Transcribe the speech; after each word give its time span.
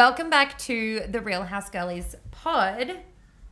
Welcome 0.00 0.30
back 0.30 0.56
to 0.60 1.00
the 1.10 1.20
Real 1.20 1.42
House 1.42 1.68
Girlies 1.68 2.16
pod. 2.30 3.00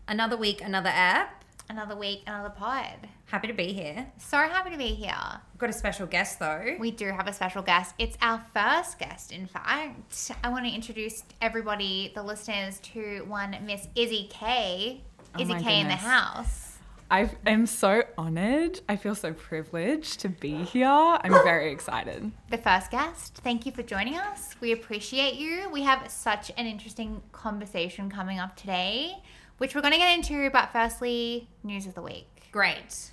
Another 0.09 0.35
week, 0.35 0.63
another 0.63 0.89
app. 0.89 1.45
Another 1.69 1.95
week, 1.95 2.23
another 2.27 2.49
pod. 2.49 3.07
Happy 3.27 3.49
to 3.49 3.53
be 3.53 3.75
here. 3.75 4.07
So 4.17 4.39
happy 4.39 4.71
to 4.71 4.79
be 4.79 4.95
here. 4.95 5.13
We've 5.53 5.59
got 5.59 5.69
a 5.69 5.75
special 5.75 6.07
guest 6.07 6.39
though. 6.39 6.77
We 6.81 6.91
do 6.91 7.09
have 7.09 7.29
a 7.29 7.35
special 7.35 7.61
guest. 7.61 7.95
It's 7.99 8.17
our 8.23 8.43
first 8.55 8.99
guest, 8.99 9.31
in 9.31 9.47
fact. 9.47 10.31
I 10.43 10.49
want 10.49 10.65
to 10.65 10.73
introduce 10.73 11.23
everybody, 11.43 12.13
the 12.15 12.23
listeners, 12.23 12.81
to 12.95 13.27
one 13.29 13.55
Miss 13.67 13.87
Izzie 13.95 14.31
K. 14.31 15.03
Oh 15.37 15.41
Izzie 15.43 15.63
K 15.63 15.81
in 15.81 15.89
the 15.89 15.97
house. 15.97 16.68
I 17.11 17.31
am 17.47 17.65
so 17.65 18.03
honored. 18.19 18.81
I 18.87 18.97
feel 18.97 19.15
so 19.15 19.33
privileged 19.33 20.21
to 20.21 20.29
be 20.29 20.63
here. 20.65 20.87
I'm 20.87 21.33
very 21.33 21.73
excited. 21.73 22.31
The 22.51 22.59
first 22.59 22.91
guest. 22.91 23.41
Thank 23.43 23.65
you 23.65 23.73
for 23.73 23.83
joining 23.83 24.17
us. 24.17 24.55
We 24.61 24.73
appreciate 24.73 25.35
you. 25.35 25.71
We 25.71 25.83
have 25.85 26.11
such 26.11 26.51
an 26.59 26.67
interesting 26.67 27.23
conversation 27.33 28.11
coming 28.11 28.39
up 28.39 28.57
today, 28.57 29.23
which 29.57 29.75
we're 29.75 29.81
going 29.81 29.95
to 29.95 29.99
get 29.99 30.15
into. 30.19 30.51
But 30.51 30.71
firstly, 30.71 31.49
news 31.65 31.87
of 31.87 31.95
the 31.95 32.03
week. 32.03 32.49
Great. 32.53 33.13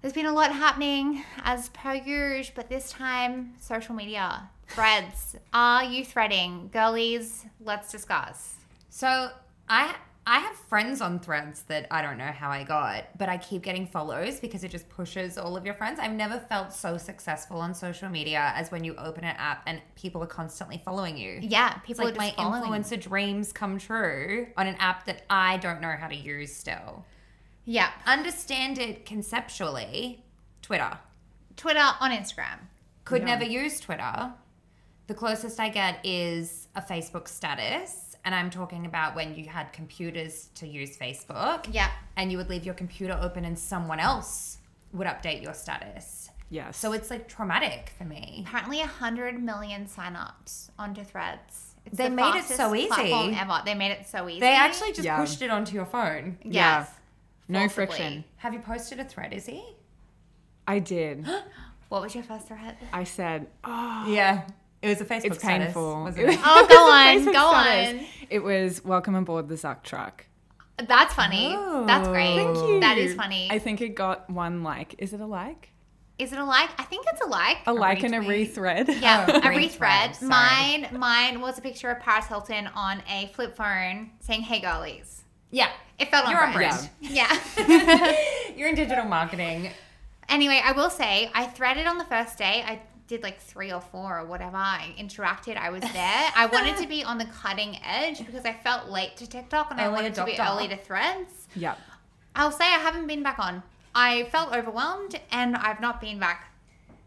There's 0.00 0.14
been 0.14 0.26
a 0.26 0.32
lot 0.32 0.52
happening 0.52 1.24
as 1.44 1.68
per 1.68 1.94
usual, 1.94 2.52
but 2.56 2.68
this 2.68 2.90
time 2.90 3.54
social 3.60 3.94
media, 3.94 4.48
threads. 4.66 5.36
Are 5.52 5.84
you 5.84 6.04
threading? 6.04 6.70
Girlies, 6.72 7.44
let's 7.60 7.92
discuss. 7.92 8.56
So 8.88 9.30
I 9.68 9.94
I 10.26 10.38
have 10.38 10.54
friends 10.54 11.00
on 11.00 11.18
threads 11.18 11.62
that 11.64 11.86
I 11.90 12.02
don't 12.02 12.18
know 12.18 12.26
how 12.30 12.50
I 12.50 12.62
got, 12.62 13.06
but 13.18 13.28
I 13.28 13.38
keep 13.38 13.62
getting 13.62 13.86
follows 13.86 14.38
because 14.38 14.62
it 14.62 14.70
just 14.70 14.88
pushes 14.88 15.38
all 15.38 15.56
of 15.56 15.64
your 15.64 15.74
friends. 15.74 15.98
I've 15.98 16.12
never 16.12 16.38
felt 16.38 16.72
so 16.72 16.98
successful 16.98 17.58
on 17.58 17.74
social 17.74 18.08
media 18.10 18.52
as 18.54 18.70
when 18.70 18.84
you 18.84 18.94
open 18.96 19.24
an 19.24 19.34
app 19.38 19.62
and 19.66 19.80
people 19.96 20.22
are 20.22 20.26
constantly 20.28 20.80
following 20.84 21.16
you. 21.16 21.38
Yeah, 21.42 21.74
It's 21.78 21.86
people 21.86 22.04
like 22.04 22.14
are 22.14 22.18
my 22.18 22.26
just 22.26 22.36
following. 22.36 22.70
influencer 22.82 23.00
dreams 23.00 23.50
come 23.52 23.78
true 23.78 24.46
on 24.56 24.66
an 24.66 24.76
app 24.78 25.06
that 25.06 25.22
I 25.30 25.56
don't 25.56 25.80
know 25.80 25.96
how 25.98 26.06
to 26.06 26.14
use 26.16 26.54
still. 26.54 27.04
Yeah, 27.64 27.90
Understand 28.06 28.78
it 28.78 29.06
conceptually, 29.06 30.24
Twitter. 30.62 30.98
Twitter 31.56 31.80
on 32.00 32.10
Instagram. 32.12 32.58
Could 33.04 33.22
Yeah. 33.22 33.26
never 33.36 33.44
use 33.44 33.80
Twitter. 33.80 34.32
The 35.08 35.14
closest 35.14 35.58
I 35.58 35.70
get 35.70 35.98
is 36.04 36.68
a 36.76 36.82
Facebook 36.82 37.26
status. 37.26 38.09
And 38.24 38.34
I'm 38.34 38.50
talking 38.50 38.84
about 38.86 39.14
when 39.16 39.34
you 39.34 39.46
had 39.46 39.72
computers 39.72 40.50
to 40.56 40.66
use 40.66 40.96
Facebook. 40.96 41.66
Yeah, 41.72 41.90
And 42.16 42.30
you 42.30 42.36
would 42.38 42.50
leave 42.50 42.64
your 42.66 42.74
computer 42.74 43.18
open 43.20 43.44
and 43.44 43.58
someone 43.58 43.98
else 44.00 44.58
would 44.92 45.06
update 45.06 45.42
your 45.42 45.54
status. 45.54 46.28
Yes. 46.50 46.76
So 46.76 46.92
it's 46.92 47.10
like 47.10 47.28
traumatic 47.28 47.92
for 47.96 48.04
me. 48.04 48.44
apparently 48.46 48.80
a 48.82 48.86
hundred 48.86 49.40
million 49.42 49.86
signups 49.86 50.70
onto 50.78 51.04
Threads. 51.04 51.74
It's 51.86 51.96
They 51.96 52.08
the 52.08 52.14
made 52.14 52.34
it 52.34 52.44
so 52.44 52.74
easy. 52.74 52.90
ever. 53.38 53.62
They 53.64 53.74
made 53.74 53.92
it 53.92 54.06
so 54.06 54.28
easy. 54.28 54.40
They 54.40 54.54
actually 54.54 54.90
just 54.92 55.04
Yeah. 55.04 55.18
pushed 55.18 55.40
it 55.42 55.50
onto 55.50 55.74
your 55.74 55.86
phone. 55.86 56.38
Yeah. 56.42 56.80
yes. 56.80 56.90
no 57.48 57.60
forcibly. 57.60 57.86
friction. 57.86 58.24
Have 58.38 58.52
you 58.52 58.58
posted 58.60 58.98
a 59.00 59.04
thread, 59.04 59.32
Izzie? 59.32 59.64
I 60.66 60.78
did. 60.80 61.26
What 61.88 62.02
was 62.02 62.14
your 62.14 62.22
first 62.22 62.46
thread? 62.46 62.76
I 62.92 63.02
said, 63.02 63.48
oh, 63.64 64.04
Yeah. 64.08 64.46
It 64.82 64.88
was 64.88 65.00
a 65.00 65.04
Facebook 65.04 65.24
it's 65.34 65.44
painful. 65.44 66.04
wasn't 66.04 66.30
it? 66.30 66.38
Oh, 66.44 66.66
go 66.68 66.90
on, 66.90 67.24
go 67.26 67.32
status. 67.32 68.00
on. 68.00 68.06
It 68.30 68.42
was 68.42 68.84
welcome 68.84 69.14
aboard 69.14 69.48
the 69.48 69.56
Zuck 69.56 69.82
truck. 69.82 70.26
That's 70.78 71.12
funny. 71.12 71.54
That's 71.86 72.08
oh, 72.08 72.12
great. 72.12 72.36
Thank 72.36 72.56
you. 72.56 72.80
That 72.80 72.96
is 72.96 73.14
funny. 73.14 73.48
I 73.50 73.58
think 73.58 73.82
it 73.82 73.90
got 73.90 74.30
one 74.30 74.62
like. 74.62 74.94
Is 74.98 75.12
it 75.12 75.20
a 75.20 75.26
like? 75.26 75.70
Is 76.18 76.32
it 76.32 76.38
a 76.38 76.44
like? 76.44 76.70
I 76.78 76.84
think 76.84 77.04
it's 77.12 77.20
a 77.20 77.26
like. 77.26 77.58
A, 77.66 77.72
like 77.74 78.02
and 78.02 78.14
a 78.14 78.18
retweet. 78.20 78.54
rethread. 78.54 79.00
Yeah, 79.02 79.26
Oh, 79.28 79.36
a 79.36 79.40
rethread. 79.42 80.14
sorry. 80.14 80.28
Mine, 80.30 80.88
mine 80.92 81.40
was 81.42 81.58
a 81.58 81.60
picture 81.60 81.90
of 81.90 82.00
Paris 82.00 82.26
Hilton 82.26 82.66
on 82.74 83.02
a 83.10 83.30
flip 83.34 83.54
phone 83.56 84.10
saying 84.20 84.42
"Hey 84.42 84.60
girlies." 84.60 85.22
Yeah. 85.50 85.68
It 85.98 86.10
felt 86.10 86.24
on 86.26 86.30
You're 86.32 86.42
on 86.46 86.52
brand. 86.54 86.88
brand. 87.00 87.14
Yeah. 87.14 88.14
You're 88.56 88.68
in 88.68 88.74
digital 88.74 89.04
marketing. 89.04 89.70
anyway, 90.30 90.62
I 90.64 90.72
will 90.72 90.88
say 90.90 91.30
I 91.34 91.44
threaded 91.46 91.86
on 91.86 91.98
the 91.98 92.04
first 92.04 92.38
day. 92.38 92.64
I 92.66 92.80
did 93.10 93.22
like 93.24 93.40
three 93.40 93.72
or 93.72 93.80
four 93.80 94.20
or 94.20 94.24
whatever. 94.24 94.56
I 94.56 94.94
interacted. 94.96 95.56
I 95.56 95.70
was 95.70 95.82
there. 95.82 96.30
I 96.34 96.46
wanted 96.46 96.76
to 96.78 96.88
be 96.96 97.02
on 97.02 97.18
the 97.18 97.26
cutting 97.26 97.76
edge 97.84 98.24
because 98.24 98.44
I 98.44 98.52
felt 98.54 98.88
late 98.88 99.16
to 99.16 99.28
TikTok 99.28 99.72
and 99.72 99.80
I 99.80 99.86
Early 99.86 99.94
wanted 99.94 100.14
to 100.14 100.24
be 100.24 100.38
early 100.38 100.68
to 100.68 100.76
Threads. 100.76 101.48
Yeah. 101.54 101.74
I'll 102.36 102.52
say 102.52 102.64
I 102.64 102.78
haven't 102.78 103.08
been 103.08 103.24
back 103.24 103.40
on. 103.40 103.64
I 103.94 104.28
felt 104.30 104.54
overwhelmed 104.54 105.20
and 105.32 105.56
I've 105.56 105.80
not 105.80 106.00
been 106.00 106.20
back. 106.20 106.54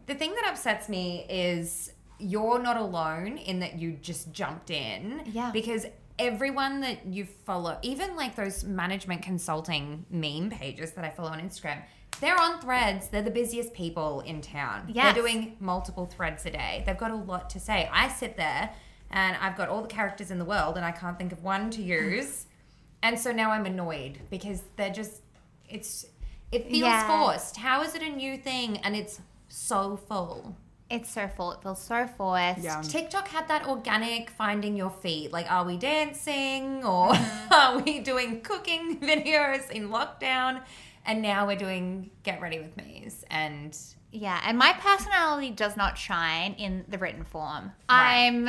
The 0.04 0.14
thing 0.14 0.34
that 0.34 0.44
upsets 0.46 0.90
me 0.90 1.24
is 1.30 1.92
you're 2.18 2.58
not 2.58 2.76
alone 2.76 3.38
in 3.38 3.60
that 3.60 3.78
you 3.78 3.92
just 3.92 4.30
jumped 4.30 4.70
in. 4.70 5.22
Yeah. 5.32 5.50
Because 5.52 5.86
everyone 6.18 6.82
that 6.82 7.06
you 7.06 7.24
follow, 7.24 7.78
even 7.80 8.14
like 8.14 8.36
those 8.36 8.62
management 8.62 9.22
consulting 9.22 10.04
meme 10.10 10.50
pages 10.50 10.92
that 10.92 11.04
I 11.06 11.08
follow 11.08 11.30
on 11.30 11.40
Instagram, 11.40 11.78
they're 12.20 12.38
on 12.40 12.60
threads. 12.60 13.08
They're 13.08 13.22
the 13.22 13.30
busiest 13.30 13.74
people 13.74 14.20
in 14.20 14.40
town. 14.40 14.90
Yes. 14.92 15.14
They're 15.14 15.22
doing 15.22 15.56
multiple 15.60 16.06
threads 16.06 16.46
a 16.46 16.50
day. 16.50 16.82
They've 16.86 16.96
got 16.98 17.10
a 17.10 17.16
lot 17.16 17.50
to 17.50 17.60
say. 17.60 17.88
I 17.92 18.08
sit 18.08 18.36
there 18.36 18.70
and 19.10 19.36
I've 19.40 19.56
got 19.56 19.68
all 19.68 19.82
the 19.82 19.88
characters 19.88 20.30
in 20.30 20.38
the 20.38 20.44
world 20.44 20.76
and 20.76 20.84
I 20.84 20.92
can't 20.92 21.18
think 21.18 21.32
of 21.32 21.42
one 21.42 21.70
to 21.70 21.82
use. 21.82 22.46
and 23.02 23.18
so 23.18 23.32
now 23.32 23.50
I'm 23.50 23.66
annoyed 23.66 24.18
because 24.30 24.62
they're 24.76 24.92
just, 24.92 25.22
it's, 25.68 26.06
it 26.52 26.64
feels 26.68 26.78
Yeah. 26.82 27.06
forced. 27.24 27.56
How 27.56 27.82
is 27.82 27.94
it 27.94 28.02
a 28.02 28.08
new 28.10 28.36
thing 28.38 28.78
and 28.78 28.94
it's 28.96 29.20
so 29.48 29.96
full? 30.08 30.56
It's 30.90 31.10
so 31.10 31.26
full. 31.28 31.52
It 31.52 31.62
feels 31.62 31.80
so 31.82 32.06
forced. 32.06 32.60
Yeah. 32.60 32.80
TikTok 32.82 33.26
had 33.28 33.48
that 33.48 33.66
organic 33.66 34.30
finding 34.30 34.76
your 34.76 34.90
feet. 34.90 35.32
Like, 35.32 35.50
are 35.50 35.64
we 35.64 35.76
dancing 35.76 36.84
or 36.84 37.08
Mm-hmm. 37.12 37.52
are 37.54 37.78
we 37.80 38.00
doing 38.00 38.40
cooking 38.42 38.98
videos 39.00 39.70
in 39.70 39.88
lockdown? 39.88 40.60
And 41.06 41.22
now 41.22 41.46
we're 41.46 41.56
doing 41.56 42.10
get 42.22 42.40
ready 42.40 42.58
with 42.58 42.76
me's. 42.76 43.24
And 43.30 43.76
Yeah, 44.10 44.40
and 44.44 44.58
my 44.58 44.72
personality 44.72 45.50
does 45.50 45.76
not 45.76 45.98
shine 45.98 46.54
in 46.54 46.84
the 46.88 46.98
written 46.98 47.24
form. 47.24 47.72
Right. 47.88 48.26
I'm 48.26 48.48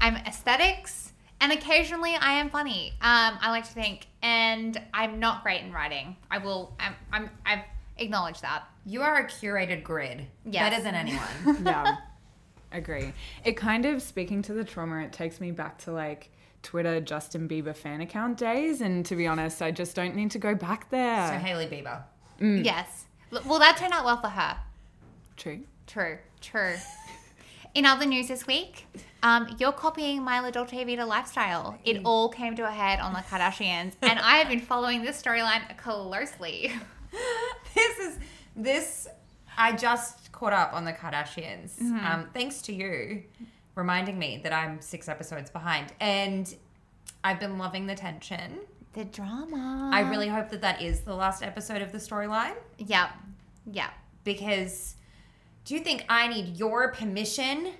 I'm 0.00 0.16
aesthetics 0.16 1.12
and 1.40 1.52
occasionally 1.52 2.14
I 2.14 2.32
am 2.32 2.50
funny. 2.50 2.90
Um, 3.00 3.38
I 3.40 3.50
like 3.50 3.64
to 3.64 3.72
think, 3.72 4.06
and 4.22 4.80
I'm 4.92 5.20
not 5.20 5.42
great 5.42 5.62
in 5.62 5.72
writing. 5.72 6.16
I 6.30 6.38
will. 6.38 6.74
I'm. 6.80 6.94
I'm 7.12 7.30
I've 7.46 7.64
acknowledged 7.96 8.42
that. 8.42 8.64
you 8.86 9.02
are 9.02 9.16
a 9.16 9.24
curated 9.24 9.82
grid. 9.82 10.26
Yes. 10.44 10.70
Better 10.70 10.82
than 10.82 10.94
anyone. 10.94 11.62
yeah 11.64 11.96
agree 12.72 13.12
it 13.44 13.56
kind 13.56 13.86
of 13.86 14.02
speaking 14.02 14.42
to 14.42 14.52
the 14.52 14.64
trauma 14.64 15.00
it 15.00 15.12
takes 15.12 15.40
me 15.40 15.50
back 15.50 15.78
to 15.78 15.90
like 15.90 16.30
twitter 16.62 17.00
justin 17.00 17.48
bieber 17.48 17.74
fan 17.74 18.00
account 18.00 18.36
days 18.36 18.80
and 18.80 19.06
to 19.06 19.14
be 19.14 19.26
honest 19.26 19.62
i 19.62 19.70
just 19.70 19.94
don't 19.94 20.14
need 20.14 20.30
to 20.30 20.38
go 20.38 20.54
back 20.54 20.90
there 20.90 21.28
so 21.28 21.34
Hailey 21.34 21.66
Bieber. 21.66 22.02
Yes. 22.40 23.06
Well, 23.30 23.58
that 23.58 23.76
turned 23.76 23.92
out 23.92 24.04
well 24.04 24.20
for 24.20 24.28
her. 24.28 24.56
true 25.36 25.64
True. 25.88 26.18
True. 26.42 26.74
In 27.74 27.86
other 27.86 28.04
news 28.04 28.28
this 28.28 28.46
week, 28.46 28.86
um, 29.22 29.56
you're 29.58 29.72
copying 29.72 30.24
Mila 30.24 30.52
Dolce 30.52 30.84
Vita 30.84 31.04
lifestyle. 31.04 31.78
It 31.84 32.02
all 32.04 32.28
came 32.28 32.54
to 32.56 32.66
a 32.66 32.70
head 32.70 33.00
on 33.00 33.14
the 33.14 33.20
Kardashians, 33.20 33.94
and 34.02 34.18
I 34.18 34.36
have 34.36 34.48
been 34.48 34.60
following 34.60 35.02
this 35.02 35.20
storyline 35.20 35.76
closely. 35.78 36.72
this 37.74 37.98
is 37.98 38.18
this. 38.54 39.08
I 39.56 39.72
just 39.72 40.30
caught 40.30 40.52
up 40.52 40.74
on 40.74 40.84
the 40.84 40.92
Kardashians. 40.92 41.78
Mm-hmm. 41.80 42.06
Um, 42.06 42.28
thanks 42.34 42.62
to 42.62 42.74
you 42.74 43.22
reminding 43.78 44.18
me 44.18 44.40
that 44.42 44.52
I'm 44.52 44.80
six 44.80 45.08
episodes 45.08 45.50
behind, 45.50 45.92
and 46.00 46.52
I've 47.24 47.38
been 47.40 47.56
loving 47.58 47.86
the 47.86 47.94
tension. 47.94 48.58
The 48.94 49.04
drama. 49.04 49.90
I 49.94 50.00
really 50.00 50.28
hope 50.28 50.50
that 50.50 50.60
that 50.62 50.82
is 50.82 51.00
the 51.02 51.14
last 51.14 51.42
episode 51.42 51.80
of 51.80 51.92
the 51.92 51.98
storyline 51.98 52.54
Yep. 52.78 53.10
Yep. 53.70 53.90
because 54.24 54.96
do 55.64 55.74
you 55.74 55.80
think 55.80 56.04
I 56.08 56.26
need 56.26 56.56
your 56.56 56.92
permission? 56.92 57.72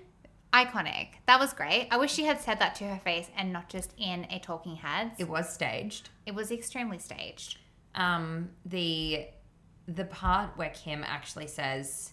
Iconic. 0.53 1.09
That 1.27 1.41
was 1.41 1.53
great. 1.53 1.89
I 1.91 1.97
wish 1.99 2.13
she 2.13 2.25
had 2.25 2.41
said 2.41 2.59
that 2.61 2.75
to 2.77 2.85
her 2.85 2.99
face 2.99 3.29
and 3.37 3.53
not 3.53 3.69
just 3.69 3.93
in 3.99 4.27
a 4.31 4.39
talking 4.39 4.77
heads. 4.77 5.15
It 5.19 5.29
was 5.29 5.53
staged. 5.53 6.11
It 6.27 6.35
was 6.35 6.51
extremely 6.53 6.99
staged. 6.99 7.59
Um, 7.95 8.51
the 8.65 9.27
the 9.87 10.05
part 10.05 10.57
where 10.57 10.71
Kim 10.71 11.03
actually 11.03 11.47
says, 11.49 12.13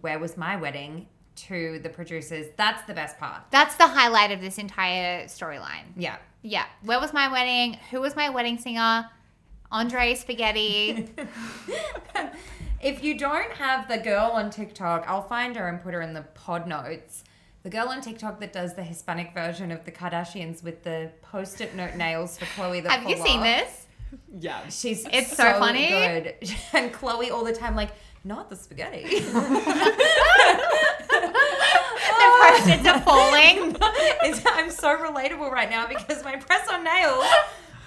"Where 0.00 0.18
was 0.18 0.36
my 0.36 0.56
wedding?" 0.56 1.08
To 1.36 1.78
the 1.82 1.88
producers. 1.88 2.46
That's 2.56 2.82
the 2.86 2.92
best 2.94 3.18
part. 3.18 3.42
That's 3.50 3.74
the 3.76 3.86
highlight 3.86 4.30
of 4.30 4.40
this 4.40 4.58
entire 4.58 5.24
storyline. 5.24 5.84
Yeah. 5.96 6.16
Yeah. 6.42 6.66
Where 6.82 7.00
was 7.00 7.12
my 7.12 7.28
wedding? 7.32 7.78
Who 7.90 8.00
was 8.00 8.14
my 8.16 8.28
wedding 8.30 8.58
singer? 8.58 9.08
Andre 9.72 10.14
Spaghetti. 10.14 11.08
If 12.82 13.04
you 13.04 13.18
don't 13.18 13.52
have 13.52 13.88
the 13.88 13.98
girl 13.98 14.30
on 14.32 14.48
TikTok, 14.48 15.04
I'll 15.06 15.20
find 15.28 15.54
her 15.56 15.68
and 15.68 15.82
put 15.82 15.92
her 15.92 16.00
in 16.00 16.14
the 16.14 16.22
pod 16.22 16.66
notes. 16.66 17.24
The 17.62 17.68
girl 17.68 17.88
on 17.90 18.00
TikTok 18.00 18.40
that 18.40 18.54
does 18.54 18.74
the 18.74 18.82
Hispanic 18.82 19.34
version 19.34 19.70
of 19.70 19.84
the 19.84 19.92
Kardashians 19.92 20.62
with 20.64 20.82
the 20.82 21.10
post-it 21.20 21.74
note 21.74 21.96
nails 21.96 22.38
for 22.38 22.46
Khloé. 22.46 22.82
That 22.82 22.92
Have 23.00 23.06
you 23.10 23.16
fall 23.16 23.26
seen 23.26 23.40
off. 23.40 23.44
this? 23.44 23.86
Yeah. 24.38 24.66
She's 24.70 25.06
It's 25.12 25.36
so 25.36 25.58
funny. 25.58 25.88
good, 25.90 26.34
and 26.72 26.90
Khloé 26.90 27.30
all 27.30 27.44
the 27.44 27.52
time 27.52 27.76
like 27.76 27.90
not 28.24 28.48
the 28.48 28.56
spaghetti. 28.56 29.04
Questions 32.50 32.86
are 32.86 33.00
falling. 33.02 33.76
I'm 34.46 34.70
so 34.70 34.96
relatable 34.96 35.50
right 35.52 35.70
now 35.70 35.86
because 35.86 36.24
my 36.24 36.36
press 36.36 36.68
on 36.68 36.82
nails 36.82 37.24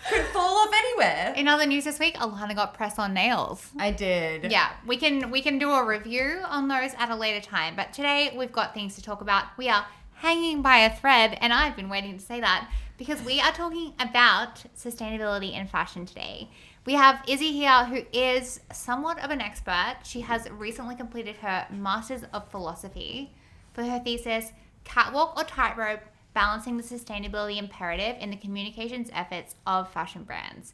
could 0.10 0.26
fall 0.28 0.58
off 0.58 0.74
anywhere. 0.74 1.34
In 1.36 1.50
other 1.50 1.66
news 1.66 1.84
this 1.84 2.00
week, 2.00 2.16
Alana 2.16 2.56
got 2.56 2.74
press 2.74 2.98
on 2.98 3.14
nails. 3.14 3.70
I 3.78 3.92
did. 3.92 4.50
Yeah, 4.50 4.70
we 4.88 4.96
can 4.96 5.32
we 5.32 5.42
can 5.42 5.60
do 5.60 5.72
a 5.72 5.86
review 5.86 6.40
on 6.48 6.70
those 6.70 6.92
at 6.98 7.10
a 7.10 7.16
later 7.16 7.46
time. 7.46 7.76
But 7.76 7.92
today 7.92 8.34
we've 8.38 8.54
got 8.54 8.74
things 8.74 8.96
to 8.96 9.02
talk 9.02 9.20
about. 9.20 9.46
We 9.58 9.68
are 9.68 9.86
hanging 10.14 10.62
by 10.62 10.78
a 10.78 10.96
thread, 10.96 11.38
and 11.42 11.52
I've 11.52 11.76
been 11.76 11.90
waiting 11.90 12.18
to 12.18 12.24
say 12.24 12.40
that 12.40 12.70
because 12.98 13.22
we 13.24 13.42
are 13.42 13.52
talking 13.52 13.94
about 14.00 14.64
sustainability 14.78 15.54
in 15.54 15.68
fashion 15.68 16.06
today. 16.06 16.50
We 16.86 16.94
have 16.94 17.22
Izzie 17.28 17.52
here, 17.52 17.86
who 17.86 18.04
is 18.14 18.62
somewhat 18.72 19.22
of 19.24 19.30
an 19.30 19.42
expert. 19.42 19.98
She 20.04 20.22
has 20.22 20.50
recently 20.50 20.96
completed 20.96 21.38
her 21.38 21.68
Masters 21.70 22.24
of 22.34 22.50
Philosophy 22.50 23.34
for 23.74 23.84
her 23.84 24.00
thesis, 24.00 24.52
Catwalk 24.84 25.38
or 25.38 25.44
Tightrope 25.44 26.02
Balancing 26.34 26.78
the 26.78 26.84
Sustainability 26.84 27.58
Imperative 27.58 28.16
in 28.20 28.32
the 28.32 28.38
Communications 28.38 29.10
Efforts 29.14 29.56
of 29.68 29.92
Fashion 29.92 30.24
Brands. 30.24 30.74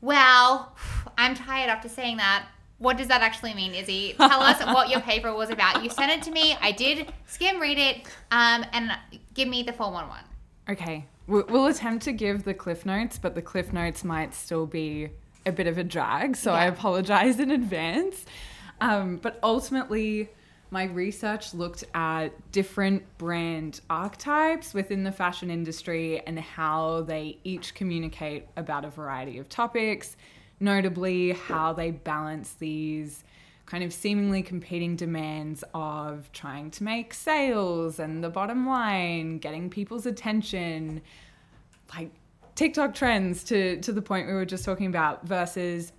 Well, 0.00 0.76
I'm 1.16 1.34
tired 1.34 1.70
after 1.70 1.88
saying 1.88 2.18
that. 2.18 2.46
What 2.78 2.98
does 2.98 3.08
that 3.08 3.22
actually 3.22 3.54
mean, 3.54 3.74
Izzie? 3.74 4.14
Tell 4.18 4.42
us 4.42 4.62
what 4.66 4.90
your 4.90 5.00
paper 5.00 5.32
was 5.32 5.48
about. 5.48 5.82
You 5.82 5.88
sent 5.88 6.12
it 6.12 6.22
to 6.24 6.30
me. 6.30 6.56
I 6.60 6.72
did 6.72 7.10
skim 7.26 7.60
read 7.60 7.78
it, 7.78 8.06
um, 8.30 8.66
and 8.72 8.90
give 9.32 9.48
me 9.48 9.62
the 9.62 9.72
411. 9.72 10.24
Okay, 10.68 11.06
we'll, 11.26 11.44
we'll 11.48 11.66
attempt 11.66 12.04
to 12.04 12.12
give 12.12 12.44
the 12.44 12.52
cliff 12.52 12.84
notes, 12.84 13.18
but 13.18 13.34
the 13.34 13.42
cliff 13.42 13.72
notes 13.72 14.04
might 14.04 14.34
still 14.34 14.66
be 14.66 15.08
a 15.46 15.52
bit 15.52 15.66
of 15.66 15.78
a 15.78 15.84
drag, 15.84 16.36
so 16.36 16.52
I 16.52 16.66
apologize 16.66 17.38
in 17.38 17.50
advance. 17.50 18.26
Um, 18.80 19.16
but 19.16 19.38
ultimately, 19.42 20.30
my 20.74 20.84
research 20.86 21.54
looked 21.54 21.84
at 21.94 22.30
different 22.50 23.04
brand 23.16 23.80
archetypes 23.88 24.74
within 24.74 25.04
the 25.04 25.12
fashion 25.12 25.48
industry 25.48 26.20
and 26.26 26.36
how 26.36 27.02
they 27.02 27.38
each 27.44 27.76
communicate 27.76 28.48
about 28.56 28.84
a 28.84 28.90
variety 28.90 29.38
of 29.38 29.48
topics, 29.48 30.16
notably 30.58 31.30
how 31.30 31.72
they 31.72 31.92
balance 31.92 32.54
these 32.54 33.22
kind 33.66 33.84
of 33.84 33.92
seemingly 33.92 34.42
competing 34.42 34.96
demands 34.96 35.62
of 35.74 36.28
trying 36.32 36.72
to 36.72 36.82
make 36.82 37.14
sales 37.14 38.00
and 38.00 38.24
the 38.24 38.28
bottom 38.28 38.66
line, 38.66 39.38
getting 39.38 39.70
people's 39.70 40.06
attention, 40.06 41.00
like 41.94 42.10
TikTok 42.56 42.94
trends 42.96 43.44
to 43.44 43.80
to 43.80 43.92
the 43.92 44.02
point 44.02 44.26
we 44.26 44.32
were 44.32 44.44
just 44.44 44.64
talking 44.64 44.86
about 44.86 45.24
versus 45.24 45.92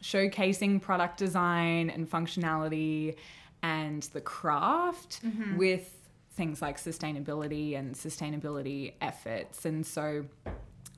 showcasing 0.00 0.80
product 0.80 1.18
design 1.18 1.90
and 1.90 2.08
functionality 2.08 3.16
and 3.62 4.02
the 4.12 4.20
craft 4.20 5.20
mm-hmm. 5.24 5.56
with 5.56 5.94
things 6.32 6.62
like 6.62 6.78
sustainability 6.78 7.78
and 7.78 7.94
sustainability 7.94 8.94
efforts. 9.00 9.64
And 9.64 9.86
so 9.86 10.24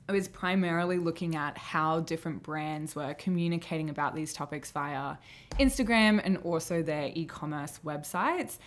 I 0.07 0.11
was 0.11 0.27
primarily 0.27 0.97
looking 0.97 1.35
at 1.35 1.57
how 1.57 2.01
different 2.01 2.43
brands 2.43 2.95
were 2.95 3.13
communicating 3.15 3.89
about 3.89 4.15
these 4.15 4.33
topics 4.33 4.71
via 4.71 5.17
Instagram 5.59 6.21
and 6.23 6.37
also 6.37 6.83
their 6.83 7.11
e 7.13 7.25
commerce 7.25 7.79
websites, 7.83 8.57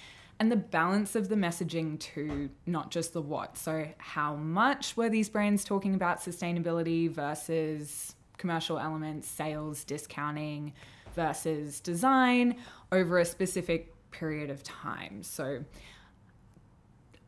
and 0.41 0.51
the 0.53 0.57
balance 0.57 1.15
of 1.15 1.29
the 1.29 1.35
messaging 1.37 1.99
to 1.99 2.51
not 2.67 2.91
just 2.91 3.13
the 3.13 3.23
what. 3.23 3.57
So, 3.57 3.89
how 3.99 4.35
much 4.37 4.97
were 4.97 5.09
these 5.09 5.29
brands 5.29 5.65
talking 5.65 5.95
about 5.95 6.21
sustainability 6.21 7.09
versus 7.11 8.15
commercial 8.37 8.79
elements, 8.79 9.29
sales, 9.29 9.85
discounting 9.85 10.73
versus 11.15 11.81
design 11.81 12.57
over 12.93 13.19
a 13.19 13.25
specific 13.25 13.95
period 14.11 14.51
of 14.51 14.63
time? 14.63 15.23
So, 15.23 15.65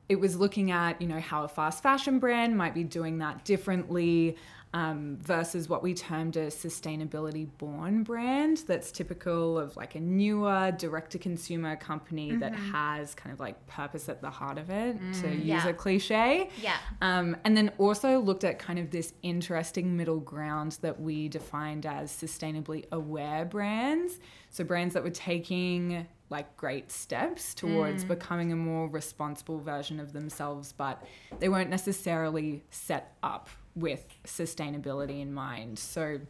it 0.09 0.19
was 0.19 0.37
looking 0.37 0.73
at 0.73 1.01
you 1.01 1.07
know 1.07 1.21
how 1.21 1.45
a 1.45 1.49
fast 1.49 1.83
fashion 1.83 2.19
brand 2.19 2.57
might 2.57 2.75
be 2.75 2.83
doing 2.83 3.19
that 3.19 3.45
differently 3.45 4.37
um, 4.73 5.19
versus 5.21 5.69
what 5.69 5.83
we 5.83 5.95
termed 5.95 6.37
a 6.37 6.47
sustainability 6.47 7.49
born 7.59 8.05
brand 8.05 8.59
that's 8.69 8.93
typical 8.93 9.59
of 9.59 9.77
like 9.77 9.97
a 9.97 10.01
newer 10.01 10.71
direct 10.79 11.11
to 11.11 11.19
consumer 11.19 11.75
company 11.75 12.37
that 12.37 12.55
has 12.55 13.13
kind 13.15 13.33
of 13.33 13.41
like 13.41 13.67
purpose 13.67 14.09
at 14.09 14.21
the 14.21 14.31
heart 14.31 14.59
of 14.59 14.71
it 14.71 14.97
to 15.23 15.29
use 15.29 15.45
Yeah. 15.45 15.67
a 15.69 15.75
cliche 15.75 16.51
Yeah. 16.63 16.77
um, 17.01 17.37
and 17.45 17.57
then 17.57 17.73
also 17.79 18.21
looked 18.21 18.45
at 18.45 18.61
kind 18.61 18.79
of 18.79 18.91
this 18.93 19.13
interesting 19.23 19.97
middle 19.97 20.21
ground 20.21 20.79
that 20.83 21.01
we 21.01 21.29
defined 21.29 21.85
as 21.85 22.13
sustainably 22.13 22.85
aware 22.93 23.45
brands. 23.45 24.21
So, 24.51 24.63
brands 24.65 24.95
that 24.95 25.03
were 25.03 25.11
taking 25.11 26.07
like 26.29 26.57
great 26.57 26.93
steps 26.93 27.55
towards 27.55 28.05
becoming 28.05 28.53
a 28.53 28.57
more 28.57 28.89
responsible 28.89 29.59
version 29.59 29.99
of 29.99 30.13
themselves, 30.13 30.73
but 30.73 31.05
they 31.41 31.49
weren't 31.49 31.71
necessarily 31.71 32.63
set 32.71 33.17
up 33.23 33.49
with 33.75 34.05
sustainability 34.25 35.21
in 35.21 35.33
mind. 35.33 35.79
So, 35.79 36.21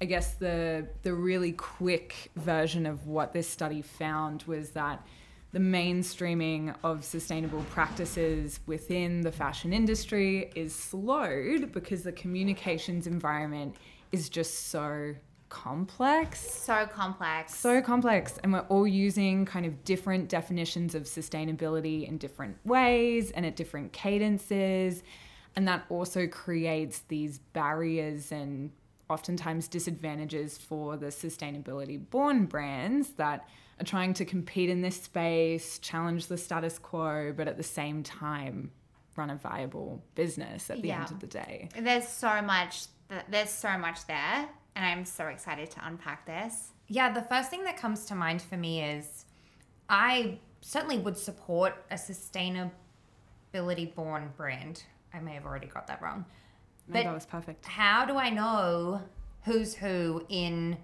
I 0.00 0.06
guess 0.06 0.34
the 0.34 0.88
the 1.02 1.14
really 1.14 1.52
quick 1.52 2.30
version 2.36 2.84
of 2.84 3.06
what 3.06 3.32
this 3.32 3.48
study 3.48 3.80
found 3.80 4.42
was 4.42 4.70
that 4.70 5.06
the 5.52 5.60
mainstreaming 5.60 6.74
of 6.82 7.04
sustainable 7.04 7.64
practices 7.70 8.58
within 8.66 9.20
the 9.20 9.30
fashion 9.30 9.72
industry 9.72 10.50
is 10.56 10.74
slowed 10.74 11.70
because 11.70 12.02
the 12.02 12.10
communications 12.10 13.06
environment 13.06 13.76
is 14.10 14.28
just 14.28 14.68
so 14.68 15.14
complex. 15.48 16.40
So 16.40 16.86
complex. 16.86 17.54
So 17.54 17.80
complex, 17.80 18.38
and 18.42 18.52
we're 18.52 18.66
all 18.68 18.88
using 18.88 19.44
kind 19.44 19.64
of 19.64 19.84
different 19.84 20.28
definitions 20.28 20.96
of 20.96 21.04
sustainability 21.04 22.08
in 22.08 22.18
different 22.18 22.56
ways 22.64 23.30
and 23.30 23.46
at 23.46 23.54
different 23.54 23.92
cadences. 23.92 25.04
And 25.56 25.68
that 25.68 25.84
also 25.88 26.26
creates 26.26 27.00
these 27.08 27.38
barriers 27.38 28.32
and 28.32 28.70
oftentimes 29.08 29.68
disadvantages 29.68 30.56
for 30.58 30.96
the 30.96 31.06
sustainability 31.06 31.98
born 32.10 32.46
brands 32.46 33.10
that 33.10 33.46
are 33.80 33.84
trying 33.84 34.14
to 34.14 34.24
compete 34.24 34.70
in 34.70 34.80
this 34.82 35.02
space, 35.02 35.78
challenge 35.78 36.26
the 36.28 36.38
status 36.38 36.78
quo, 36.78 37.32
but 37.36 37.46
at 37.48 37.56
the 37.56 37.62
same 37.62 38.02
time 38.02 38.70
run 39.16 39.30
a 39.30 39.36
viable 39.36 40.02
business 40.16 40.70
at 40.70 40.82
the 40.82 40.88
Yeah. 40.88 41.02
end 41.02 41.10
of 41.12 41.20
the 41.20 41.26
day. 41.28 41.68
There's 41.78 42.08
so 42.08 42.42
much. 42.42 42.86
th- 43.08 43.22
There's 43.28 43.50
so 43.50 43.76
much 43.78 44.06
there, 44.06 44.48
and 44.74 44.84
I'm 44.84 45.04
so 45.04 45.26
excited 45.26 45.70
to 45.72 45.86
unpack 45.86 46.24
this. 46.26 46.70
Yeah, 46.88 47.12
the 47.12 47.22
first 47.22 47.50
thing 47.50 47.62
that 47.64 47.76
comes 47.76 48.06
to 48.06 48.14
mind 48.14 48.40
for 48.42 48.56
me 48.56 48.82
is 48.82 49.24
I 49.88 50.38
certainly 50.62 50.98
would 50.98 51.16
support 51.18 51.74
a 51.90 51.94
sustainability 51.96 52.70
born 53.94 54.32
brand. 54.36 54.84
I 55.14 55.20
may 55.20 55.34
have 55.34 55.44
already 55.46 55.66
got 55.68 55.86
that 55.86 56.02
wrong. 56.02 56.24
No, 56.88 56.92
But- 56.94 57.04
that 57.04 57.14
was 57.14 57.26
perfect. 57.26 57.64
How 57.66 58.04
do 58.04 58.16
I 58.16 58.30
know 58.30 59.02
who's 59.44 59.74
who 59.74 60.24
in 60.28 60.76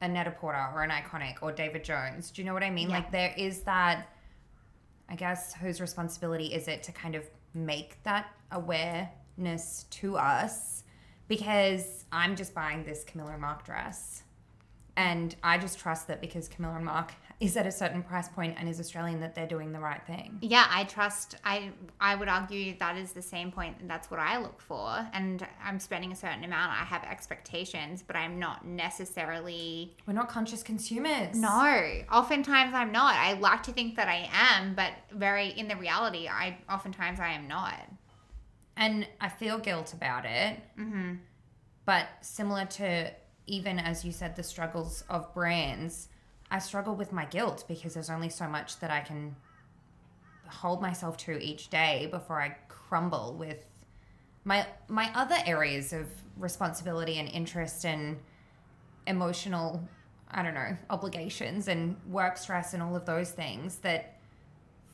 a 0.00 0.08
Net-a-Porter 0.08 0.70
or 0.74 0.82
an 0.82 0.90
Iconic 0.90 1.36
or 1.42 1.50
David 1.52 1.82
Jones? 1.84 2.30
Do 2.30 2.40
you 2.42 2.46
know 2.46 2.54
what 2.54 2.62
I 2.62 2.70
mean? 2.70 2.88
Yeah. 2.90 2.96
Like 2.96 3.10
there 3.10 3.34
is 3.36 3.62
that 3.62 4.06
I 5.08 5.16
guess 5.16 5.52
whose 5.54 5.80
responsibility 5.82 6.46
is 6.46 6.66
it 6.68 6.82
to 6.84 6.92
kind 6.92 7.14
of 7.14 7.24
make 7.52 8.02
that 8.04 8.28
awareness 8.52 9.84
to 9.90 10.16
us? 10.16 10.84
Because 11.28 12.04
I'm 12.12 12.36
just 12.36 12.54
buying 12.54 12.84
this 12.84 13.04
Camilla 13.04 13.36
Mark 13.38 13.64
dress. 13.64 14.22
And 14.96 15.34
I 15.42 15.58
just 15.58 15.78
trust 15.80 16.06
that 16.06 16.20
because 16.20 16.46
Camilla 16.48 16.76
and 16.76 16.84
Marc 16.84 17.12
is 17.40 17.56
at 17.56 17.66
a 17.66 17.72
certain 17.72 18.00
price 18.02 18.28
point 18.28 18.54
and 18.58 18.68
is 18.68 18.78
Australian 18.78 19.18
that 19.20 19.34
they're 19.34 19.46
doing 19.48 19.72
the 19.72 19.80
right 19.80 20.00
thing. 20.06 20.38
Yeah, 20.40 20.66
I 20.70 20.84
trust. 20.84 21.34
I 21.44 21.72
I 22.00 22.14
would 22.14 22.28
argue 22.28 22.76
that 22.78 22.96
is 22.96 23.12
the 23.12 23.20
same 23.20 23.50
point. 23.50 23.76
and 23.80 23.90
That's 23.90 24.08
what 24.08 24.20
I 24.20 24.38
look 24.38 24.60
for, 24.60 25.04
and 25.12 25.44
I'm 25.64 25.80
spending 25.80 26.12
a 26.12 26.14
certain 26.14 26.44
amount. 26.44 26.70
I 26.72 26.84
have 26.84 27.02
expectations, 27.02 28.04
but 28.06 28.14
I'm 28.14 28.38
not 28.38 28.64
necessarily. 28.64 29.96
We're 30.06 30.12
not 30.14 30.28
conscious 30.28 30.62
consumers. 30.62 31.36
No, 31.36 32.02
oftentimes 32.12 32.72
I'm 32.72 32.92
not. 32.92 33.14
I 33.16 33.32
like 33.34 33.64
to 33.64 33.72
think 33.72 33.96
that 33.96 34.06
I 34.08 34.28
am, 34.32 34.74
but 34.76 34.92
very 35.12 35.48
in 35.48 35.66
the 35.66 35.76
reality, 35.76 36.28
I 36.28 36.58
oftentimes 36.70 37.18
I 37.18 37.32
am 37.32 37.48
not. 37.48 37.74
and 38.76 39.06
I 39.20 39.28
feel 39.28 39.58
guilt 39.58 39.92
about 39.92 40.24
it. 40.24 40.58
Mm-hmm. 40.78 41.14
But 41.84 42.06
similar 42.22 42.64
to 42.66 43.10
even 43.46 43.78
as 43.78 44.04
you 44.04 44.12
said, 44.12 44.36
the 44.36 44.42
struggles 44.42 45.04
of 45.08 45.32
brands, 45.34 46.08
I 46.50 46.58
struggle 46.58 46.94
with 46.94 47.12
my 47.12 47.24
guilt 47.24 47.64
because 47.68 47.94
there's 47.94 48.10
only 48.10 48.28
so 48.28 48.48
much 48.48 48.78
that 48.80 48.90
I 48.90 49.00
can 49.00 49.36
hold 50.46 50.80
myself 50.80 51.16
to 51.16 51.42
each 51.42 51.68
day 51.68 52.08
before 52.10 52.40
I 52.40 52.56
crumble 52.68 53.34
with 53.38 53.64
my 54.44 54.66
my 54.88 55.10
other 55.14 55.36
areas 55.46 55.92
of 55.92 56.06
responsibility 56.36 57.18
and 57.18 57.28
interest 57.28 57.84
and 57.84 58.18
emotional 59.06 59.82
I 60.30 60.42
don't 60.42 60.54
know 60.54 60.76
obligations 60.90 61.68
and 61.68 61.96
work 62.08 62.36
stress 62.36 62.74
and 62.74 62.82
all 62.82 62.94
of 62.94 63.06
those 63.06 63.30
things 63.30 63.76
that 63.78 64.18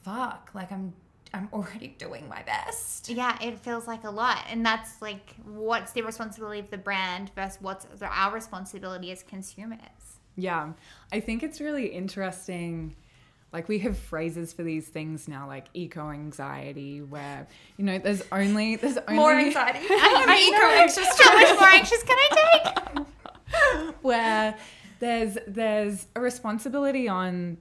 fuck 0.03 0.51
like 0.55 0.71
I'm 0.71 0.95
I'm 1.33 1.49
already 1.53 1.89
doing 1.99 2.29
my 2.29 2.43
best. 2.43 3.09
Yeah, 3.09 3.37
it 3.41 3.59
feels 3.61 3.87
like 3.87 4.05
a 4.05 4.11
lot, 4.11 4.45
and 4.51 4.65
that's 4.65 5.01
like 5.01 5.35
what's 5.45 5.93
the 5.93 6.03
responsibility 6.03 6.61
of 6.61 6.71
the 6.71 6.79
brand 6.79 7.31
versus 7.35 7.59
what's 7.61 7.87
our 8.03 8.35
responsibility 8.35 9.13
as 9.13 9.23
consumers. 9.23 9.79
Yeah, 10.37 10.73
I 11.13 11.21
think 11.21 11.43
it's 11.43 11.61
really 11.61 11.87
interesting 11.87 12.97
like 13.53 13.69
we 13.69 13.79
have 13.81 13.99
phrases 13.99 14.53
for 14.53 14.63
these 14.63 14.87
things 14.87 15.27
now 15.27 15.47
like 15.47 15.67
eco 15.75 16.11
anxiety 16.11 17.03
where 17.03 17.47
you 17.77 17.85
know 17.85 17.99
there's 17.99 18.23
only 18.31 18.77
there's 18.77 18.97
only 18.97 19.15
More 19.15 19.33
anxiety. 19.33 19.87
I'm 19.91 20.31
eco 20.31 20.67
anxious. 20.67 21.21
How 21.21 21.35
much 21.35 21.59
more 21.59 21.69
anxious 21.73 22.03
can 22.03 22.17
I 22.19 22.63
take? 22.97 23.95
where 24.03 24.57
there's 25.01 25.37
there's 25.47 26.07
a 26.15 26.21
responsibility 26.21 27.09
on 27.09 27.59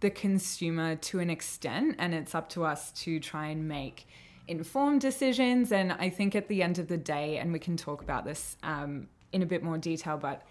the 0.00 0.10
consumer 0.10 0.96
to 0.96 1.18
an 1.20 1.30
extent 1.30 1.96
and 1.98 2.14
it's 2.14 2.34
up 2.34 2.48
to 2.50 2.64
us 2.64 2.92
to 2.92 3.18
try 3.20 3.46
and 3.48 3.66
make 3.68 4.06
informed 4.46 5.00
decisions 5.00 5.72
and 5.72 5.92
i 5.92 6.08
think 6.08 6.34
at 6.34 6.48
the 6.48 6.62
end 6.62 6.78
of 6.78 6.88
the 6.88 6.96
day 6.96 7.36
and 7.38 7.52
we 7.52 7.58
can 7.58 7.76
talk 7.76 8.00
about 8.02 8.24
this 8.24 8.56
um, 8.62 9.08
in 9.32 9.42
a 9.42 9.46
bit 9.46 9.62
more 9.62 9.76
detail 9.78 10.16
but 10.16 10.42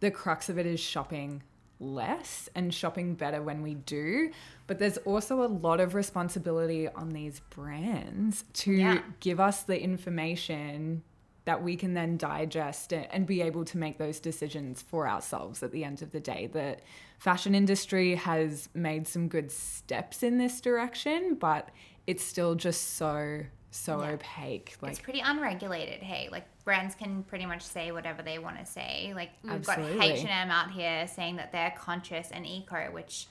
the 0.00 0.10
crux 0.10 0.48
of 0.48 0.58
it 0.58 0.66
is 0.66 0.80
shopping 0.80 1.42
less 1.80 2.48
and 2.54 2.72
shopping 2.72 3.14
better 3.14 3.42
when 3.42 3.60
we 3.62 3.74
do 3.74 4.30
but 4.66 4.78
there's 4.78 4.96
also 4.98 5.42
a 5.42 5.46
lot 5.48 5.80
of 5.80 5.94
responsibility 5.94 6.88
on 6.88 7.10
these 7.10 7.40
brands 7.50 8.44
to 8.52 8.72
Yeah. 8.72 9.02
give 9.20 9.38
us 9.40 9.62
the 9.62 9.80
information 9.80 11.02
that 11.44 11.62
we 11.62 11.76
can 11.76 11.94
then 11.94 12.16
digest 12.16 12.92
and 12.92 13.06
and 13.10 13.26
be 13.26 13.42
able 13.42 13.64
to 13.66 13.78
make 13.78 13.98
those 13.98 14.18
decisions 14.20 14.82
for 14.82 15.06
ourselves 15.08 15.62
at 15.62 15.72
the 15.72 15.84
end 15.84 16.02
of 16.02 16.10
the 16.12 16.20
day. 16.20 16.46
The 16.52 16.76
fashion 17.18 17.54
industry 17.54 18.14
has 18.14 18.68
made 18.74 19.06
some 19.06 19.28
good 19.28 19.50
steps 19.50 20.22
in 20.22 20.38
this 20.38 20.60
direction, 20.60 21.34
but 21.34 21.70
it's 22.06 22.24
still 22.24 22.54
just 22.54 22.94
so 22.96 23.40
so 23.70 24.00
Yeah. 24.02 24.10
opaque. 24.12 24.76
Like 24.80 24.92
it's 24.92 25.00
pretty 25.00 25.20
unregulated. 25.20 26.00
Hey, 26.00 26.28
like 26.30 26.44
brands 26.64 26.94
can 26.94 27.24
pretty 27.24 27.44
much 27.44 27.62
say 27.62 27.90
whatever 27.90 28.22
they 28.22 28.38
want 28.38 28.58
to 28.58 28.64
say. 28.66 29.12
Like 29.14 29.30
we've 29.42 29.52
Absolutely. 29.52 29.96
got 29.98 30.04
H 30.06 30.20
and 30.20 30.28
M 30.30 30.50
out 30.50 30.70
here 30.70 31.06
saying 31.08 31.36
that 31.36 31.50
they're 31.50 31.74
conscious 31.76 32.30
and 32.30 32.46
eco, 32.46 32.90
which 32.92 33.26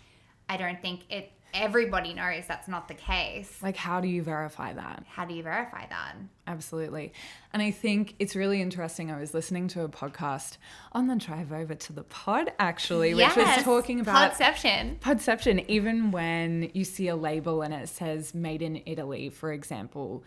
I 0.49 0.57
don't 0.57 0.81
think 0.81 1.01
it. 1.09 1.31
Everybody 1.53 2.13
knows 2.13 2.45
that's 2.47 2.67
not 2.67 2.87
the 2.87 2.93
case. 2.95 3.61
like 3.61 3.75
how 3.77 4.01
do 4.01 4.07
you 4.07 4.23
verify 4.23 4.73
that? 4.73 5.03
How 5.07 5.25
do 5.25 5.33
you 5.33 5.43
verify 5.43 5.85
that? 5.87 6.15
Absolutely. 6.47 7.13
And 7.53 7.61
I 7.61 7.71
think 7.71 8.15
it's 8.19 8.35
really 8.35 8.61
interesting. 8.61 9.11
I 9.11 9.19
was 9.19 9.33
listening 9.33 9.67
to 9.69 9.83
a 9.83 9.89
podcast 9.89 10.57
on 10.91 11.07
the 11.07 11.15
drive 11.15 11.53
over 11.53 11.75
to 11.75 11.93
the 11.93 12.03
pod, 12.03 12.51
actually, 12.59 13.13
which 13.13 13.35
was 13.35 13.63
talking 13.63 13.99
about 13.99 14.33
podception. 14.33 14.99
Podception, 14.99 15.63
even 15.67 16.11
when 16.11 16.71
you 16.73 16.83
see 16.83 17.07
a 17.07 17.15
label 17.15 17.61
and 17.61 17.73
it 17.73 17.87
says 17.87 18.33
made 18.33 18.61
in 18.61 18.81
Italy, 18.85 19.29
for 19.29 19.53
example, 19.53 20.23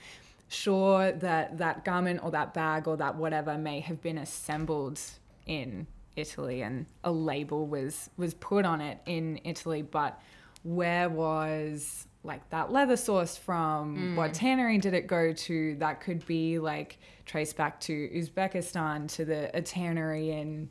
sure 0.48 1.12
that 1.12 1.58
that 1.58 1.84
garment 1.84 2.20
or 2.22 2.30
that 2.30 2.54
bag 2.54 2.86
or 2.86 2.96
that 2.96 3.16
whatever 3.16 3.58
may 3.58 3.80
have 3.80 4.00
been 4.00 4.18
assembled 4.18 5.00
in 5.44 5.86
Italy 6.14 6.62
and 6.62 6.86
a 7.04 7.12
label 7.12 7.66
was 7.66 8.10
was 8.16 8.32
put 8.34 8.64
on 8.64 8.80
it 8.80 8.98
in 9.06 9.40
Italy, 9.44 9.82
but 9.82 10.20
where 10.66 11.08
was 11.08 12.06
like 12.24 12.48
that 12.50 12.72
leather 12.72 12.94
sourced 12.96 13.38
from? 13.38 13.96
Mm. 13.96 14.16
What 14.16 14.34
tannery 14.34 14.78
did 14.78 14.94
it 14.94 15.06
go 15.06 15.32
to? 15.32 15.76
That 15.76 16.00
could 16.00 16.26
be 16.26 16.58
like 16.58 16.98
traced 17.24 17.56
back 17.56 17.78
to 17.82 17.92
Uzbekistan 18.14 19.08
to 19.14 19.24
the 19.24 19.56
a 19.56 19.62
tannery 19.62 20.32
in 20.32 20.68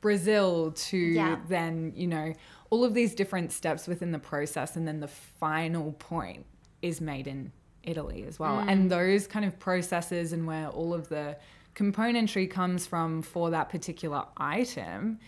Brazil 0.00 0.72
to 0.72 0.96
Yeah. 0.96 1.40
then, 1.48 1.92
you 1.96 2.06
know, 2.06 2.32
all 2.70 2.84
of 2.84 2.94
these 2.94 3.14
different 3.14 3.52
steps 3.52 3.86
within 3.88 4.12
the 4.12 4.18
process. 4.18 4.76
And 4.76 4.86
then 4.86 5.00
the 5.00 5.08
final 5.08 5.92
point 5.92 6.46
is 6.80 7.00
made 7.00 7.26
in 7.26 7.52
Italy 7.82 8.24
as 8.24 8.38
well. 8.38 8.58
Mm. 8.58 8.68
And 8.68 8.90
those 8.90 9.26
kind 9.26 9.44
of 9.44 9.58
processes 9.58 10.32
and 10.32 10.46
where 10.46 10.68
all 10.68 10.94
of 10.94 11.08
the 11.08 11.36
componentry 11.74 12.48
comes 12.48 12.86
from 12.86 13.22
for 13.22 13.50
that 13.50 13.68
particular 13.68 14.24
item, 14.36 15.18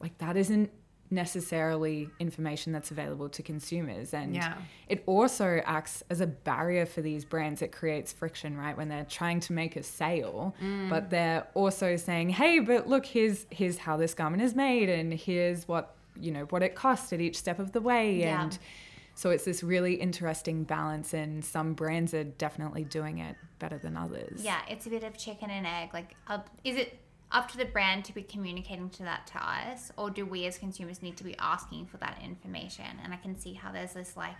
like 0.00 0.16
that 0.18 0.36
isn't 0.36 0.70
necessarily 1.12 2.08
information 2.18 2.72
that's 2.72 2.90
available 2.90 3.28
to 3.28 3.42
consumers 3.42 4.14
and 4.14 4.34
Yeah. 4.34 4.54
it 4.88 5.02
also 5.06 5.60
acts 5.64 6.02
as 6.10 6.20
a 6.20 6.26
barrier 6.26 6.86
for 6.86 7.02
these 7.02 7.24
brands 7.24 7.62
it 7.62 7.70
creates 7.72 8.12
friction 8.12 8.56
right 8.56 8.76
when 8.76 8.88
they're 8.88 9.04
trying 9.04 9.40
to 9.40 9.52
make 9.52 9.76
a 9.76 9.82
sale 9.82 10.54
mm. 10.60 10.88
but 10.88 11.10
they're 11.10 11.46
also 11.54 11.96
saying 11.96 12.30
hey 12.30 12.58
but 12.58 12.88
look 12.88 13.06
here's 13.06 13.46
here's 13.50 13.78
how 13.78 13.96
this 13.96 14.14
garment 14.14 14.42
is 14.42 14.54
made 14.54 14.88
and 14.88 15.12
here's 15.12 15.68
what 15.68 15.94
you 16.20 16.30
know 16.32 16.44
what 16.50 16.62
it 16.62 16.74
cost 16.74 17.12
at 17.12 17.20
each 17.20 17.36
step 17.36 17.58
of 17.58 17.72
the 17.72 17.80
way 17.80 18.18
Yeah. 18.18 18.42
and 18.42 18.58
so 19.14 19.28
it's 19.28 19.44
this 19.44 19.62
really 19.62 19.94
interesting 19.94 20.64
balance 20.64 21.12
and 21.12 21.44
some 21.44 21.74
brands 21.74 22.14
are 22.14 22.24
definitely 22.24 22.84
doing 22.84 23.18
it 23.18 23.36
better 23.58 23.78
than 23.78 23.96
others 23.96 24.42
Yeah, 24.42 24.60
it's 24.68 24.86
a 24.86 24.90
bit 24.90 25.04
of 25.04 25.16
chicken 25.18 25.50
and 25.50 25.66
egg. 25.66 25.90
Like, 25.92 26.16
up, 26.26 26.48
is 26.64 26.76
it 26.76 26.98
up 27.32 27.50
to 27.52 27.56
the 27.56 27.64
brand 27.64 28.04
to 28.06 28.14
be 28.14 28.22
communicating 28.22 28.90
to 28.90 29.02
that 29.04 29.26
to 29.28 29.38
us, 29.44 29.90
or 29.96 30.10
do 30.10 30.24
we 30.26 30.46
as 30.46 30.58
consumers 30.58 31.02
need 31.02 31.16
to 31.16 31.24
be 31.24 31.36
asking 31.38 31.86
for 31.86 31.96
that 31.98 32.18
information? 32.22 32.84
And 33.02 33.12
I 33.12 33.16
can 33.16 33.34
see 33.38 33.54
how 33.54 33.72
there's 33.72 33.92
this 33.94 34.16
like 34.16 34.36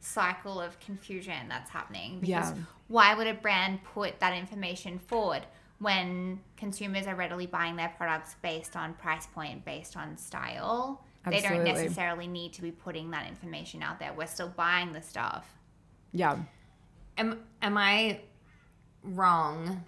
cycle 0.00 0.60
of 0.60 0.78
confusion 0.80 1.48
that's 1.48 1.70
happening 1.70 2.18
because 2.20 2.50
Yeah. 2.50 2.56
why 2.88 3.14
would 3.14 3.26
a 3.28 3.34
brand 3.34 3.84
put 3.84 4.18
that 4.20 4.32
information 4.36 4.98
forward 4.98 5.42
when 5.78 6.40
consumers 6.56 7.06
are 7.06 7.14
readily 7.14 7.46
buying 7.46 7.76
their 7.76 7.92
products 7.96 8.34
based 8.42 8.76
on 8.76 8.94
price 8.94 9.26
point, 9.26 9.64
based 9.64 9.96
on 9.96 10.16
style? 10.16 11.04
Absolutely. 11.24 11.48
They 11.50 11.54
don't 11.56 11.64
necessarily 11.64 12.26
need 12.26 12.52
to 12.54 12.62
be 12.62 12.72
putting 12.72 13.12
that 13.12 13.28
information 13.28 13.80
out 13.82 14.00
there. 14.00 14.12
We're 14.12 14.26
still 14.26 14.48
buying 14.56 14.92
the 14.92 15.02
stuff. 15.02 15.46
yeah 16.12 16.38
Am 17.16 17.44
am 17.60 17.76
I 17.78 18.20
wrong? 19.04 19.84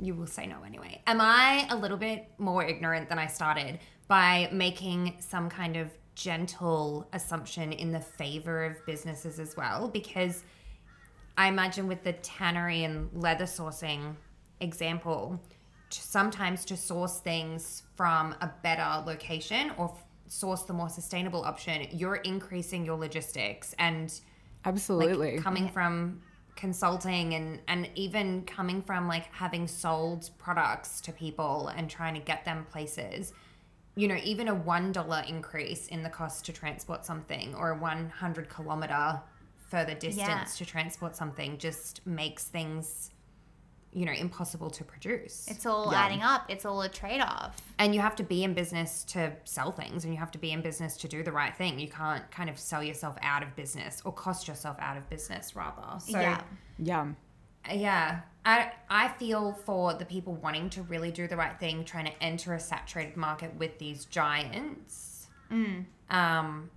You 0.00 0.14
will 0.14 0.26
say 0.26 0.46
no 0.46 0.62
anyway. 0.64 1.02
Am 1.06 1.20
I 1.20 1.66
a 1.70 1.76
little 1.76 1.96
bit 1.96 2.28
more 2.38 2.64
ignorant 2.64 3.08
than 3.08 3.18
I 3.18 3.26
started 3.26 3.80
by 4.06 4.48
making 4.52 5.16
some 5.18 5.48
kind 5.48 5.76
of 5.76 5.90
gentle 6.14 7.08
assumption 7.12 7.72
in 7.72 7.92
the 7.92 8.00
favor 8.00 8.64
of 8.64 8.84
businesses 8.86 9.38
as 9.38 9.56
well? 9.56 9.88
Because 9.88 10.44
I 11.36 11.48
imagine 11.48 11.86
with 11.86 12.02
the 12.02 12.14
tannery 12.14 12.84
and 12.84 13.08
leather 13.12 13.44
sourcing 13.44 14.14
example, 14.60 15.40
sometimes 15.90 16.64
to 16.66 16.76
source 16.76 17.20
things 17.20 17.82
from 17.96 18.34
a 18.40 18.50
better 18.62 19.04
location 19.06 19.72
or 19.78 19.94
source 20.26 20.62
the 20.62 20.72
more 20.72 20.88
sustainable 20.88 21.42
option, 21.44 21.86
you're 21.92 22.16
increasing 22.16 22.84
your 22.84 22.98
logistics 22.98 23.74
and 23.78 24.20
absolutely 24.64 25.36
like 25.36 25.42
coming 25.42 25.68
from 25.68 26.20
consulting 26.58 27.34
and 27.34 27.60
and 27.68 27.88
even 27.94 28.42
coming 28.42 28.82
from 28.82 29.06
like 29.06 29.26
having 29.32 29.68
sold 29.68 30.28
products 30.38 31.00
to 31.00 31.12
people 31.12 31.68
and 31.68 31.88
trying 31.88 32.14
to 32.14 32.20
get 32.20 32.44
them 32.44 32.66
places 32.72 33.32
you 33.94 34.08
know 34.08 34.18
even 34.24 34.48
a 34.48 34.54
one 34.54 34.90
dollar 34.90 35.22
increase 35.28 35.86
in 35.86 36.02
the 36.02 36.08
cost 36.10 36.44
to 36.44 36.52
transport 36.52 37.06
something 37.06 37.54
or 37.54 37.70
a 37.70 37.76
100 37.78 38.48
kilometer 38.48 39.20
further 39.68 39.94
distance 39.94 40.16
Yeah. 40.18 40.44
to 40.56 40.64
transport 40.66 41.14
something 41.14 41.58
just 41.58 42.04
makes 42.04 42.44
things 42.48 43.12
you 43.92 44.04
know 44.04 44.12
impossible 44.12 44.68
to 44.70 44.84
produce 44.84 45.46
It's 45.48 45.64
all 45.64 45.90
Yeah. 45.90 46.04
adding 46.04 46.22
up. 46.22 46.44
It's 46.48 46.64
all 46.66 46.82
a 46.82 46.88
trade 46.88 47.20
off. 47.22 47.56
and 47.78 47.94
you 47.94 48.00
have 48.00 48.14
to 48.16 48.22
be 48.22 48.44
in 48.44 48.52
business 48.54 49.02
to 49.04 49.32
sell 49.44 49.72
things 49.72 50.04
and 50.04 50.12
you 50.12 50.18
have 50.20 50.30
to 50.32 50.38
be 50.38 50.52
in 50.52 50.60
business 50.60 50.96
to 50.98 51.08
do 51.08 51.22
the 51.22 51.32
right 51.32 51.56
thing 51.56 51.78
you 51.78 51.88
can't 51.88 52.30
kind 52.30 52.50
of 52.50 52.58
sell 52.58 52.82
yourself 52.82 53.16
out 53.22 53.42
of 53.42 53.54
business 53.56 54.02
or 54.04 54.12
cost 54.12 54.46
yourself 54.48 54.76
out 54.80 54.96
of 54.98 55.08
business 55.08 55.56
rather 55.56 55.98
so 56.00 56.20
yeah. 56.20 56.40
yeah 56.78 57.06
yeah 57.72 58.20
i 58.44 58.70
i 58.90 59.08
feel 59.08 59.52
for 59.64 59.94
the 59.94 60.04
people 60.04 60.34
wanting 60.36 60.68
to 60.70 60.82
really 60.82 61.10
do 61.10 61.26
the 61.26 61.36
right 61.36 61.58
thing 61.58 61.84
trying 61.84 62.04
to 62.06 62.22
enter 62.22 62.54
a 62.54 62.60
saturated 62.60 63.16
market 63.16 63.54
with 63.56 63.78
these 63.78 64.04
giants 64.06 65.26
um 65.50 66.70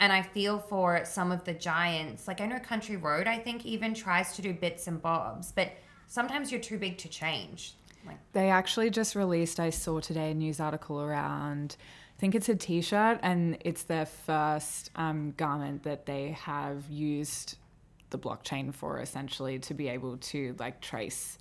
and 0.00 0.12
i 0.12 0.22
feel 0.22 0.58
for 0.58 1.04
some 1.04 1.30
of 1.32 1.44
the 1.44 1.52
giants 1.54 2.26
like 2.28 2.40
i 2.40 2.46
know 2.46 2.58
country 2.58 2.96
road 2.96 3.26
i 3.26 3.38
think 3.38 3.64
even 3.66 3.92
tries 3.94 4.34
to 4.36 4.42
do 4.42 4.52
bits 4.52 4.86
and 4.86 5.00
bobs 5.02 5.52
but 5.52 5.72
sometimes 6.08 6.50
you're 6.50 6.60
too 6.60 6.78
big 6.78 6.98
to 6.98 7.08
change 7.08 7.74
like 8.06 8.18
They 8.32 8.50
actually 8.50 8.90
just 8.90 9.14
released, 9.14 9.60
I 9.60 9.70
saw 9.70 10.00
today, 10.00 10.30
a 10.30 10.34
news 10.34 10.60
article 10.60 11.00
around, 11.00 11.76
I 12.16 12.20
think 12.20 12.34
it's 12.34 12.48
a 12.48 12.56
t 12.56 12.80
shirt, 12.80 13.20
and 13.22 13.58
it's 13.60 13.84
their 13.84 14.06
first 14.06 14.90
um, 14.96 15.34
garment 15.36 15.84
that 15.84 16.06
they 16.06 16.32
have 16.32 16.88
used 16.90 17.56
the 18.10 18.18
blockchain 18.18 18.74
for 18.74 19.00
essentially 19.00 19.58
to 19.60 19.74
be 19.74 19.88
able 19.88 20.16
to 20.16 20.56
like 20.58 20.80
trace 20.80 21.38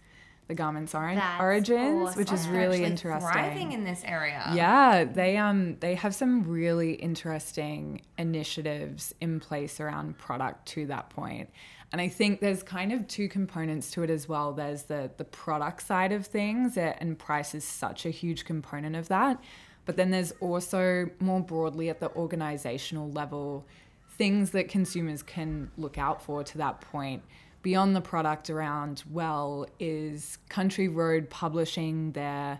the 0.47 0.55
garment's 0.55 0.95
origins, 0.95 2.15
which 2.15 2.31
is 2.31 2.41
awesome. 2.41 2.53
really 2.53 2.83
interesting. 2.83 3.31
thriving 3.31 3.71
in 3.73 3.83
this 3.83 4.01
area 4.05 4.49
Yeah, 4.53 5.03
they 5.03 5.35
um 5.37 5.77
they 5.79 5.95
have 5.95 6.15
some 6.15 6.47
really 6.47 6.93
interesting 6.93 8.01
initiatives 8.17 9.13
in 9.19 9.39
place 9.39 9.79
around 9.79 10.17
product 10.17 10.67
to 10.69 10.85
that 10.87 11.09
point. 11.09 11.49
And 11.91 12.01
I 12.01 12.09
think 12.09 12.41
there's 12.41 12.63
kind 12.63 12.91
of 12.91 13.07
two 13.07 13.29
components 13.29 13.91
to 13.91 14.03
it 14.03 14.09
as 14.09 14.27
well. 14.27 14.53
There's 14.53 14.83
the 14.83 15.09
the 15.17 15.23
product 15.23 15.81
side 15.83 16.11
of 16.11 16.25
things 16.25 16.77
uh, 16.77 16.93
and 16.99 17.17
price 17.17 17.55
is 17.55 17.63
such 17.63 18.05
a 18.05 18.09
huge 18.09 18.45
component 18.45 18.95
of 18.95 19.07
that. 19.07 19.41
But 19.85 19.95
then 19.95 20.11
there's 20.11 20.33
also 20.41 21.09
more 21.19 21.39
broadly 21.39 21.89
at 21.89 21.99
the 22.01 22.11
organizational 22.13 23.09
level 23.11 23.65
things 24.17 24.51
that 24.51 24.67
consumers 24.67 25.23
can 25.23 25.71
look 25.77 25.97
out 25.97 26.21
for 26.21 26.43
to 26.43 26.57
that 26.57 26.81
point 26.81 27.23
beyond 27.61 27.95
the 27.95 28.01
product 28.01 28.49
around 28.49 29.03
well 29.09 29.65
is 29.79 30.37
country 30.49 30.87
road 30.87 31.29
publishing 31.29 32.11
their 32.13 32.59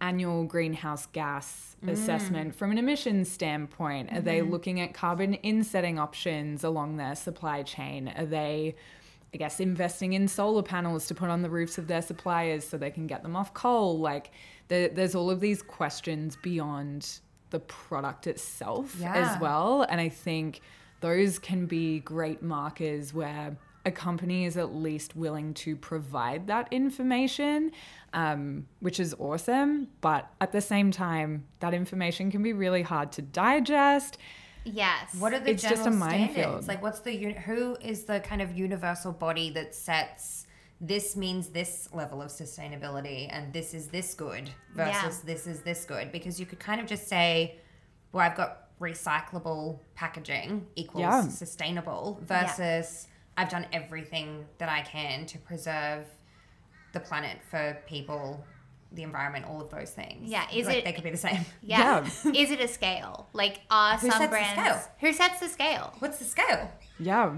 annual 0.00 0.44
greenhouse 0.44 1.06
gas 1.06 1.76
mm. 1.84 1.90
assessment 1.90 2.54
from 2.54 2.70
an 2.70 2.78
emissions 2.78 3.30
standpoint? 3.30 4.12
Are 4.12 4.20
they 4.20 4.40
mm-hmm. 4.40 4.50
looking 4.50 4.80
at 4.80 4.94
carbon 4.94 5.34
insetting 5.42 5.98
options 5.98 6.64
along 6.64 6.96
their 6.96 7.14
supply 7.14 7.62
chain? 7.62 8.12
Are 8.16 8.26
they, 8.26 8.74
I 9.32 9.36
guess, 9.36 9.60
investing 9.60 10.12
in 10.12 10.28
solar 10.28 10.62
panels 10.62 11.06
to 11.06 11.14
put 11.14 11.30
on 11.30 11.42
the 11.42 11.50
roofs 11.50 11.78
of 11.78 11.86
their 11.86 12.02
suppliers 12.02 12.66
so 12.66 12.76
they 12.76 12.90
can 12.90 13.06
get 13.06 13.22
them 13.22 13.36
off 13.36 13.54
coal? 13.54 13.98
Like, 13.98 14.30
there, 14.68 14.88
there's 14.88 15.14
all 15.14 15.30
of 15.30 15.40
these 15.40 15.62
questions 15.62 16.36
beyond 16.42 17.20
the 17.50 17.60
product 17.60 18.26
itself 18.26 18.96
Yeah. 18.98 19.14
as 19.14 19.40
well. 19.40 19.82
And 19.82 20.00
I 20.00 20.08
think 20.08 20.60
those 21.00 21.38
can 21.38 21.66
be 21.66 22.00
great 22.00 22.42
markers 22.42 23.14
where 23.14 23.56
a 23.86 23.90
company 23.90 24.46
is 24.46 24.56
at 24.56 24.74
least 24.74 25.14
willing 25.14 25.52
to 25.54 25.76
provide 25.76 26.46
that 26.46 26.72
information, 26.72 27.70
um, 28.14 28.66
which 28.80 28.98
is 28.98 29.14
awesome. 29.18 29.88
But 30.00 30.30
at 30.40 30.52
the 30.52 30.60
same 30.62 30.90
time, 30.90 31.44
that 31.60 31.74
information 31.74 32.30
can 32.30 32.42
be 32.42 32.52
really 32.54 32.82
hard 32.82 33.12
to 33.12 33.22
digest. 33.22 34.16
Yes. 34.64 35.14
What 35.18 35.34
are 35.34 35.40
the 35.40 35.50
It's 35.50 35.62
general 35.62 35.84
just 35.84 35.88
a 35.88 35.92
standards? 35.92 36.34
minefield. 36.36 36.68
Like, 36.68 36.82
what's 36.82 37.00
the 37.00 37.32
who 37.34 37.76
is 37.82 38.04
the 38.04 38.20
kind 38.20 38.40
of 38.40 38.56
universal 38.56 39.12
body 39.12 39.50
that 39.50 39.74
sets 39.74 40.46
this 40.80 41.16
means 41.16 41.48
this 41.48 41.88
level 41.92 42.20
of 42.22 42.30
sustainability 42.30 43.28
and 43.30 43.52
this 43.52 43.74
is 43.74 43.88
this 43.88 44.14
good 44.14 44.48
versus 44.74 45.20
this 45.20 45.46
is 45.46 45.60
this 45.60 45.84
good? 45.84 46.10
Because 46.12 46.40
you 46.40 46.46
could 46.46 46.60
kind 46.60 46.80
of 46.80 46.86
just 46.86 47.08
say, 47.08 47.58
well, 48.12 48.24
I've 48.26 48.36
got 48.36 48.60
recyclable 48.80 49.78
packaging 49.94 50.66
equals 50.76 51.02
Yeah. 51.02 51.22
sustainable 51.28 52.18
versus 52.22 53.06
I've 53.36 53.48
done 53.50 53.66
everything 53.72 54.46
that 54.58 54.68
I 54.68 54.80
can 54.82 55.26
to 55.26 55.38
preserve 55.38 56.06
the 56.94 57.00
planet 57.00 57.38
for 57.50 57.76
people. 57.86 58.44
The 58.92 59.02
environment, 59.02 59.46
all 59.46 59.60
of 59.60 59.70
those 59.70 59.90
things. 59.90 60.30
Yeah, 60.30 60.46
is 60.54 60.66
like 60.68 60.76
it- 60.78 60.84
They 60.84 60.92
could 60.92 61.02
be 61.02 61.10
the 61.10 61.16
same. 61.16 61.44
Yeah. 61.62 62.04
Is 62.32 62.52
it 62.52 62.60
a 62.60 62.68
scale? 62.68 63.28
Like, 63.32 63.60
are 63.68 63.94
Who 63.98 64.08
some 64.08 64.10
sets 64.20 64.24
the 64.24 64.28
brands. 64.28 64.52
scale? 64.52 64.92
Who 65.00 65.12
sets 65.12 65.40
the 65.40 65.48
scale? 65.48 65.92
What's 65.98 66.18
the 66.18 66.24
scale? 66.24 66.70
Yeah. 67.00 67.32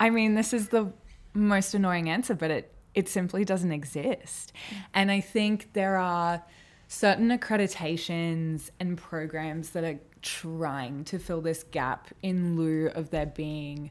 I 0.00 0.08
mean, 0.08 0.34
this 0.34 0.54
is 0.54 0.68
the 0.68 0.90
most 1.34 1.74
annoying 1.74 2.08
answer, 2.08 2.34
but 2.34 2.50
it, 2.50 2.74
it 2.94 3.06
simply 3.10 3.44
doesn't 3.44 3.70
exist. 3.70 4.54
Mm. 4.70 4.76
And 4.94 5.10
I 5.10 5.20
think 5.20 5.74
there 5.74 5.98
are 5.98 6.42
certain 6.88 7.28
accreditations 7.38 8.70
and 8.80 8.96
programs 8.96 9.70
that 9.70 9.84
are 9.84 9.98
trying 10.22 11.04
to 11.04 11.18
fill 11.18 11.42
this 11.42 11.64
gap 11.64 12.08
in 12.22 12.56
lieu 12.56 12.88
of 12.94 13.10
there 13.10 13.26
being 13.26 13.90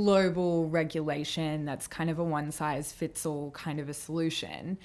global 0.00 0.68
regulation 0.68 1.64
that's 1.64 1.86
kind 1.88 2.10
of 2.10 2.18
a 2.18 2.24
one 2.24 2.52
size 2.52 2.92
fits 2.92 3.24
all 3.24 3.50
kind 3.52 3.80
of 3.80 3.88
a 3.88 3.94
solution. 3.94 4.76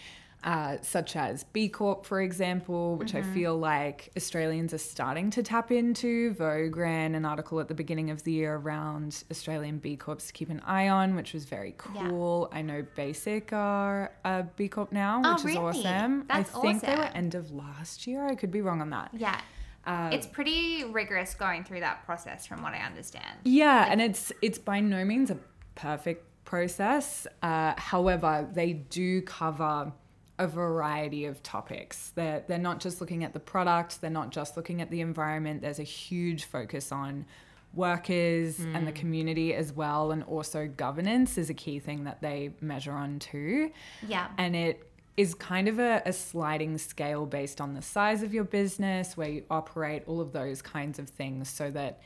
Uh, 0.44 0.78
such 0.82 1.16
as 1.16 1.44
B 1.44 1.70
Corp, 1.70 2.04
for 2.04 2.20
example, 2.20 2.96
which 2.96 3.14
I 3.14 3.22
feel 3.22 3.56
like 3.60 4.10
Australians 4.18 4.74
are 4.74 4.80
starting 4.80 5.30
to 5.32 5.44
tap 5.44 5.70
into. 5.72 6.34
Vogue 6.34 6.76
ran 6.78 7.14
an 7.14 7.26
article 7.26 7.60
at 7.60 7.68
the 7.68 7.76
beginning 7.76 8.10
of 8.10 8.24
the 8.24 8.32
year 8.32 8.56
around 8.56 9.24
Australian 9.30 9.78
B 9.78 9.96
Corps 9.98 10.16
to 10.26 10.34
keep 10.34 10.50
an 10.50 10.60
eye 10.66 10.90
on, 10.90 11.16
which 11.16 11.34
was 11.34 11.46
very 11.46 11.76
Yeah. 11.94 12.08
cool. 12.10 12.50
I 12.52 12.64
know 12.64 12.84
Bassike 12.98 13.54
are 13.54 14.12
a 14.26 14.44
B 14.56 14.68
Corp 14.68 14.92
now, 14.92 15.22
Oh, 15.24 15.34
which 15.34 15.40
is 15.42 15.46
really? 15.46 15.58
awesome. 15.60 16.26
That's 16.28 16.56
I 16.56 16.62
think 16.62 16.82
they 16.82 16.96
were 16.96 17.04
end 17.14 17.36
of 17.36 17.52
last 17.52 18.08
year. 18.08 18.26
I 18.26 18.34
could 18.34 18.50
be 18.52 18.62
wrong 18.62 18.82
on 18.82 18.90
that. 18.92 19.12
Yeah. 19.14 19.40
Uh, 19.86 20.10
It's 20.14 20.28
pretty 20.28 20.84
rigorous 20.84 21.34
going 21.34 21.64
through 21.64 21.80
that 21.82 22.06
process, 22.06 22.46
from 22.46 22.62
what 22.62 22.74
I 22.74 22.80
understand. 22.80 23.40
Yeah, 23.44 23.88
and 23.90 24.02
it's 24.02 24.32
it's 24.42 24.58
by 24.58 24.80
no 24.80 25.04
means 25.06 25.32
a 25.32 25.38
perfect 25.76 26.26
process. 26.46 27.26
Uh, 27.42 27.74
however, 27.78 28.48
they 28.54 28.74
do 28.74 29.22
cover 29.22 29.92
a 30.38 30.48
variety 30.48 31.26
of 31.26 31.42
topics. 31.44 32.12
They're 32.16 32.44
they're 32.48 32.58
not 32.58 32.80
just 32.80 33.02
looking 33.02 33.24
at 33.24 33.34
the 33.34 33.40
product. 33.40 34.02
They're 34.02 34.10
not 34.10 34.30
just 34.32 34.56
looking 34.58 34.82
at 34.82 34.90
the 34.92 35.02
environment. 35.02 35.62
There's 35.62 35.80
a 35.80 35.84
huge 35.84 36.46
focus 36.46 36.92
on 36.92 37.26
workers 37.74 38.60
and 38.60 38.86
the 38.86 38.92
community 38.92 39.54
as 39.56 39.72
well, 39.72 40.12
and 40.12 40.24
also 40.24 40.68
governance 40.68 41.38
is 41.38 41.50
a 41.50 41.54
key 41.54 41.80
thing 41.80 42.04
that 42.04 42.22
they 42.22 42.54
measure 42.60 42.92
on 42.92 43.18
too 43.18 43.72
Yeah. 44.06 44.28
and 44.38 44.56
it 44.58 44.91
is 45.18 45.34
kind 45.34 45.68
of 45.68 45.80
a, 45.80 46.02
a 46.06 46.14
sliding 46.14 46.78
scale 46.78 47.26
based 47.26 47.60
on 47.60 47.74
the 47.74 47.82
size 47.82 48.24
of 48.24 48.34
your 48.34 48.44
business, 48.44 49.18
where 49.18 49.30
you 49.30 49.44
operate, 49.50 50.04
all 50.08 50.22
of 50.22 50.32
those 50.32 50.62
kinds 50.62 51.00
of 51.00 51.10
things, 51.10 51.50
so 51.50 51.70
that 51.72 52.02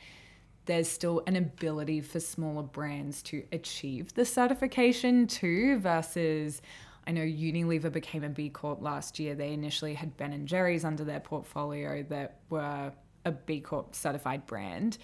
there's 0.66 0.88
still 0.88 1.22
an 1.26 1.36
ability 1.36 2.00
for 2.00 2.18
smaller 2.18 2.64
brands 2.64 3.22
to 3.22 3.44
achieve 3.52 4.12
the 4.14 4.24
certification 4.24 5.26
too, 5.26 5.78
versus. 5.78 6.60
I 7.08 7.12
know 7.12 7.20
Unilever 7.22 7.92
became 7.92 8.24
a 8.24 8.28
B 8.28 8.48
Corp 8.48 8.82
last 8.82 9.20
year. 9.20 9.36
They 9.36 9.52
initially 9.52 9.94
had 9.94 10.16
Ben 10.16 10.32
and 10.32 10.48
Jerry's 10.48 10.84
under 10.84 11.04
their 11.04 11.20
portfolio 11.20 12.02
that 12.08 12.40
were 12.50 12.92
a 13.24 13.30
B 13.30 13.60
Corp 13.60 13.94
certified 13.94 14.44
brand, 14.46 14.98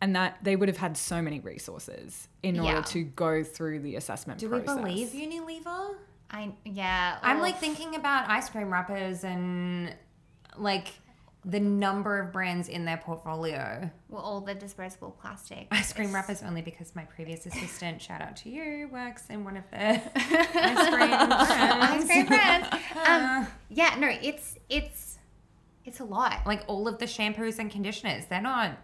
and 0.00 0.16
that 0.16 0.38
they 0.42 0.56
would 0.56 0.68
have 0.68 0.78
had 0.78 0.96
so 0.96 1.22
many 1.22 1.38
resources 1.38 2.26
in 2.42 2.58
order 2.58 2.82
to 2.82 3.04
go 3.04 3.44
through 3.44 3.78
the 3.80 3.94
assessment 3.94 4.40
Do 4.40 4.48
process. 4.48 4.76
we 4.76 4.82
believe 4.82 5.08
Unilever? 5.10 5.94
I 6.30 6.52
yeah. 6.64 7.18
I'm 7.22 7.40
like 7.40 7.58
thinking 7.58 7.94
about 7.94 8.28
ice 8.28 8.48
cream 8.48 8.72
wrappers 8.72 9.24
and 9.24 9.94
like 10.56 10.88
the 11.44 11.60
number 11.60 12.18
of 12.18 12.32
brands 12.32 12.68
in 12.68 12.86
their 12.86 12.96
portfolio. 12.96 13.90
well, 14.08 14.22
all 14.22 14.40
the 14.40 14.54
disposable 14.54 15.10
plastic. 15.20 15.68
Ice 15.70 15.92
cream 15.92 16.12
wrappers 16.14 16.42
only 16.42 16.62
because 16.62 16.96
my 16.96 17.04
previous 17.04 17.44
assistant, 17.44 18.00
shout 18.00 18.22
out 18.22 18.36
to 18.38 18.48
you, 18.48 18.88
works 18.90 19.26
in 19.28 19.44
one 19.44 19.58
of 19.58 19.64
the 19.70 19.76
ice 20.16 20.88
cream 20.88 21.10
brands. 21.10 21.34
Ice 21.34 22.06
cream 22.06 22.26
brands. 22.26 22.68
Um, 23.06 23.46
yeah, 23.68 23.96
no, 23.98 24.08
it's 24.08 24.56
it's 24.70 25.18
it's 25.84 26.00
a 26.00 26.04
lot. 26.04 26.40
Like 26.46 26.64
all 26.68 26.88
of 26.88 26.98
the 26.98 27.04
shampoos 27.04 27.58
and 27.58 27.70
conditioners, 27.70 28.24
they're 28.26 28.40
not. 28.40 28.78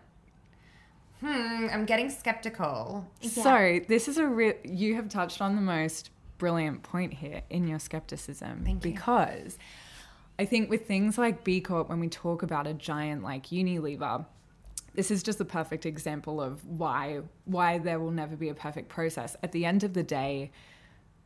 Hmm, 1.20 1.68
I'm 1.70 1.86
getting 1.86 2.10
skeptical. 2.10 3.06
Yeah. 3.22 3.30
So 3.42 3.80
this 3.88 4.08
is 4.08 4.18
a 4.18 4.26
real. 4.26 4.54
You 4.64 4.96
have 4.96 5.08
touched 5.08 5.40
on 5.40 5.54
the 5.54 5.62
most 5.62 6.10
brilliant 6.40 6.82
point 6.82 7.12
here 7.14 7.42
in 7.50 7.68
your 7.68 7.78
skepticism, 7.78 8.62
Thank 8.64 8.84
you. 8.84 8.92
because 8.92 9.58
I 10.38 10.46
think 10.46 10.70
with 10.70 10.86
things 10.86 11.18
like 11.18 11.44
B 11.44 11.60
Corp, 11.60 11.88
when 11.90 12.00
we 12.00 12.08
talk 12.08 12.42
about 12.42 12.66
a 12.66 12.74
giant 12.74 13.22
like 13.22 13.48
Unilever, 13.48 14.24
this 14.94 15.10
is 15.10 15.22
just 15.22 15.38
a 15.40 15.44
perfect 15.44 15.86
example 15.86 16.40
of 16.40 16.66
why 16.66 17.20
why 17.44 17.78
there 17.78 18.00
will 18.00 18.10
never 18.10 18.36
be 18.36 18.48
a 18.48 18.54
perfect 18.54 18.88
process. 18.88 19.36
At 19.42 19.52
the 19.52 19.64
end 19.64 19.84
of 19.84 19.92
the 19.92 20.02
day, 20.02 20.50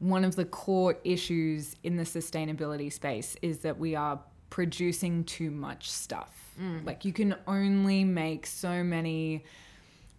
one 0.01 0.25
of 0.25 0.37
the 0.37 0.45
core 0.45 0.97
issues 1.05 1.77
in 1.83 1.97
the 1.97 2.03
sustainability 2.03 2.93
space 2.93 3.37
is 3.41 3.59
that 3.61 3.79
we 3.79 3.95
are 3.95 4.21
producing 4.51 5.25
too 5.25 5.51
much 5.51 5.91
stuff. 5.91 6.33
Mm. 6.61 6.85
Like 6.85 7.05
you 7.05 7.13
can 7.13 7.37
only 7.47 8.05
make 8.05 8.47
so 8.47 8.85
many 8.85 9.45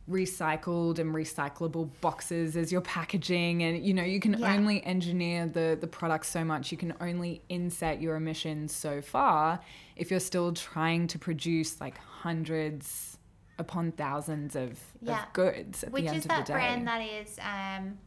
recycled 0.09 0.99
and 0.99 1.13
recyclable 1.15 1.89
boxes 2.01 2.55
as 2.55 2.71
your 2.71 2.81
packaging 2.81 3.63
and 3.63 3.83
you 3.83 3.93
know 3.93 4.03
you 4.03 4.19
can 4.19 4.33
Yeah. 4.37 4.53
only 4.53 4.83
engineer 4.85 5.47
the 5.47 5.75
the 5.79 5.87
product 5.87 6.27
so 6.27 6.43
much 6.43 6.71
you 6.71 6.77
can 6.77 6.93
only 7.01 7.41
inset 7.49 7.99
your 8.01 8.15
emissions 8.15 8.71
so 8.75 9.01
far 9.01 9.59
if 9.95 10.11
you're 10.11 10.19
still 10.19 10.53
trying 10.53 11.07
to 11.07 11.17
produce 11.17 11.81
like 11.81 11.97
hundreds 11.97 13.17
upon 13.57 13.93
thousands 13.93 14.55
of, 14.55 14.79
Yeah. 15.01 15.23
of 15.23 15.33
goods 15.33 15.83
at 15.83 15.91
Which 15.91 16.03
the 16.03 16.09
end 16.09 16.17
is 16.19 16.25
of 16.25 16.29
that 16.29 16.45
the 16.45 16.53
day 16.53 16.59
brand 16.59 16.87
that 16.87 17.01
is 17.01 17.39
um 17.39 17.97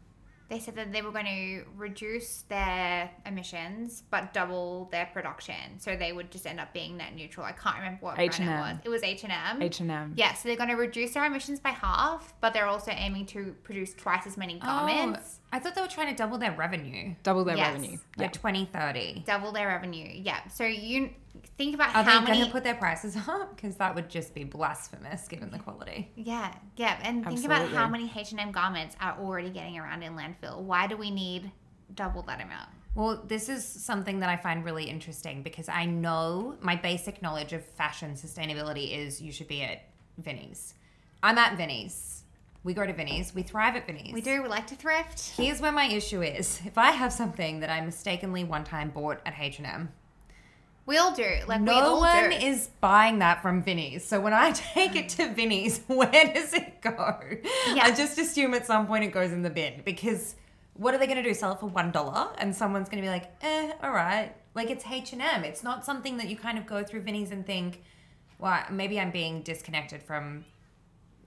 they 0.48 0.58
said 0.58 0.76
that 0.76 0.92
they 0.92 1.02
were 1.02 1.10
going 1.10 1.26
to 1.26 1.64
reduce 1.76 2.42
their 2.48 3.10
emissions 3.26 4.02
but 4.10 4.32
double 4.32 4.88
their 4.90 5.06
production. 5.12 5.78
So 5.78 5.96
they 5.96 6.12
would 6.12 6.30
just 6.30 6.46
end 6.46 6.58
up 6.58 6.72
being 6.72 6.96
net 6.96 7.14
neutral. 7.14 7.44
I 7.44 7.52
can't 7.52 7.76
remember 7.76 7.98
what 8.00 8.14
brand 8.14 8.30
it 8.30 8.40
H&M. 8.40 8.60
was. 8.60 8.76
It 8.84 8.88
was 8.88 9.02
H&M. 9.02 9.62
H&M 9.62 10.14
Yeah, 10.16 10.32
so 10.34 10.48
they're 10.48 10.56
going 10.56 10.70
to 10.70 10.76
reduce 10.76 11.12
their 11.12 11.24
emissions 11.24 11.60
by 11.60 11.70
half, 11.70 12.34
but 12.40 12.54
they're 12.54 12.66
also 12.66 12.92
aiming 12.92 13.26
to 13.26 13.54
produce 13.62 13.92
twice 13.94 14.26
as 14.26 14.36
many 14.36 14.58
oh, 14.62 14.66
garments. 14.66 15.40
Oh, 15.47 15.47
I 15.52 15.58
thought 15.58 15.74
they 15.74 15.80
were 15.80 15.86
trying 15.88 16.08
to 16.08 16.14
double 16.14 16.36
their 16.38 16.52
revenue 16.52 17.14
double 17.22 17.44
their 17.44 17.56
Yes. 17.56 17.72
revenue 17.74 17.98
by 18.16 18.24
yeah 18.24 18.30
2030. 18.30 19.24
Double 19.26 19.50
their 19.52 19.68
revenue. 19.68 20.08
Yeah. 20.14 20.46
So 20.48 20.64
you 20.64 21.10
think 21.56 21.74
about 21.74 21.88
Are 21.94 22.02
how 22.02 22.20
they 22.20 22.26
going 22.26 22.38
many 22.38 22.44
to 22.46 22.52
put 22.52 22.64
their 22.64 22.74
prices 22.74 23.16
up? 23.28 23.56
Because 23.56 23.76
that 23.76 23.94
would 23.94 24.08
just 24.10 24.34
be 24.34 24.44
blasphemous 24.44 25.26
given 25.28 25.50
the 25.50 25.58
quality. 25.58 26.10
Yeah, 26.16 26.52
yeah, 26.76 26.98
and 27.02 27.24
think 27.24 27.44
about 27.44 27.68
how 27.68 27.84
Absolutely. 27.84 27.90
many 28.08 28.12
H 28.16 28.32
and 28.32 28.40
M 28.40 28.52
garments 28.52 28.96
are 29.00 29.16
already 29.18 29.50
getting 29.50 29.78
around 29.78 30.02
in 30.02 30.14
landfill. 30.16 30.60
Why 30.60 30.86
do 30.86 30.96
we 30.96 31.10
need 31.10 31.50
double 31.94 32.22
that 32.22 32.40
amount? 32.42 32.68
Well, 32.94 33.22
this 33.26 33.48
is 33.48 33.64
something 33.64 34.20
that 34.20 34.28
I 34.28 34.36
find 34.36 34.64
really 34.64 34.84
interesting 34.84 35.42
because 35.42 35.68
I 35.68 35.84
know 35.84 36.56
my 36.60 36.74
basic 36.76 37.22
knowledge 37.22 37.52
of 37.52 37.64
fashion 37.64 38.14
sustainability 38.14 38.96
is 38.98 39.22
you 39.22 39.30
should 39.30 39.46
be 39.48 39.62
at 39.62 39.82
Vinnie's. 40.18 40.74
I'm 41.22 41.38
at 41.38 41.56
Vinnie's. 41.56 42.17
We 42.64 42.74
go 42.74 42.84
to 42.86 42.92
Vinnie's. 42.92 43.34
We 43.34 43.42
thrive 43.42 43.76
at 43.76 43.86
Vinnie's. 43.86 44.12
We 44.12 44.20
do. 44.20 44.42
We 44.42 44.48
like 44.48 44.66
to 44.68 44.74
thrift. 44.74 45.30
Here's 45.36 45.60
where 45.60 45.72
my 45.72 45.86
issue 45.86 46.22
is. 46.22 46.60
If 46.66 46.76
I 46.76 46.90
have 46.90 47.12
something 47.12 47.60
that 47.60 47.70
I 47.70 47.80
mistakenly 47.80 48.44
one 48.44 48.64
time 48.64 48.90
bought 48.90 49.20
at 49.24 49.34
H&M, 49.38 49.90
We 50.86 50.96
all 50.98 51.14
do. 51.14 51.28
Like 51.46 51.60
we 51.60 51.66
no 51.66 51.72
all 51.80 52.00
one 52.00 52.30
do. 52.30 52.36
is 52.36 52.68
buying 52.80 53.20
that 53.20 53.42
from 53.42 53.62
Vinnie's. 53.62 54.04
So 54.04 54.20
when 54.20 54.32
I 54.34 54.50
take 54.74 54.96
it 54.96 55.08
to 55.10 55.28
Vinnie's, 55.32 55.80
where 55.86 56.10
does 56.10 56.52
it 56.52 56.82
go? 56.82 57.20
Yeah. 57.74 57.84
I 57.84 57.94
just 57.94 58.18
assume 58.18 58.54
at 58.54 58.66
some 58.66 58.86
point 58.86 59.04
it 59.04 59.12
goes 59.12 59.32
in 59.32 59.42
the 59.42 59.50
bin 59.50 59.82
because 59.84 60.34
what 60.74 60.94
are 60.94 60.98
they 60.98 61.06
going 61.06 61.16
to 61.22 61.28
do? 61.28 61.34
Sell 61.34 61.52
it 61.52 61.60
for 61.60 61.66
one 61.66 61.90
dollar, 61.90 62.28
and 62.38 62.54
someone's 62.54 62.88
going 62.88 63.02
to 63.02 63.06
be 63.06 63.10
like, 63.10 63.30
"Eh, 63.42 63.72
all 63.82 63.90
right." 63.90 64.32
Like 64.54 64.70
it's 64.70 64.84
H 64.86 65.12
and 65.12 65.20
M. 65.20 65.42
It's 65.44 65.62
not 65.64 65.84
something 65.84 66.16
that 66.18 66.28
you 66.28 66.36
kind 66.36 66.56
of 66.56 66.66
go 66.66 66.84
through 66.84 67.00
Vinnie's 67.02 67.30
and 67.32 67.44
think, 67.44 67.82
well, 68.38 68.62
maybe 68.70 68.98
I'm 69.00 69.10
being 69.10 69.42
disconnected 69.42 70.02
from 70.04 70.44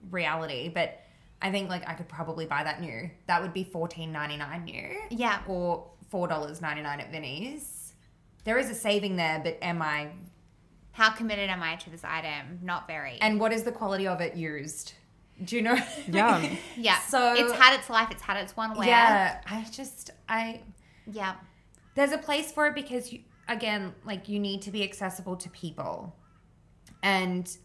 reality, 0.09 0.69
but 0.69 1.01
I 1.41 1.51
think 1.51 1.69
like 1.69 1.87
I 1.87 1.93
could 1.93 2.07
probably 2.07 2.45
buy 2.45 2.63
that 2.63 2.81
new. 2.81 3.09
That 3.27 3.41
would 3.41 3.53
be 3.53 3.63
fourteen 3.63 4.11
ninety 4.11 4.37
nine 4.37 4.65
new. 4.65 4.89
Yeah. 5.09 5.41
Or 5.47 5.87
four 6.09 6.27
dollars 6.27 6.61
ninety 6.61 6.81
nine 6.83 6.99
at 6.99 7.11
Vinnie's. 7.11 7.93
There 8.43 8.57
is 8.57 8.69
a 8.69 8.75
saving 8.75 9.15
there, 9.15 9.39
but 9.43 9.57
am 9.61 9.81
I? 9.81 10.09
How 10.93 11.09
committed 11.11 11.49
am 11.49 11.63
I 11.63 11.75
to 11.77 11.89
this 11.89 12.03
item? 12.03 12.59
Not 12.61 12.85
very. 12.87 13.17
And 13.21 13.39
what 13.39 13.53
is 13.53 13.63
the 13.63 13.71
quality 13.71 14.07
of 14.07 14.19
it 14.21 14.35
used? 14.35 14.93
Do 15.43 15.55
you 15.55 15.61
know? 15.61 15.77
Yeah. 16.07 16.47
yeah. 16.77 16.99
So- 16.99 17.33
it's 17.35 17.53
had 17.53 17.79
its 17.79 17.89
life. 17.89 18.09
It's 18.11 18.21
had 18.21 18.37
its 18.37 18.55
one 18.55 18.77
wear. 18.77 18.87
yeah. 18.87 19.41
I 19.49 19.65
just 19.71 20.11
I 20.29 20.61
Yeah. 21.11 21.35
there's 21.95 22.11
a 22.11 22.17
place 22.17 22.51
for 22.51 22.67
it 22.67 22.75
because 22.75 23.11
you 23.11 23.21
again 23.47 23.93
like 24.05 24.29
you 24.29 24.39
need 24.39 24.61
to 24.63 24.71
be 24.71 24.83
accessible 24.83 25.35
to 25.37 25.49
people 25.49 26.15
and 27.01 27.57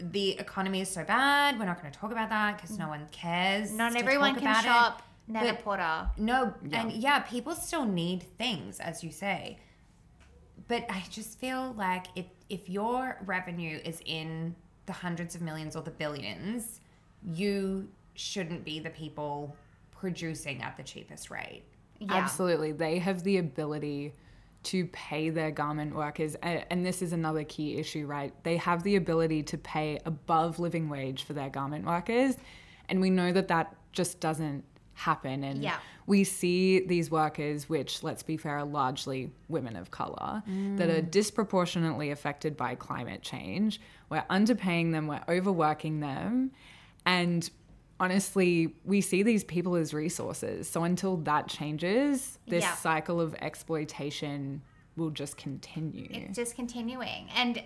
the 0.00 0.30
economy 0.38 0.80
is 0.80 0.88
so 0.90 1.04
bad 1.04 1.58
we're 1.58 1.64
not 1.66 1.80
going 1.80 1.92
to 1.92 1.98
talk 1.98 2.10
about 2.12 2.28
that 2.30 2.56
because 2.56 2.78
no 2.78 2.88
one 2.88 3.06
cares 3.12 3.72
Not 3.72 3.94
everyone 3.96 4.34
can 4.34 4.42
about 4.44 4.64
it. 4.64 4.66
shop 4.66 5.02
Net 5.28 5.42
but- 5.56 5.64
Porter. 5.64 6.10
no 6.16 6.54
Yeah. 6.66 6.80
and 6.82 6.92
yeah 6.92 7.20
people 7.20 7.54
still 7.54 7.84
need 7.84 8.22
things 8.38 8.80
as 8.80 9.04
you 9.04 9.10
say 9.12 9.58
but 10.68 10.84
i 10.90 11.02
just 11.10 11.38
feel 11.38 11.74
like 11.76 12.06
if 12.16 12.26
if 12.48 12.68
your 12.68 13.18
revenue 13.26 13.78
is 13.84 14.00
in 14.06 14.54
the 14.86 14.92
hundreds 14.92 15.34
of 15.34 15.42
millions 15.42 15.76
or 15.76 15.82
the 15.82 15.90
billions 15.90 16.80
you 17.24 17.88
shouldn't 18.14 18.64
be 18.64 18.80
the 18.80 18.90
people 18.90 19.54
producing 19.92 20.62
at 20.62 20.76
the 20.76 20.82
cheapest 20.82 21.30
rate 21.30 21.62
Yeah. 22.00 22.14
Absolutely. 22.14 22.72
They 22.72 22.98
have 22.98 23.22
the 23.24 23.36
ability 23.36 24.14
to 24.62 24.86
pay 24.86 25.30
their 25.30 25.50
garment 25.50 25.94
workers. 25.94 26.34
And 26.42 26.84
this 26.84 27.00
is 27.02 27.12
another 27.12 27.44
key 27.44 27.76
issue, 27.76 28.06
right? 28.06 28.32
They 28.44 28.56
have 28.58 28.82
the 28.82 28.96
ability 28.96 29.42
to 29.44 29.58
pay 29.58 29.98
above 30.04 30.58
living 30.58 30.88
wage 30.88 31.22
for 31.22 31.32
their 31.32 31.48
garment 31.48 31.86
workers. 31.86 32.36
And 32.88 33.00
we 33.00 33.10
know 33.10 33.32
that 33.32 33.48
that 33.48 33.74
just 33.92 34.20
doesn't 34.20 34.64
happen. 34.94 35.44
And 35.44 35.62
Yeah. 35.62 35.78
we 36.06 36.24
see 36.24 36.80
these 36.80 37.10
workers, 37.10 37.68
which, 37.70 38.02
let's 38.02 38.22
be 38.22 38.36
fair, 38.36 38.58
are 38.58 38.64
largely 38.64 39.32
women 39.48 39.76
of 39.76 39.90
color, 39.90 40.42
that 40.76 40.90
are 40.90 41.00
mm. 41.00 41.10
disproportionately 41.10 42.10
affected 42.10 42.56
by 42.56 42.74
climate 42.74 43.22
change. 43.22 43.80
We're 44.10 44.24
underpaying 44.28 44.92
them, 44.92 45.06
we're 45.06 45.24
overworking 45.28 46.00
them. 46.00 46.50
And 47.06 47.48
honestly, 48.00 48.74
we 48.84 49.00
see 49.00 49.22
these 49.22 49.44
people 49.44 49.76
as 49.76 49.92
resources. 49.94 50.68
So 50.68 50.84
until 50.84 51.18
that 51.18 51.46
changes, 51.48 52.38
this 52.48 52.64
Yeah. 52.64 52.74
cycle 52.74 53.20
of 53.20 53.34
exploitation 53.36 54.62
will 54.96 55.10
just 55.10 55.36
continue. 55.36 56.08
It's 56.10 56.36
just 56.36 56.56
continuing. 56.56 57.28
And 57.36 57.62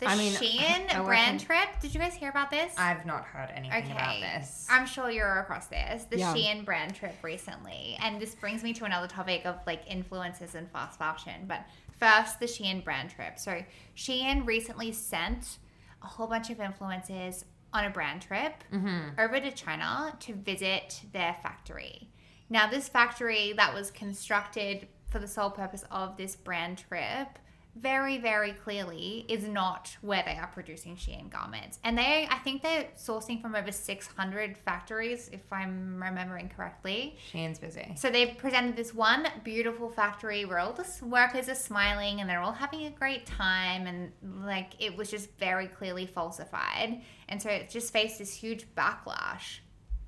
the 0.00 0.06
I 0.08 0.16
mean, 0.16 0.32
Shein 0.32 0.92
I 0.94 0.98
work 1.00 1.06
brand 1.08 1.40
in- 1.40 1.46
trip. 1.46 1.68
Did 1.80 1.92
you 1.94 1.98
guys 2.00 2.14
hear 2.14 2.30
about 2.30 2.50
this? 2.50 2.72
i've 2.78 3.04
not 3.04 3.24
heard 3.24 3.50
anything 3.52 3.90
about 3.90 4.16
Okay. 4.16 4.20
this 4.38 4.66
I'm 4.70 4.86
sure 4.86 5.10
you're 5.10 5.40
across 5.40 5.66
this. 5.66 6.04
The 6.04 6.18
Yeah. 6.18 6.34
Shein 6.34 6.64
brand 6.64 6.94
trip 6.94 7.16
recently. 7.22 7.96
And 8.00 8.20
this 8.20 8.34
brings 8.34 8.62
me 8.62 8.72
to 8.74 8.84
another 8.84 9.08
topic 9.08 9.44
of 9.44 9.56
like 9.66 9.82
influences 9.88 10.54
in 10.54 10.66
fast 10.68 10.98
fashion. 10.98 11.46
But 11.46 11.64
first, 11.98 12.38
the 12.38 12.46
Shein 12.46 12.84
brand 12.84 13.10
trip. 13.10 13.38
So 13.40 13.64
Shein 13.96 14.46
recently 14.46 14.92
sent 14.92 15.58
a 16.02 16.06
whole 16.06 16.28
bunch 16.28 16.48
of 16.50 16.58
influencers 16.58 17.44
on 17.72 17.84
a 17.84 17.90
brand 17.90 18.22
trip 18.22 18.64
mm-hmm. 18.72 19.18
over 19.18 19.40
to 19.40 19.50
China 19.50 20.16
to 20.20 20.34
visit 20.34 21.02
their 21.12 21.36
factory. 21.42 22.08
Now, 22.50 22.68
this 22.68 22.88
factory 22.88 23.52
that 23.56 23.74
was 23.74 23.90
constructed 23.90 24.88
for 25.10 25.18
the 25.18 25.28
sole 25.28 25.50
purpose 25.50 25.84
of 25.90 26.16
this 26.16 26.36
brand 26.36 26.78
trip 26.78 27.38
very, 27.76 28.18
very 28.18 28.52
clearly 28.52 29.24
is 29.28 29.44
not 29.44 29.96
where 30.00 30.22
they 30.24 30.36
are 30.36 30.48
producing 30.48 30.96
Shein 30.96 31.30
garments. 31.30 31.78
And 31.84 31.96
they, 31.96 32.26
I 32.30 32.38
think 32.38 32.62
they're 32.62 32.86
sourcing 32.96 33.40
from 33.40 33.54
over 33.54 33.70
600 33.70 34.56
factories, 34.56 35.28
if 35.32 35.52
I'm 35.52 36.02
remembering 36.02 36.48
correctly. 36.48 37.16
Shein's 37.32 37.58
busy. 37.58 37.92
So 37.96 38.10
they've 38.10 38.36
presented 38.36 38.76
this 38.76 38.94
one 38.94 39.28
beautiful 39.44 39.90
factory 39.90 40.44
where 40.44 40.58
all 40.58 40.72
the 40.72 40.86
workers 41.04 41.48
are 41.48 41.54
smiling 41.54 42.20
and 42.20 42.28
they're 42.28 42.40
all 42.40 42.52
having 42.52 42.86
a 42.86 42.90
great 42.90 43.26
time, 43.26 43.86
and 43.86 44.12
like 44.44 44.72
it 44.78 44.96
was 44.96 45.10
just 45.10 45.30
very 45.38 45.66
clearly 45.66 46.06
falsified. 46.06 47.02
And 47.28 47.40
so 47.40 47.50
it 47.50 47.70
just 47.70 47.92
faced 47.92 48.18
this 48.18 48.32
huge 48.34 48.66
backlash. 48.74 49.60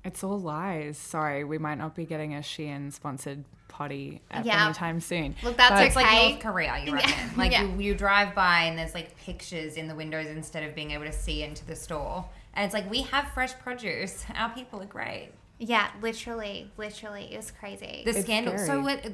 It's 0.03 0.23
all 0.23 0.39
lies. 0.39 0.97
Sorry, 0.97 1.43
we 1.43 1.57
might 1.57 1.77
not 1.77 1.95
be 1.95 2.05
getting 2.05 2.33
a 2.35 2.39
Shein 2.39 2.91
sponsored 2.91 3.43
potty 3.67 4.21
at 4.31 4.45
Yeah. 4.45 4.65
anytime 4.65 4.99
soon. 4.99 5.35
Look, 5.43 5.57
that's 5.57 5.71
But- 5.71 5.85
It's 5.85 5.95
like 5.95 6.05
Okay. 6.07 6.29
North 6.31 6.41
Korea, 6.43 6.77
you 6.79 6.87
Yeah. 6.87 6.93
reckon? 6.95 7.37
Like 7.37 7.51
Yeah. 7.51 7.63
you, 7.63 7.79
you 7.79 7.95
drive 7.95 8.33
by 8.35 8.63
and 8.63 8.77
there's 8.77 8.93
like 8.93 9.15
pictures 9.17 9.75
in 9.77 9.87
the 9.87 9.95
windows 9.95 10.27
instead 10.27 10.63
of 10.63 10.75
being 10.75 10.91
able 10.91 11.05
to 11.05 11.13
see 11.13 11.43
into 11.43 11.63
the 11.65 11.75
store. 11.75 12.25
And 12.53 12.65
it's 12.65 12.73
like 12.73 12.89
we 12.89 13.03
have 13.03 13.27
fresh 13.33 13.53
produce. 13.59 14.25
Our 14.35 14.49
people 14.49 14.81
are 14.81 14.85
great. 14.87 15.29
Yeah, 15.57 15.87
literally, 16.01 16.71
literally, 16.75 17.31
it 17.31 17.37
was 17.37 17.51
crazy. 17.51 18.01
The 18.03 18.09
It's 18.11 18.21
scandal. 18.21 18.57
So, 18.57 18.81
what 18.81 19.05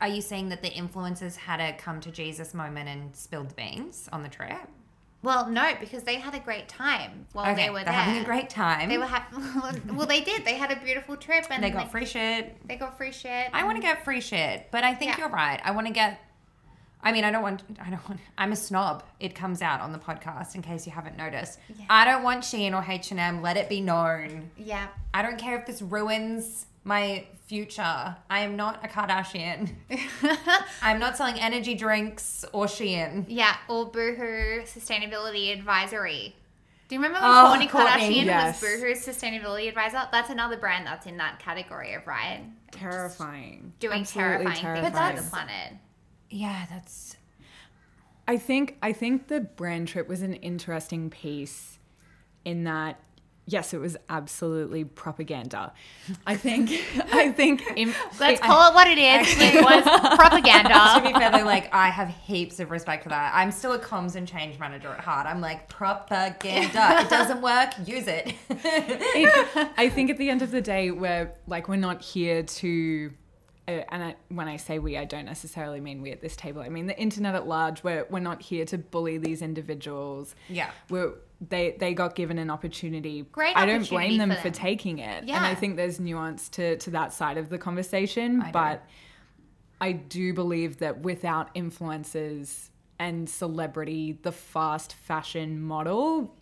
are 0.00 0.06
you 0.06 0.22
saying 0.22 0.50
that 0.50 0.62
the 0.62 0.70
influencers 0.70 1.34
had 1.36 1.58
a 1.60 1.72
come 1.76 2.00
to 2.00 2.12
Jesus 2.12 2.54
moment 2.54 2.88
and 2.88 3.14
spilled 3.16 3.50
the 3.50 3.54
beans 3.54 4.08
on 4.12 4.22
the 4.22 4.28
trip? 4.28 4.68
Well, 5.22 5.48
no, 5.48 5.72
because 5.80 6.02
they 6.04 6.16
had 6.16 6.34
a 6.34 6.38
great 6.38 6.68
time 6.68 7.26
while 7.32 7.50
okay, 7.52 7.64
they 7.64 7.70
were 7.70 7.76
there. 7.76 7.84
they're 7.86 7.92
there. 7.94 8.02
having 8.02 8.22
a 8.22 8.24
great 8.24 8.48
time. 8.50 8.88
They 8.88 8.98
were 8.98 9.06
ha- 9.06 9.26
well, 9.92 10.06
they 10.06 10.20
did. 10.20 10.44
They 10.44 10.54
had 10.54 10.70
a 10.70 10.76
beautiful 10.76 11.16
trip, 11.16 11.46
and 11.50 11.62
They 11.64 11.70
got 11.70 11.82
like, 11.84 11.90
free 11.90 12.04
shit. 12.06 12.56
They 12.68 12.76
got 12.76 12.96
free 12.96 13.12
shit. 13.12 13.48
I 13.52 13.64
want 13.64 13.76
to 13.76 13.82
get 13.82 14.04
free 14.04 14.20
shit, 14.20 14.68
but 14.70 14.84
I 14.84 14.94
think 14.94 15.12
Yeah. 15.12 15.18
you're 15.18 15.28
right. 15.30 15.60
I 15.64 15.72
want 15.72 15.86
to 15.88 15.92
get. 15.92 16.20
I 17.02 17.12
mean, 17.12 17.24
I 17.24 17.30
don't 17.30 17.42
want. 17.42 17.62
I 17.84 17.90
don't 17.90 18.08
want. 18.08 18.20
I'm 18.38 18.52
a 18.52 18.56
snob. 18.56 19.02
It 19.20 19.34
comes 19.34 19.62
out 19.62 19.80
on 19.80 19.92
the 19.92 19.98
podcast 19.98 20.54
in 20.54 20.62
case 20.62 20.86
you 20.86 20.92
haven't 20.92 21.16
noticed. 21.16 21.58
Yeah. 21.78 21.84
I 21.90 22.04
don't 22.04 22.22
want 22.22 22.42
Shein 22.42 22.72
or 22.74 22.84
H 22.88 23.10
and 23.10 23.20
M. 23.20 23.42
Let 23.42 23.56
it 23.56 23.68
be 23.68 23.80
known. 23.80 24.50
Yeah. 24.56 24.88
I 25.14 25.22
don't 25.22 25.38
care 25.38 25.58
if 25.58 25.66
this 25.66 25.82
ruins 25.82 26.66
my 26.86 27.26
future. 27.46 28.16
I 28.30 28.40
am 28.40 28.56
not 28.56 28.84
a 28.84 28.88
Kardashian. 28.88 29.70
I'm 30.82 30.98
not 31.00 31.16
selling 31.16 31.38
energy 31.38 31.74
drinks 31.74 32.44
or 32.52 32.66
Shein. 32.66 33.24
Yeah, 33.28 33.56
or 33.68 33.86
Boohoo 33.86 34.62
Sustainability 34.62 35.52
Advisory. 35.52 36.36
Do 36.88 36.94
you 36.94 37.02
remember 37.02 37.18
when 37.20 37.28
Oh, 37.28 37.52
Kourtney 37.56 37.68
Kourtney, 37.68 37.88
Kardashian 37.88 38.24
yes. 38.26 38.62
was 38.62 38.70
Boohoo's 38.70 39.04
Sustainability 39.04 39.68
Advisor? 39.68 40.02
That's 40.12 40.30
another 40.30 40.56
brand 40.56 40.86
that's 40.86 41.06
in 41.06 41.16
that 41.16 41.40
category 41.40 41.94
of 41.94 42.06
right 42.06 42.44
terrifying. 42.70 43.72
doing 43.80 44.02
Absolutely 44.02 44.46
terrifying, 44.46 44.84
things 44.84 45.16
to 45.16 45.22
the 45.22 45.28
planet. 45.28 45.72
Yeah, 46.30 46.66
that's. 46.70 47.16
I 48.28 48.36
think 48.36 48.76
I 48.82 48.92
think 48.92 49.26
the 49.26 49.40
brand 49.40 49.88
trip 49.88 50.08
was 50.08 50.22
an 50.22 50.34
interesting 50.34 51.10
piece 51.10 51.78
in 52.44 52.62
that 52.64 53.00
yes, 53.46 53.72
it 53.72 53.78
was 53.78 53.96
absolutely 54.08 54.84
propaganda. 54.84 55.72
I 56.26 56.36
think 56.36 56.70
I 57.12 57.30
think 57.32 57.62
in, 57.76 57.94
Let's 58.20 58.40
call 58.40 58.70
it 58.70 58.74
what 58.74 58.86
it 58.88 58.98
is. 58.98 59.36
It 59.56 59.62
was 59.64 59.82
propaganda. 60.16 60.74
To 60.96 61.00
be 61.02 61.12
fair, 61.18 61.30
though, 61.30 61.44
like 61.44 61.72
I 61.74 61.88
have 61.88 62.08
heaps 62.08 62.60
of 62.60 62.70
respect 62.70 63.02
for 63.04 63.08
that. 63.10 63.32
I'm 63.34 63.50
still 63.52 63.72
a 63.72 63.78
comms 63.78 64.16
and 64.16 64.26
change 64.26 64.58
manager 64.58 64.88
at 64.88 65.00
heart. 65.00 65.26
I'm 65.26 65.40
like 65.40 65.68
propaganda. 65.68 67.00
it 67.00 67.08
doesn't 67.08 67.40
work. 67.42 67.70
Use 67.86 68.06
it. 68.06 68.34
it- 68.50 69.68
I 69.76 69.88
think 69.88 70.10
at 70.10 70.18
the 70.18 70.28
end 70.30 70.42
of 70.42 70.50
the 70.50 70.60
day, 70.60 70.90
we're 70.90 71.32
like 71.46 71.68
we're 71.68 71.76
not 71.76 72.02
here 72.02 72.42
to. 72.42 73.12
Uh, 73.68 73.82
and 73.90 74.00
I, 74.04 74.14
when 74.28 74.46
I 74.46 74.58
say 74.58 74.78
we, 74.78 74.96
I 74.96 75.04
don't 75.04 75.24
necessarily 75.24 75.80
mean 75.80 76.00
we 76.00 76.12
at 76.12 76.20
this 76.20 76.36
table. 76.36 76.60
I 76.62 76.68
mean 76.68 76.86
the 76.86 76.96
internet 76.98 77.34
at 77.34 77.48
large. 77.48 77.82
We're 77.82 78.06
we're 78.10 78.20
not 78.20 78.40
here 78.42 78.64
to 78.66 78.78
bully 78.78 79.18
these 79.18 79.42
individuals. 79.42 80.34
Yeah. 80.48 80.70
We're 80.88 81.14
they 81.40 81.76
they 81.78 81.94
got 81.94 82.14
given 82.14 82.38
an 82.38 82.50
opportunity. 82.50 83.22
Great 83.32 83.56
I 83.56 83.66
don't 83.66 83.76
opportunity 83.76 84.16
blame 84.16 84.18
them 84.18 84.36
for 84.36 84.48
for, 84.48 84.50
taking 84.50 84.98
it. 84.98 85.24
Yeah. 85.24 85.36
And 85.36 85.46
I 85.46 85.54
think 85.54 85.76
there's 85.76 86.00
nuance 86.00 86.48
to 86.50 86.76
to 86.78 86.90
that 86.90 87.12
side 87.12 87.36
of 87.36 87.50
the 87.50 87.58
conversation. 87.58 88.40
I 88.40 88.50
but 88.50 88.84
I 89.80 89.92
do 89.92 90.32
believe 90.32 90.78
that 90.78 91.00
without 91.00 91.54
influencers 91.54 92.70
and 92.98 93.28
celebrity, 93.28 94.18
the 94.22 94.32
fast 94.32 94.94
fashion 94.94 95.60
model 95.60 96.34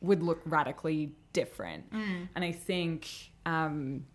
would 0.00 0.22
look 0.22 0.40
radically 0.44 1.12
different. 1.32 1.92
Mm. 1.92 2.28
And 2.36 2.44
I 2.44 2.52
think 2.52 3.08
um, 3.44 4.06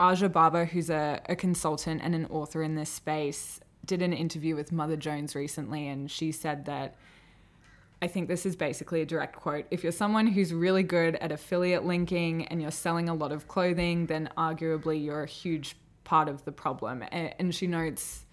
Aja 0.00 0.30
Barber, 0.30 0.64
who's 0.64 0.88
a, 0.88 1.20
a 1.28 1.36
consultant 1.36 2.00
and 2.02 2.14
an 2.14 2.24
author 2.26 2.62
in 2.62 2.74
this 2.74 2.88
space, 2.88 3.60
did 3.84 4.00
an 4.00 4.14
interview 4.14 4.56
with 4.56 4.72
Mother 4.72 4.96
Jones 4.96 5.34
recently, 5.34 5.86
and 5.86 6.10
she 6.10 6.32
said 6.32 6.64
that. 6.64 6.94
I 8.02 8.08
think 8.08 8.28
this 8.28 8.44
is 8.44 8.56
basically 8.56 9.00
a 9.00 9.06
direct 9.06 9.36
quote. 9.36 9.66
If 9.70 9.82
you're 9.82 9.92
someone 9.92 10.26
who's 10.26 10.52
really 10.52 10.82
good 10.82 11.16
at 11.16 11.32
affiliate 11.32 11.84
linking 11.84 12.46
and 12.46 12.60
you're 12.60 12.70
selling 12.70 13.08
a 13.08 13.14
lot 13.14 13.32
of 13.32 13.48
clothing, 13.48 14.06
then 14.06 14.28
arguably 14.36 15.02
you're 15.02 15.22
a 15.22 15.28
huge 15.28 15.76
part 16.04 16.28
of 16.28 16.44
the 16.44 16.52
problem. 16.52 17.02
And 17.10 17.54
she 17.54 17.66
notes 17.66 18.26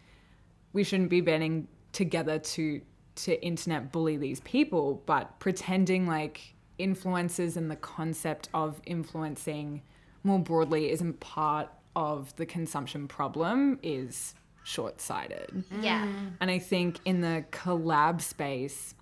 we 0.73 0.83
shouldn't 0.83 1.09
be 1.09 1.21
banding 1.21 1.67
together 1.91 2.39
to 2.39 2.81
to 3.15 3.43
internet 3.45 3.91
bully 3.91 4.17
these 4.17 4.39
people, 4.41 5.03
but 5.05 5.39
pretending 5.39 6.07
like 6.07 6.55
influencers 6.79 7.55
and 7.55 7.69
the 7.69 7.75
concept 7.75 8.49
of 8.53 8.81
influencing 8.85 9.81
more 10.23 10.39
broadly 10.39 10.89
isn't 10.89 11.19
part 11.19 11.69
of 11.95 12.35
the 12.37 12.45
consumption 12.45 13.07
problem 13.07 13.77
is 13.83 14.33
short 14.63 14.99
sighted. 14.99 15.63
Yeah. 15.79 16.07
And 16.41 16.49
I 16.49 16.57
think 16.57 16.99
in 17.05 17.21
the 17.21 17.45
collab 17.51 18.21
space, 18.21 18.95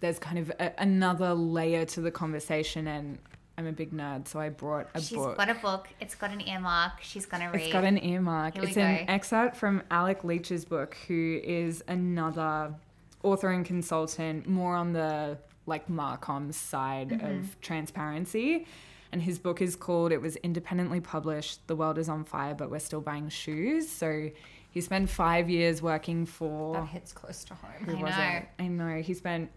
there's 0.00 0.18
kind 0.18 0.38
of 0.38 0.50
a, 0.60 0.72
another 0.78 1.34
layer 1.34 1.84
to 1.86 2.00
the 2.00 2.10
conversation. 2.10 2.86
And 2.86 3.18
I'm 3.56 3.66
a 3.66 3.72
big 3.72 3.92
nerd, 3.92 4.28
so 4.28 4.38
I 4.38 4.48
brought 4.50 4.88
a 4.94 4.98
book. 4.98 5.02
She's 5.02 5.18
book. 5.18 5.36
got 5.36 5.48
a 5.50 5.54
book. 5.54 5.88
It's 6.00 6.14
got 6.14 6.30
an 6.30 6.40
earmark. 6.40 6.92
She's 7.02 7.26
gonna 7.26 7.50
read. 7.50 7.62
It's 7.62 7.72
got 7.72 7.84
an 7.84 7.98
earmark. 8.02 8.54
Here 8.54 8.62
it's 8.64 8.76
an 8.76 9.06
go. 9.06 9.12
excerpt 9.12 9.56
from 9.56 9.82
Alec 9.90 10.22
Leach's 10.24 10.64
book, 10.64 10.96
who 11.08 11.40
is 11.42 11.82
another 11.88 12.74
author 13.22 13.50
and 13.50 13.64
consultant, 13.66 14.46
more 14.48 14.74
on 14.76 14.92
the 14.92 15.38
like 15.66 15.88
Marcom 15.88 16.54
side 16.54 17.10
Mm-hmm. 17.10 17.26
of 17.40 17.60
transparency. 17.60 18.66
And 19.10 19.22
his 19.22 19.38
book 19.38 19.62
is 19.62 19.74
called, 19.74 20.12
it 20.12 20.20
was 20.20 20.36
independently 20.36 21.00
published, 21.00 21.66
The 21.66 21.74
World 21.74 21.96
is 21.98 22.10
on 22.10 22.24
Fire, 22.24 22.54
but 22.54 22.70
We're 22.70 22.78
Still 22.78 23.00
Buying 23.00 23.30
Shoes. 23.30 23.88
So 23.88 24.30
he 24.70 24.80
spent 24.82 25.08
five 25.08 25.48
years 25.48 25.80
working 25.80 26.26
for. 26.26 26.74
That 26.74 26.88
hits 26.88 27.12
close 27.12 27.42
to 27.44 27.54
home. 27.54 27.70
I 27.88 27.92
know. 27.92 28.36
it? 28.36 28.48
I 28.58 28.66
know. 28.68 29.00
He 29.00 29.14
spent 29.14 29.50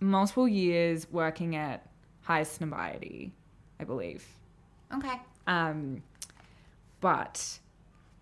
multiple 0.00 0.48
years 0.48 1.06
working 1.10 1.56
at 1.56 1.86
Highsnobiety, 2.28 3.30
I 3.80 3.84
believe. 3.84 4.24
okay. 4.94 5.20
Um, 5.46 6.02
but 7.00 7.58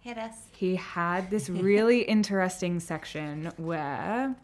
Hit 0.00 0.18
us. 0.18 0.34
he 0.52 0.76
had 0.76 1.30
this 1.30 1.48
really 1.50 2.02
interesting 2.02 2.78
section 2.78 3.50
where 3.56 4.34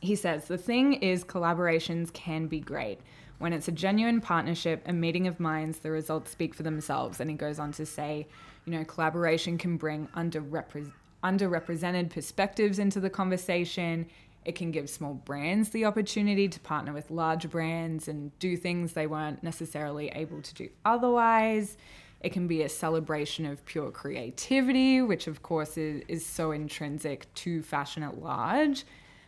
he 0.00 0.14
says 0.16 0.44
the 0.46 0.58
thing 0.58 0.94
is 0.94 1.24
collaborations 1.24 2.12
can 2.12 2.46
be 2.46 2.60
great 2.60 3.00
when 3.38 3.52
it's 3.54 3.68
a 3.68 3.72
genuine 3.72 4.20
partnership 4.20 4.82
a 4.86 4.92
meeting 4.92 5.26
of 5.26 5.40
minds 5.40 5.78
the 5.78 5.90
results 5.90 6.30
speak 6.30 6.54
for 6.54 6.62
themselves 6.62 7.20
and 7.20 7.30
he 7.30 7.36
goes 7.36 7.58
on 7.58 7.72
to 7.72 7.86
say 7.86 8.26
you 8.66 8.72
know 8.72 8.84
collaboration 8.84 9.56
can 9.56 9.78
bring 9.78 10.06
underrepre- 10.14 10.92
underrepresented 11.22 12.10
perspectives 12.10 12.78
into 12.78 13.00
the 13.00 13.08
conversation 13.08 14.04
it 14.44 14.54
can 14.54 14.70
give 14.70 14.90
small 14.90 15.14
brands 15.14 15.70
the 15.70 15.84
opportunity 15.84 16.48
to 16.48 16.60
partner 16.60 16.92
with 16.92 17.10
large 17.10 17.48
brands 17.50 18.08
and 18.08 18.36
do 18.38 18.56
things 18.56 18.92
they 18.92 19.06
weren't 19.06 19.42
necessarily 19.42 20.08
able 20.08 20.42
to 20.42 20.54
do 20.54 20.68
otherwise 20.84 21.76
it 22.24 22.32
can 22.32 22.46
be 22.46 22.62
a 22.62 22.70
celebration 22.70 23.44
of 23.44 23.62
pure 23.66 23.90
creativity, 23.90 25.02
which 25.02 25.26
of 25.26 25.42
course 25.42 25.76
is, 25.76 26.02
is 26.08 26.24
so 26.24 26.52
intrinsic 26.52 27.32
to 27.34 27.60
fashion 27.60 28.02
at 28.02 28.22
large. 28.22 28.84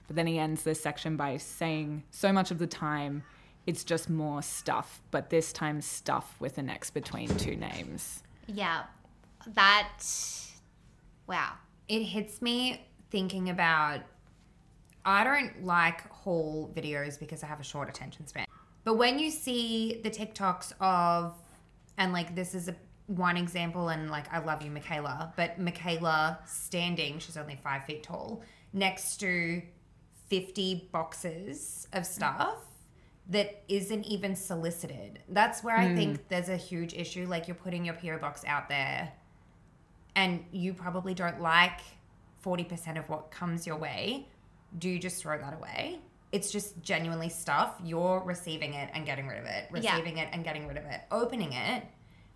But 0.06 0.16
then 0.16 0.26
he 0.26 0.38
ends 0.38 0.62
this 0.62 0.80
section 0.80 1.14
by 1.14 1.36
saying 1.36 2.04
so 2.10 2.32
much 2.32 2.50
of 2.50 2.58
the 2.58 2.66
time 2.66 3.22
it's 3.66 3.84
just 3.84 4.08
more 4.08 4.40
stuff, 4.40 5.02
but 5.10 5.28
this 5.28 5.52
time 5.52 5.82
stuff 5.82 6.36
with 6.40 6.56
an 6.56 6.70
X 6.70 6.90
between 6.90 7.28
two 7.36 7.54
names. 7.56 8.22
Yeah. 8.46 8.84
That. 9.46 9.98
Wow. 11.26 11.52
it 11.88 12.02
hits 12.02 12.40
me 12.40 12.86
thinking 13.10 13.50
about 13.50 14.00
I 15.06 15.22
don't 15.22 15.64
like 15.64 16.10
haul 16.10 16.70
videos 16.74 17.18
because 17.18 17.44
I 17.44 17.46
have 17.46 17.60
a 17.60 17.64
short 17.64 17.88
attention 17.88 18.26
span. 18.26 18.46
But 18.84 18.96
when 18.96 19.18
you 19.18 19.30
see 19.30 20.00
the 20.02 20.10
TikToks 20.10 20.72
of 20.80 21.34
and 21.96 22.12
like 22.12 22.34
this 22.34 22.54
is 22.54 22.68
a 22.68 22.76
one 23.06 23.36
example 23.36 23.88
and 23.88 24.10
like 24.10 24.32
I 24.32 24.38
love 24.38 24.62
you 24.62 24.70
Michaela, 24.70 25.32
but 25.36 25.60
Michaela 25.60 26.40
standing, 26.44 27.20
she's 27.20 27.36
only 27.36 27.56
five 27.62 27.84
feet 27.84 28.02
tall, 28.02 28.42
next 28.72 29.18
to 29.18 29.62
50 30.28 30.88
boxes 30.90 31.86
of 31.92 32.04
stuff 32.04 32.58
that 33.28 33.62
isn't 33.68 34.04
even 34.06 34.34
solicited. 34.34 35.20
That's 35.28 35.62
where 35.62 35.76
I 35.76 35.88
hmm. 35.88 35.96
think 35.96 36.28
there's 36.28 36.48
a 36.48 36.56
huge 36.56 36.94
issue. 36.94 37.26
Like 37.28 37.46
you're 37.46 37.54
putting 37.54 37.84
your 37.84 37.94
PO 37.94 38.18
box 38.18 38.44
out 38.44 38.68
there 38.68 39.12
and 40.16 40.44
you 40.50 40.74
probably 40.74 41.14
don't 41.14 41.40
like 41.40 41.80
40% 42.44 42.98
of 42.98 43.08
what 43.08 43.30
comes 43.30 43.66
your 43.66 43.76
way, 43.76 44.28
do 44.78 44.88
you 44.88 44.98
just 44.98 45.20
throw 45.22 45.38
that 45.38 45.54
away? 45.54 45.98
It's 46.32 46.50
just 46.50 46.82
genuinely 46.82 47.28
stuff. 47.28 47.74
You're 47.84 48.20
receiving 48.24 48.74
it 48.74 48.90
and 48.94 49.06
getting 49.06 49.26
rid 49.26 49.38
of 49.38 49.44
it, 49.46 49.68
Yeah. 49.74 49.92
receiving 49.92 50.18
it 50.18 50.28
and 50.32 50.44
getting 50.44 50.66
rid 50.66 50.76
of 50.76 50.84
it, 50.84 51.00
opening 51.10 51.52
it 51.52 51.84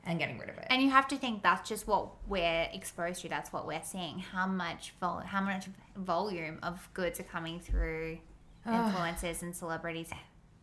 and 0.05 0.19
getting 0.19 0.39
rid 0.39 0.49
of 0.49 0.57
it. 0.57 0.67
And 0.71 0.81
you 0.81 0.91
have 0.91 1.07
to 1.09 1.17
think 1.17 1.43
that's 1.43 1.69
just 1.69 1.87
what 1.87 2.09
we're 2.27 2.69
exposed 2.73 3.21
to. 3.23 3.29
That's 3.29 3.53
what 3.53 3.67
we're 3.67 3.83
seeing. 3.83 4.21
How 4.21 4.47
much 4.47 4.95
vol- 5.01 5.21
how 5.27 5.41
much 5.43 5.67
volume 5.97 6.59
of 6.63 6.89
goods 6.95 7.21
are 7.21 7.25
coming 7.25 7.61
through 7.61 8.19
influencers 8.67 9.43
and 9.43 9.55
celebrities' 9.55 10.11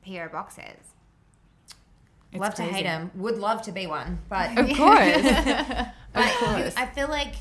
PO 0.06 0.30
boxes. 0.30 0.94
It's 2.32 2.42
love 2.42 2.56
to 2.56 2.64
hate 2.64 2.84
them. 2.84 3.12
Would 3.16 3.38
love 3.38 3.62
to 3.64 3.72
be 3.72 3.88
one, 3.88 4.20
but 4.30 4.58
Of 4.58 4.76
course. 4.76 5.88
But 6.14 6.26
you- 6.26 6.48
course. 6.48 6.74
I 6.76 6.86
feel 6.88 7.08
like 7.10 7.36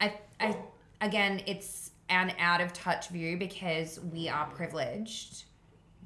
I 0.00 0.12
I 0.38 0.56
again 1.00 1.40
it's 1.46 1.87
an 2.08 2.32
out 2.38 2.60
of 2.60 2.72
touch 2.72 3.08
view 3.08 3.36
because 3.36 4.00
we 4.00 4.28
are 4.28 4.46
privileged. 4.46 5.44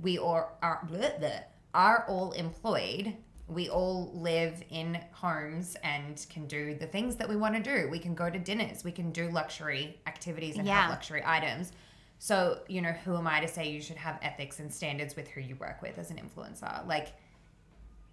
We 0.00 0.18
are 0.18 0.52
are 0.62 0.86
bleh, 0.90 1.20
bleh, 1.20 1.42
are 1.74 2.04
all 2.08 2.32
employed. 2.32 3.16
We 3.48 3.68
all 3.68 4.10
live 4.14 4.62
in 4.70 4.98
homes 5.12 5.76
and 5.82 6.24
can 6.30 6.46
do 6.46 6.74
the 6.74 6.86
things 6.86 7.16
that 7.16 7.28
we 7.28 7.36
want 7.36 7.54
to 7.56 7.62
do. 7.62 7.88
We 7.90 7.98
can 7.98 8.14
go 8.14 8.30
to 8.30 8.38
dinners. 8.38 8.82
We 8.84 8.92
can 8.92 9.10
do 9.12 9.28
luxury 9.30 10.00
activities 10.06 10.56
and 10.56 10.66
Yeah. 10.66 10.82
have 10.82 10.90
luxury 10.90 11.22
items. 11.24 11.72
So, 12.18 12.60
you 12.68 12.80
know, 12.80 12.92
who 12.92 13.16
am 13.16 13.26
I 13.26 13.40
to 13.40 13.48
say 13.48 13.68
you 13.70 13.82
should 13.82 13.96
have 13.96 14.18
ethics 14.22 14.60
and 14.60 14.72
standards 14.72 15.16
with 15.16 15.28
who 15.28 15.40
you 15.40 15.56
work 15.56 15.82
with 15.82 15.98
as 15.98 16.10
an 16.10 16.18
influencer? 16.18 16.86
Like, 16.86 17.12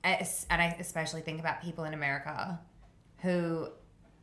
and 0.04 0.25
I 0.49 0.75
especially 0.80 1.21
think 1.21 1.39
about 1.39 1.62
people 1.62 1.84
in 1.84 1.93
America 1.93 2.60
who 3.17 3.69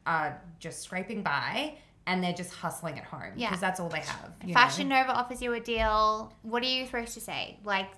are 0.06 0.42
just 0.58 0.82
scraping 0.82 1.22
by 1.22 1.78
and 2.06 2.22
they're 2.22 2.32
just 2.32 2.52
hustling 2.54 2.98
at 2.98 3.04
home 3.04 3.32
Yeah. 3.36 3.48
because 3.48 3.60
that's 3.60 3.80
all 3.80 3.88
they 3.88 4.00
have. 4.00 4.32
you 4.44 4.54
Fashion 4.54 4.88
know? 4.88 5.00
Nova 5.00 5.12
offers 5.12 5.42
you 5.42 5.52
a 5.54 5.60
deal. 5.60 6.32
What 6.42 6.62
are 6.62 6.66
you 6.66 6.86
supposed 6.86 7.14
to 7.14 7.20
say? 7.20 7.58
Like, 7.64 7.88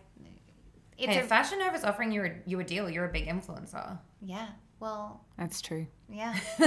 it's 0.97 1.13
Hey, 1.13 1.19
a 1.19 1.23
if 1.23 1.29
Fashion 1.29 1.59
Nova's 1.59 1.85
offering 1.85 2.11
you 2.13 2.25
a, 2.25 2.31
you 2.47 2.59
a 2.61 2.65
deal, 2.65 2.89
you're 2.91 3.05
a 3.05 3.13
big 3.13 3.27
influencer. 3.27 3.99
yeah. 4.23 4.49
Well, 4.81 5.25
That's 5.37 5.61
true. 5.61 5.89
yeah. 6.09 6.37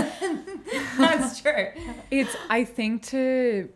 That's 0.98 1.42
true. 1.42 1.68
It's 2.12 2.36
I 2.50 2.66
think 2.66 3.04
to 3.08 3.70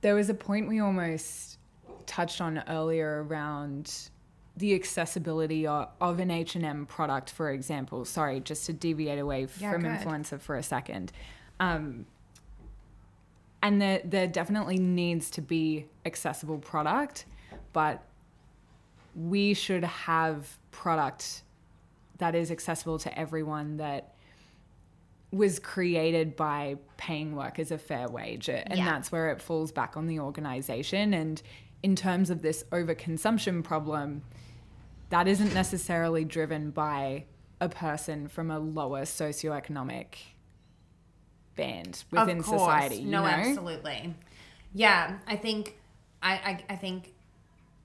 there 0.00 0.14
was 0.14 0.30
a 0.30 0.34
point 0.34 0.68
we 0.68 0.80
almost 0.80 1.58
touched 2.06 2.40
on 2.40 2.62
earlier 2.68 3.24
around 3.28 3.92
the 4.56 4.74
accessibility 4.74 5.66
of, 5.66 5.88
of 6.00 6.20
an 6.20 6.30
H&M 6.30 6.86
product 6.86 7.30
for 7.30 7.50
example. 7.50 8.04
Sorry, 8.06 8.40
just 8.40 8.64
to 8.66 8.72
deviate 8.72 9.18
away 9.18 9.46
Yeah, 9.58 9.72
from 9.72 9.82
good. 9.82 9.90
influencer 9.90 10.40
for 10.40 10.56
a 10.56 10.62
second. 10.62 11.12
Um, 11.60 12.06
and 13.66 13.82
there 13.82 14.00
there 14.04 14.26
definitely 14.28 14.78
needs 14.78 15.30
to 15.32 15.42
be 15.42 15.86
accessible 16.04 16.58
product, 16.58 17.24
but 17.72 18.02
we 19.14 19.54
should 19.54 19.82
have 19.84 20.56
product 20.70 21.42
that 22.18 22.34
is 22.34 22.50
accessible 22.50 22.98
to 22.98 23.18
everyone 23.18 23.78
that 23.78 24.14
was 25.32 25.58
created 25.58 26.36
by 26.36 26.76
paying 26.96 27.34
workers 27.34 27.70
a 27.72 27.78
fair 27.78 28.08
wage 28.08 28.48
and 28.48 28.64
Yeah. 28.78 28.84
that's 28.84 29.10
where 29.10 29.30
it 29.30 29.42
falls 29.42 29.72
back 29.72 29.96
on 29.96 30.06
the 30.06 30.20
organization 30.20 31.12
and 31.12 31.42
in 31.82 31.96
terms 31.96 32.30
of 32.30 32.42
this 32.42 32.62
overconsumption 32.70 33.64
problem 33.64 34.22
that 35.10 35.26
isn't 35.26 35.52
necessarily 35.52 36.24
driven 36.24 36.70
by 36.70 37.24
a 37.60 37.68
person 37.68 38.28
from 38.28 38.50
a 38.50 38.58
lower 38.58 39.02
socioeconomic 39.02 40.14
band 41.56 42.04
within 42.10 42.38
Of 42.38 42.46
course. 42.46 42.60
society 42.60 42.96
you 42.96 43.10
No, 43.10 43.22
know? 43.22 43.28
absolutely. 43.28 44.14
Yeah, 44.72 45.18
I 45.26 45.36
think 45.36 45.76
I, 46.22 46.32
I 46.34 46.64
I 46.70 46.76
think 46.76 47.14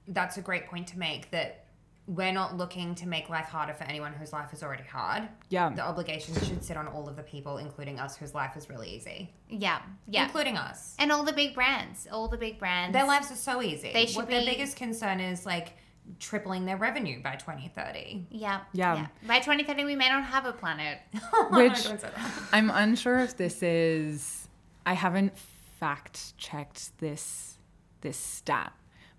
that's 0.07 0.37
a 0.37 0.41
great 0.41 0.67
point 0.67 0.87
to 0.87 0.99
make 0.99 1.31
that 1.31 1.65
we're 2.07 2.33
not 2.33 2.57
looking 2.57 2.95
to 2.95 3.07
make 3.07 3.29
life 3.29 3.45
harder 3.45 3.73
for 3.73 3.83
anyone 3.85 4.11
whose 4.11 4.33
life 4.33 4.51
is 4.51 4.63
already 4.63 4.83
hard. 4.83 5.29
Yeah. 5.49 5.69
The 5.69 5.83
obligations 5.83 6.45
should 6.45 6.63
sit 6.63 6.75
on 6.75 6.87
all 6.87 7.07
of 7.07 7.15
the 7.15 7.23
people, 7.23 7.57
including 7.57 7.99
us, 7.99 8.17
whose 8.17 8.33
life 8.33 8.57
is 8.57 8.69
really 8.69 8.89
easy. 8.89 9.31
Yeah. 9.47 9.81
Yeah. 10.07 10.25
Including 10.25 10.57
us. 10.57 10.95
And 10.99 11.11
all 11.11 11.23
the 11.23 11.31
big 11.31 11.53
brands. 11.53 12.07
All 12.11 12.27
the 12.27 12.37
big 12.37 12.57
brands. 12.59 12.91
Their 12.93 13.05
lives 13.05 13.31
are 13.31 13.35
so 13.35 13.61
easy. 13.61 13.93
They 13.93 14.07
should 14.07 14.17
what 14.17 14.27
their 14.29 14.43
biggest 14.43 14.75
concern 14.75 15.19
is 15.21 15.45
like 15.45 15.77
tripling 16.19 16.65
their 16.65 16.77
revenue 16.77 17.21
by 17.21 17.35
2030. 17.35 18.27
Yeah. 18.29 18.61
Yeah. 18.73 19.07
By 19.27 19.39
2030, 19.39 19.85
we 19.85 19.95
may 19.95 20.09
not 20.09 20.23
have 20.23 20.45
a 20.45 20.53
planet. 20.53 20.99
Which- 21.51 21.83
Don't 21.83 21.99
say 22.01 22.09
that. 22.15 22.31
I'm 22.51 22.69
unsure 22.69 23.19
if 23.19 23.37
this 23.37 23.63
is. 23.63 24.47
I 24.85 24.93
haven't 24.93 25.37
fact 25.79 26.37
checked 26.37 26.97
this 26.99 27.57
this 28.01 28.17
stat, 28.17 28.73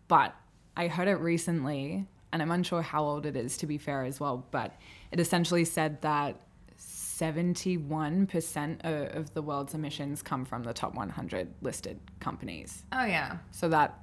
but 0.09 0.35
I 0.77 0.89
heard 0.89 1.09
it 1.09 1.17
recently, 1.21 2.07
and 2.33 2.43
I'm 2.43 2.51
unsure 2.51 2.83
how 2.83 3.05
old 3.05 3.27
it 3.27 3.37
is 3.37 3.57
to 3.59 3.67
be 3.67 3.79
fair 3.79 4.05
as 4.05 4.19
well. 4.21 4.45
But 4.51 4.75
it 5.13 5.21
essentially 5.21 5.65
said 5.65 6.03
that 6.03 6.37
71% 6.79 8.85
of, 8.85 9.17
of 9.17 9.35
the 9.35 9.43
world's 9.43 9.75
emissions 9.75 10.23
come 10.23 10.45
from 10.45 10.63
the 10.65 10.73
top 10.73 10.95
100 10.95 11.55
listed 11.63 11.99
companies. 12.21 12.83
Oh 12.93 13.05
yeah. 13.05 13.39
So 13.51 13.69
that 13.69 13.99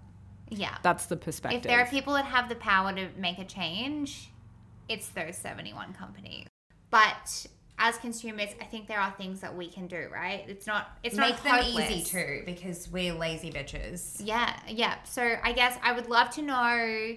Yeah. 0.49 0.75
that's 0.81 1.05
the 1.05 1.17
perspective. 1.17 1.61
If 1.61 1.67
there 1.67 1.79
are 1.79 1.87
people 1.87 2.13
that 2.13 2.25
have 2.25 2.49
the 2.49 2.55
power 2.55 2.93
to 2.93 3.09
make 3.17 3.39
a 3.39 3.45
change, 3.45 4.31
it's 4.87 5.09
those 5.09 5.37
71 5.37 5.93
companies. 5.93 6.47
But 6.89 7.47
as 7.77 7.97
consumers, 7.97 8.49
I 8.59 8.65
think 8.65 8.87
there 8.87 8.99
are 8.99 9.11
things 9.11 9.39
that 9.39 9.55
we 9.55 9.69
can 9.69 9.87
do, 9.87 10.07
right? 10.11 10.43
It's 10.47 10.67
not 10.67 10.97
it's 11.03 11.15
not 11.15 11.29
Make 11.29 11.43
them 11.43 11.63
hopeless. 11.63 11.91
easy 11.91 12.03
too, 12.03 12.43
because 12.45 12.89
we're 12.91 13.13
lazy 13.13 13.51
bitches. 13.51 14.21
Yeah, 14.23 14.53
yeah. 14.67 14.95
So 15.03 15.35
I 15.43 15.53
guess 15.53 15.77
I 15.81 15.93
would 15.93 16.09
love 16.09 16.29
to 16.31 16.41
know 16.41 17.15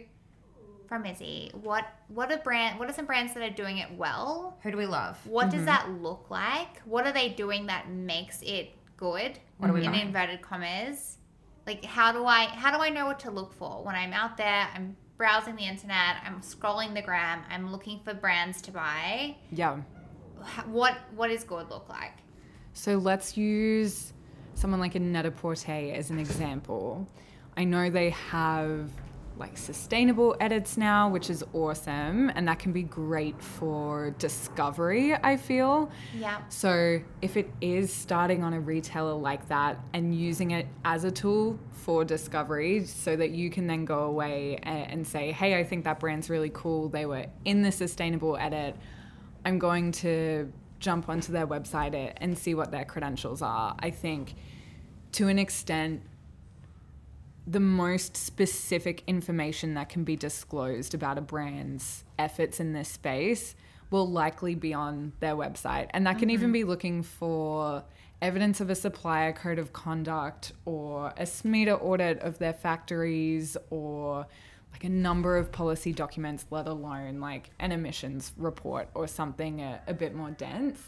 from 0.87 1.07
Izzie 1.07 1.51
what 1.55 1.87
what 2.09 2.31
are 2.31 2.37
brand 2.39 2.79
what 2.79 2.89
are 2.89 2.93
some 2.93 3.07
brands 3.07 3.35
that 3.35 3.43
are 3.43 3.55
doing 3.55 3.79
it 3.79 3.91
well? 3.97 4.57
Who 4.63 4.71
do 4.71 4.77
we 4.77 4.87
love? 4.87 5.19
What 5.27 5.51
does 5.51 5.61
mm-hmm. 5.61 5.67
that 5.67 5.91
look 6.01 6.31
like? 6.31 6.81
What 6.85 7.07
are 7.07 7.13
they 7.13 7.31
doing 7.31 7.67
that 7.67 7.91
makes 7.91 8.41
it 8.43 8.71
good? 8.97 9.39
What 9.59 9.71
are 9.71 9.73
we 9.73 9.85
in 9.85 9.91
buying? 9.91 10.07
inverted 10.07 10.43
commas? 10.43 11.19
Like 11.67 11.85
how 11.85 12.13
do 12.13 12.27
I 12.27 12.47
how 12.47 12.77
do 12.77 12.83
I 12.83 12.91
know 12.91 13.07
what 13.07 13.21
to 13.21 13.31
look 13.31 13.53
for 13.53 13.83
when 13.85 13.95
I'm 13.95 14.13
out 14.13 14.37
there? 14.37 14.69
I'm 14.75 14.97
browsing 15.17 15.57
the 15.57 15.65
internet. 15.65 16.17
I'm 16.25 16.41
scrolling 16.41 16.95
the 16.95 17.03
gram. 17.03 17.43
I'm 17.49 17.71
looking 17.71 18.01
for 18.05 18.15
brands 18.15 18.61
to 18.63 18.73
buy. 18.73 19.37
Yeah. 19.51 19.79
What 20.67 20.99
what 21.15 21.29
does 21.29 21.45
good 21.45 21.71
look 21.71 21.89
like? 21.89 22.15
So 22.73 22.97
let's 22.97 23.37
use 23.37 24.13
someone 24.55 24.81
like 24.81 24.95
a 24.95 25.01
Net-a-Porter 25.01 25.93
as 25.95 26.11
an 26.11 26.19
example. 26.19 27.07
I 27.57 27.65
know 27.65 27.91
they 27.91 28.11
have 28.11 28.91
like 29.43 29.59
sustainable 29.59 30.37
edits 30.39 30.77
now, 30.77 31.09
which 31.09 31.29
is 31.29 31.45
awesome, 31.53 32.31
and 32.31 32.47
that 32.47 32.61
can 32.61 32.73
be 32.73 32.85
great 32.85 33.43
for 33.43 34.15
discovery, 34.19 35.15
I 35.15 35.37
feel. 35.37 35.91
Yeah. 36.17 36.41
So 36.49 37.01
if 37.21 37.37
it 37.37 37.51
is 37.61 37.93
starting 37.93 38.45
on 38.45 38.55
a 38.55 38.61
retailer 38.61 39.15
like 39.15 39.49
that 39.49 39.81
and 39.93 40.15
using 40.15 40.53
it 40.53 40.69
as 40.85 41.03
a 41.03 41.11
tool 41.11 41.59
for 41.73 42.05
discovery 42.05 42.85
so 42.85 43.17
that 43.17 43.31
you 43.31 43.51
can 43.51 43.67
then 43.67 43.85
go 43.85 44.05
away 44.05 44.59
and 44.63 45.05
say, 45.05 45.33
hey, 45.33 45.59
I 45.59 45.65
think 45.65 45.85
that 45.85 45.99
brand's 45.99 46.31
really 46.31 46.51
cool. 46.55 46.89
They 46.89 47.05
were 47.05 47.27
in 47.45 47.63
the 47.63 47.73
sustainable 47.73 48.37
edit. 48.37 48.77
I'm 49.45 49.59
going 49.59 49.91
to 49.93 50.53
jump 50.79 51.09
onto 51.09 51.33
their 51.33 51.49
website 51.49 52.13
and 52.19 52.39
see 52.39 52.55
what 52.55 52.71
their 52.71 52.85
credentials 52.85 53.43
are. 53.43 53.75
I 53.81 53.91
think 53.91 54.35
to 55.13 55.27
an 55.27 55.39
extent, 55.39 56.03
the 57.47 57.61
most 57.61 58.17
specific 58.17 59.03
information 59.07 59.75
that 59.75 59.89
can 59.89 60.05
be 60.05 60.17
disclosed 60.17 60.95
about 60.95 61.19
a 61.19 61.21
brand's 61.21 62.05
efforts 62.19 62.61
in 62.61 62.73
this 62.73 62.89
space 62.89 63.55
will 63.91 64.09
likely 64.09 64.55
be 64.55 64.73
on 64.73 65.13
their 65.21 65.35
website. 65.35 65.89
And 65.91 66.07
that 66.07 66.19
can 66.19 66.31
even 66.31 66.47
mm-hmm. 66.47 66.53
be 66.53 66.65
looking 66.65 67.03
for 67.03 67.85
evidence 68.23 68.61
of 68.61 68.71
a 68.71 68.75
supplier 68.75 69.33
code 69.33 69.59
of 69.59 69.73
conduct 69.73 70.53
or 70.65 71.09
a 71.17 71.25
SMETA 71.25 71.83
audit 71.83 72.21
of 72.21 72.39
their 72.39 72.53
factories 72.53 73.57
or 73.71 74.27
like 74.73 74.85
a 74.85 74.89
number 74.89 75.37
of 75.37 75.53
policy 75.53 75.93
documents, 75.93 76.47
let 76.51 76.67
alone 76.67 77.21
like 77.21 77.51
an 77.59 77.73
emissions 77.73 78.33
report 78.37 78.89
or 78.95 79.07
something 79.07 79.61
a, 79.61 79.81
a 79.87 79.93
bit 79.93 80.15
more 80.15 80.31
dense 80.31 80.81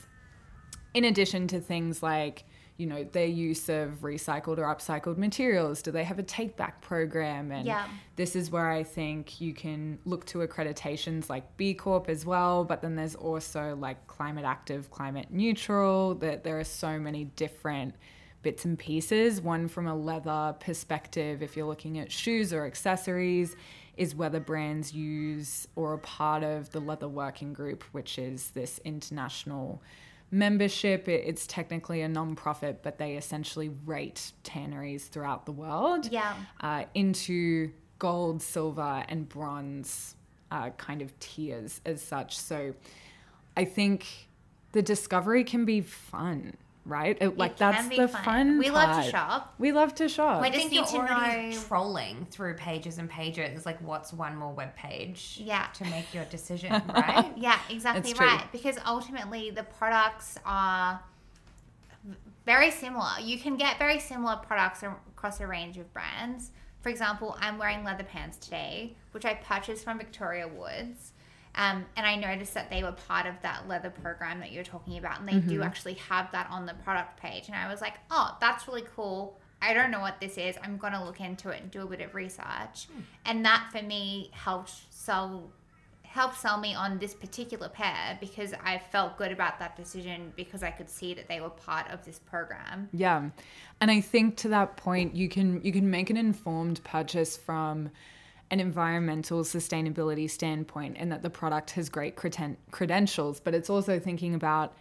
in 0.95 1.05
addition 1.05 1.49
to 1.49 1.61
things 1.61 2.03
like 2.03 2.45
you 2.77 2.87
know 2.87 3.05
their 3.05 3.27
use 3.27 3.69
of 3.69 4.01
recycled 4.03 4.59
or 4.59 4.65
upcycled 4.65 5.17
materials? 5.17 5.83
Do 5.83 5.91
they 5.91 6.05
have 6.05 6.19
a 6.19 6.23
take 6.23 6.57
back 6.57 6.81
program? 6.81 7.53
And 7.53 7.67
Yeah. 7.67 7.87
this 8.17 8.37
is 8.37 8.51
where 8.51 8.71
i 8.71 8.83
think 8.85 9.41
you 9.41 9.53
can 9.53 9.99
look 10.05 10.25
to 10.27 10.39
accreditations 10.39 11.29
like 11.29 11.57
b 11.57 11.75
corp 11.75 12.09
as 12.09 12.25
well 12.25 12.65
but 12.65 12.81
then 12.81 12.95
there's 12.95 13.17
also 13.17 13.75
like 13.77 14.07
climate 14.07 14.45
active 14.45 14.89
climate 14.91 15.27
neutral 15.31 16.15
that 16.17 16.45
there 16.45 16.59
are 16.61 16.65
so 16.65 16.99
many 17.01 17.25
different 17.37 17.95
bits 18.43 18.65
and 18.67 18.79
pieces. 18.79 19.41
One 19.41 19.69
from 19.69 19.87
a 19.87 19.97
leather 19.97 20.55
perspective 20.61 21.43
if 21.43 21.57
you're 21.57 21.67
looking 21.67 21.99
at 21.99 22.13
shoes 22.13 22.53
or 22.53 22.67
accessories 22.67 23.57
is 23.97 24.15
whether 24.15 24.39
brands 24.39 24.93
use 24.93 25.67
or 25.75 25.95
are 25.95 25.99
part 25.99 26.43
of 26.45 26.71
the 26.71 26.81
leather 26.81 27.09
working 27.09 27.53
group 27.53 27.83
which 27.93 28.19
is 28.19 28.51
this 28.51 28.81
international 28.85 29.83
membership. 30.35 31.09
It, 31.09 31.23
it's 31.27 31.47
technically 31.47 32.03
a 32.03 32.09
non-profit, 32.09 32.83
but 32.83 32.99
they 32.99 33.17
essentially 33.17 33.71
rate 33.87 34.33
tanneries 34.43 35.07
throughout 35.07 35.47
the 35.47 35.53
world 35.53 36.11
Yeah. 36.11 36.35
uh, 36.61 36.85
into 36.95 37.71
gold, 37.99 38.43
silver, 38.43 39.05
and 39.09 39.29
bronze 39.29 40.17
uh, 40.51 40.71
kind 40.71 41.01
of 41.01 41.19
tiers 41.21 41.81
as 41.87 42.03
such. 42.03 42.37
So 42.39 42.75
I 43.57 43.65
think 43.65 44.07
the 44.73 44.83
discovery 44.83 45.45
can 45.45 45.65
be 45.65 45.81
fun, 45.81 46.55
right? 46.87 47.17
It- 47.21 47.39
like 47.39 47.57
can 47.59 47.73
that's 47.73 47.89
be 47.89 47.97
the 47.97 48.09
fun. 48.09 48.23
fun. 48.25 48.59
We 48.59 48.71
love 48.71 49.05
to 49.05 49.11
shop. 49.11 49.55
We 49.59 49.73
love 49.73 49.95
to 49.97 50.09
shop. 50.09 50.43
We 50.43 50.49
I 50.49 50.51
just 50.51 50.61
think 50.69 50.71
need 50.73 50.77
you're 50.97 51.07
to 51.07 51.13
already 51.15 51.55
know- 51.55 51.61
trolling 51.63 52.27
through 52.31 52.55
pages 52.55 52.99
and 52.99 53.09
pages. 53.09 53.65
Like, 53.67 53.81
what's 53.81 54.13
one 54.13 54.37
more 54.37 54.53
web 54.53 54.75
page? 54.77 55.39
Yeah. 55.43 55.67
To 55.75 55.85
make 55.85 56.13
your 56.15 56.25
decision, 56.27 56.73
right? 56.95 57.33
Yeah, 57.37 57.59
exactly 57.71 58.11
It's 58.11 58.19
true. 58.19 58.27
right. 58.27 58.45
Because 58.53 58.77
ultimately, 58.87 59.51
the 59.51 59.63
products 59.65 60.39
are 60.45 61.01
very 62.47 62.71
similar. 62.71 63.09
You 63.23 63.39
can 63.39 63.57
get 63.57 63.79
very 63.79 63.99
similar 63.99 64.37
products 64.37 64.83
across 64.83 65.41
a 65.41 65.47
range 65.47 65.79
of 65.79 65.91
brands. 65.95 66.51
For 66.83 66.91
example, 66.91 67.35
I'm 67.41 67.57
wearing 67.57 67.83
leather 67.83 68.05
pants 68.05 68.37
today, 68.37 68.95
which 69.13 69.25
I 69.25 69.33
purchased 69.35 69.85
from 69.85 69.97
Victoria 69.97 70.47
Woods. 70.47 71.13
Um, 71.57 71.85
and 71.97 72.05
I 72.07 72.17
noticed 72.17 72.55
that 72.55 72.69
they 72.71 72.83
were 72.83 72.93
part 72.93 73.27
of 73.27 73.35
that 73.43 73.69
leather 73.69 73.91
program 73.91 74.41
that 74.41 74.51
you're 74.51 74.65
talking 74.65 74.99
about, 74.99 75.21
and 75.21 75.29
they 75.29 75.39
do 75.39 75.63
actually 75.63 75.95
have 75.95 76.31
that 76.33 76.49
on 76.51 76.67
the 76.67 76.75
product 76.75 77.21
page. 77.21 77.47
And 77.47 77.57
I 77.57 77.71
was 77.71 77.81
like, 77.81 77.95
oh, 78.11 78.37
that's 78.41 78.67
really 78.67 78.85
cool. 78.97 79.39
I 79.63 79.73
don't 79.73 79.91
know 79.91 80.01
what 80.01 80.21
this 80.21 80.37
is. 80.37 80.57
I'm 80.63 80.77
going 80.77 80.93
to 80.93 81.03
look 81.03 81.21
into 81.21 81.51
it 81.51 81.63
and 81.63 81.71
do 81.71 81.83
a 81.83 81.87
bit 81.87 82.01
of 82.01 82.15
research. 82.15 82.89
And 83.25 83.45
that 83.45 83.69
for 83.73 83.83
me 83.83 84.31
helped 84.33 84.73
sell 84.91 85.51
helped 86.03 86.39
sell 86.39 86.61
me 86.61 86.77
on 86.77 86.97
this 86.99 87.13
particular 87.13 87.69
pair 87.69 88.17
because 88.21 88.55
I 88.65 88.79
felt 88.79 89.19
good 89.19 89.33
about 89.33 89.59
that 89.59 89.75
decision 89.75 90.33
because 90.37 90.63
I 90.63 90.71
could 90.71 90.89
see 90.89 91.13
that 91.15 91.27
they 91.27 91.41
were 91.41 91.51
part 91.51 91.91
of 91.91 92.05
this 92.05 92.21
program. 92.21 92.89
Yeah. 92.93 93.31
And 93.81 93.91
I 93.91 94.01
think 94.01 94.37
to 94.37 94.49
that 94.51 94.77
point 94.77 95.17
you 95.17 95.29
can 95.29 95.61
you 95.65 95.73
can 95.73 95.91
make 95.91 96.11
an 96.11 96.17
informed 96.17 96.85
purchase 96.85 97.37
from 97.37 97.91
an 98.51 98.61
environmental 98.61 99.43
sustainability 99.43 100.31
standpoint 100.31 100.97
and 100.99 101.11
that 101.11 101.23
the 101.23 101.31
product 101.31 101.73
has 101.73 101.89
great 101.89 102.17
creden- 102.17 102.57
credentials, 102.71 103.41
but 103.41 103.55
it's 103.55 103.71
also 103.71 103.99
thinking 103.99 104.35
about 104.35 104.75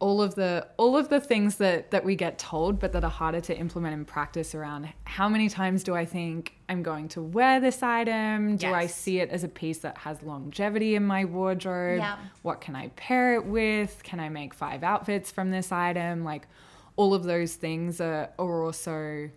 all 0.00 0.22
of 0.22 0.34
the 0.36 0.66
all 0.76 0.96
of 0.96 1.08
the 1.08 1.20
things 1.20 1.56
that 1.56 1.90
that 1.90 2.04
we 2.04 2.14
get 2.14 2.38
told 2.38 2.78
but 2.78 2.92
that 2.92 3.02
are 3.02 3.10
harder 3.10 3.40
to 3.40 3.56
implement 3.56 3.94
in 3.94 4.04
practice 4.04 4.54
around 4.54 4.88
how 5.04 5.28
many 5.28 5.48
times 5.48 5.82
do 5.82 5.94
I 5.94 6.04
think 6.04 6.54
I'm 6.68 6.82
going 6.82 7.08
to 7.08 7.22
wear 7.22 7.58
this 7.58 7.82
item? 7.82 8.56
Do 8.56 8.72
I 8.72 8.86
see 8.86 9.18
it 9.18 9.30
as 9.30 9.42
a 9.42 9.48
piece 9.48 9.78
that 9.78 9.98
has 9.98 10.22
longevity 10.22 10.94
in 10.94 11.04
my 11.04 11.24
wardrobe? 11.24 11.98
Yeah. 11.98 12.18
What 12.42 12.60
can 12.60 12.76
I 12.76 12.88
pair 12.88 13.34
it 13.34 13.44
with? 13.44 14.00
Can 14.04 14.20
I 14.20 14.28
make 14.28 14.54
five 14.54 14.84
outfits 14.84 15.32
from 15.32 15.50
this 15.50 15.72
item? 15.72 16.22
Like 16.22 16.46
all 16.94 17.14
of 17.14 17.24
those 17.24 17.54
things 17.54 18.00
are, 18.00 18.30
are 18.38 18.64
also 18.64 19.30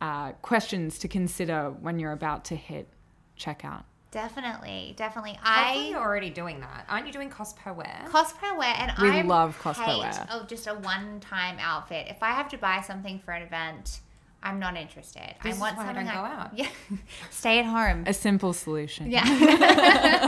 uh, 0.00 0.32
questions 0.42 0.98
to 1.00 1.08
consider 1.08 1.70
when 1.70 1.98
you're 1.98 2.12
about 2.12 2.44
to 2.46 2.56
hit 2.56 2.88
checkout. 3.38 3.84
Definitely, 4.10 4.94
definitely. 4.96 5.34
Hopefully, 5.40 5.86
I 5.86 5.88
you're 5.90 6.00
already 6.00 6.30
doing 6.30 6.58
that. 6.60 6.84
Aren't 6.88 7.06
you 7.06 7.12
doing 7.12 7.30
cost 7.30 7.56
per 7.56 7.72
wear? 7.72 8.04
cost 8.08 8.36
per 8.38 8.56
wear, 8.58 8.74
and 8.76 8.92
We 9.00 9.08
I 9.08 9.22
love 9.22 9.56
cost 9.60 9.80
per 9.80 9.98
wear. 9.98 10.26
Oh, 10.32 10.44
just 10.48 10.66
a 10.66 10.74
one-time 10.74 11.58
outfit. 11.60 12.08
If 12.08 12.20
I 12.22 12.30
have 12.32 12.48
to 12.48 12.58
buy 12.58 12.80
something 12.80 13.20
for 13.20 13.30
an 13.30 13.42
event, 13.42 14.00
I'm 14.42 14.58
not 14.58 14.76
interested. 14.76 15.34
This 15.44 15.52
I 15.52 15.54
is 15.54 15.60
want 15.60 15.76
why 15.76 15.84
I 15.84 15.86
something 15.88 16.06
don't 16.06 16.14
go 16.14 16.20
out. 16.22 16.58
Yeah, 16.58 16.66
stay 17.30 17.60
at 17.60 17.66
home. 17.66 18.02
A 18.06 18.12
simple 18.12 18.52
solution. 18.52 19.10
Yeah, 19.12 19.22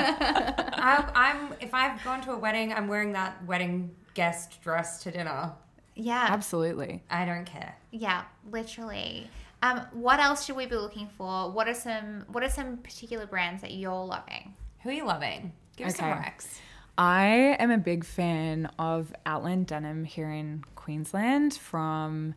I, 0.07 1.11
I'm 1.15 1.55
if 1.61 1.75
I've 1.75 2.03
gone 2.05 2.21
to 2.23 2.33
a 2.33 2.39
wedding, 2.39 2.73
I'm 2.73 2.89
wearing 2.89 3.13
that 3.13 3.45
wedding 3.47 3.95
guest 4.15 4.61
dress 4.63 5.03
to 5.05 5.11
dinner. 5.11 5.53
yeah, 5.95 6.27
Absolutely. 6.31 7.03
I 7.11 7.25
don't 7.25 7.47
care. 7.47 7.75
yeah. 7.91 8.25
Literally. 8.51 9.29
Um, 9.63 9.87
what 9.93 10.19
else 10.19 10.45
should 10.45 10.57
we 10.57 10.67
be 10.67 10.75
looking 10.75 11.09
for? 11.17 11.51
What 11.51 11.69
are 11.69 11.75
some 11.75 12.25
What 12.29 12.43
are 12.43 12.51
some 12.51 12.79
particular 12.79 13.27
brands 13.27 13.63
that 13.63 13.73
you're 13.73 13.93
loving? 14.05 14.55
Who 14.83 14.91
are 14.91 14.93
you 14.93 15.07
loving? 15.07 15.53
Give 15.77 15.87
us 15.87 15.97
some 15.97 16.11
Okay. 16.11 16.19
recs. 16.19 16.59
I 16.99 17.57
am 17.59 17.71
a 17.71 17.79
big 17.79 18.05
fan 18.05 18.67
of 18.79 19.15
Outland 19.25 19.69
Denim 19.69 20.05
here 20.05 20.31
in 20.31 20.65
Queensland 20.75 21.55
from 21.55 22.35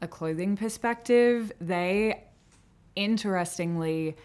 a 0.00 0.06
clothing 0.06 0.56
perspective. 0.56 1.50
They, 1.60 2.22
interestingly, 2.94 4.16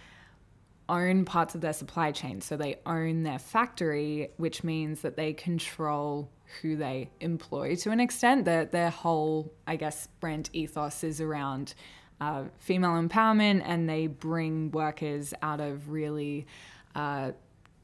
own 0.88 1.26
parts 1.26 1.56
of 1.56 1.62
their 1.62 1.74
supply 1.74 2.12
chain. 2.12 2.42
So 2.42 2.58
they 2.58 2.80
own 2.86 3.24
their 3.24 3.40
factory, 3.40 4.30
which 4.38 4.64
means 4.64 5.02
that 5.02 5.16
they 5.16 5.34
control 5.34 6.30
who 6.62 6.76
they 6.76 7.10
employ 7.22 7.76
to 7.78 7.92
an 7.92 8.00
extent. 8.02 8.46
Their, 8.46 8.66
their 8.66 8.90
whole, 8.90 9.54
I 9.66 9.78
guess, 9.78 10.08
brand 10.20 10.50
ethos 10.54 11.04
is 11.04 11.22
around 11.22 11.74
uh, 12.22 12.44
female 12.60 12.92
empowerment 12.92 13.64
and 13.66 13.90
they 13.90 14.08
bring 14.08 14.72
workers 14.72 15.34
out 15.42 15.60
of 15.60 15.90
really 15.90 16.46
uh, 16.96 17.32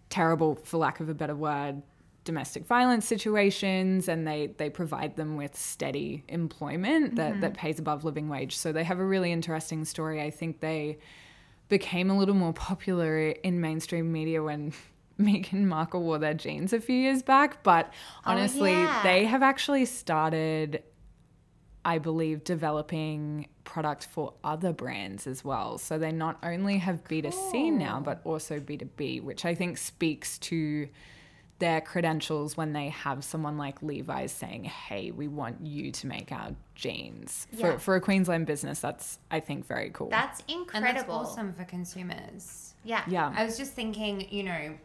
terrible, 0.10 0.56
for 0.64 0.78
lack 0.78 1.00
of 1.00 1.10
a 1.10 1.14
better 1.14 1.36
word, 1.36 1.82
domestic 2.24 2.66
violence 2.66 3.06
situations 3.06 4.08
and 4.08 4.28
they, 4.28 4.48
they 4.58 4.70
provide 4.70 5.16
them 5.16 5.38
with 5.38 5.58
steady 5.58 6.24
employment 6.28 7.16
that, 7.16 7.42
that 7.42 7.54
pays 7.56 7.80
above 7.80 8.04
living 8.04 8.30
wage. 8.30 8.56
So 8.56 8.72
they 8.72 8.84
have 8.84 9.00
a 9.00 9.06
really 9.06 9.32
interesting 9.32 9.86
story. 9.86 10.22
I 10.22 10.30
think 10.30 10.60
they 10.60 11.00
became 11.70 12.10
a 12.10 12.18
little 12.18 12.36
more 12.36 12.54
popular 12.54 13.30
in 13.30 13.60
mainstream 13.60 14.12
media 14.12 14.44
when 14.44 14.74
Meghan 15.20 15.64
Markle 15.66 16.04
wore 16.04 16.20
their 16.20 16.36
jeans 16.36 16.74
a 16.74 16.80
few 16.80 16.96
years 16.96 17.24
back, 17.24 17.64
but 17.64 17.92
honestly, 18.24 18.72
yeah. 18.72 19.02
they 19.04 19.26
have 19.26 19.42
actually 19.42 19.86
started, 19.86 20.84
I 21.84 21.98
believe, 21.98 22.44
developing 22.44 23.48
product 23.68 24.08
for 24.08 24.34
other 24.44 24.74
brands 24.74 25.28
as 25.28 25.46
well. 25.46 25.78
So 25.78 26.00
they 26.00 26.12
not 26.12 26.40
only 26.42 26.78
have 26.80 27.04
B2C 27.04 27.72
now, 27.72 28.00
but 28.00 28.22
also 28.24 28.60
B2B, 28.60 29.22
which 29.22 29.46
I 29.46 29.54
think 29.54 29.78
speaks 29.78 30.40
to 30.40 30.88
their 31.60 31.82
credentials 31.82 32.56
when 32.56 32.72
they 32.74 32.90
have 32.90 33.24
someone 33.24 33.58
like 33.58 33.82
Levi's 33.82 34.32
saying, 34.32 34.64
"Hey, 34.64 35.12
we 35.12 35.28
want 35.28 35.66
you 35.66 35.92
to 35.92 36.08
make 36.08 36.32
our 36.32 36.52
jeans." 36.76 37.48
Yeah. 37.52 37.74
For 37.74 37.80
for 37.80 37.96
a 37.96 38.02
Queensland 38.02 38.46
business, 38.46 38.80
that's 38.80 39.20
I 39.30 39.40
think 39.40 39.66
very 39.68 39.90
cool. 39.90 40.10
That's 40.10 40.40
And 40.48 40.62
incredible. 40.62 41.20
that's 41.20 41.32
awesome 41.32 41.54
for 41.54 41.66
consumers. 41.66 42.74
Yeah. 42.84 43.04
yeah. 43.08 43.34
I 43.36 43.44
was 43.44 43.58
just 43.58 43.74
thinking, 43.74 44.28
you 44.30 44.44
know, 44.44 44.78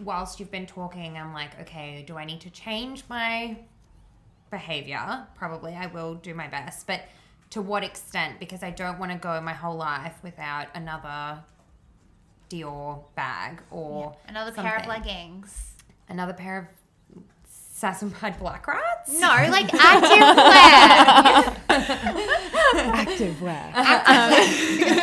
whilst 0.00 0.38
you've 0.40 0.50
been 0.50 0.66
talking, 0.66 1.16
I'm 1.16 1.32
like, 1.32 1.58
okay, 1.60 2.04
do 2.06 2.16
I 2.18 2.24
need 2.24 2.40
to 2.42 2.50
change 2.50 3.04
my 3.08 3.56
behavior? 4.50 5.26
Probably 5.34 5.74
I 5.74 5.86
will 5.86 6.14
do 6.16 6.34
my 6.34 6.48
best, 6.48 6.86
but 6.86 7.02
to 7.52 7.62
what 7.62 7.84
extent? 7.84 8.38
Because 8.40 8.62
I 8.62 8.70
don't 8.70 8.98
want 8.98 9.12
to 9.12 9.18
go 9.18 9.38
my 9.40 9.52
whole 9.52 9.76
life 9.76 10.14
without 10.22 10.68
another 10.74 11.42
Dior 12.50 13.02
bag 13.14 13.62
or 13.70 14.14
Another 14.28 14.52
pair 14.52 14.76
of 14.78 14.86
leggings. 14.86 15.72
another 16.08 16.32
pair 16.34 16.58
of 16.58 16.66
Sass 17.48 18.02
& 18.02 18.20
Bide 18.22 18.38
Black 18.38 18.66
Rats. 18.66 19.12
No, 19.20 19.28
like 19.28 19.72
active 19.74 20.20
wear. 23.42 23.72
active 23.74 25.02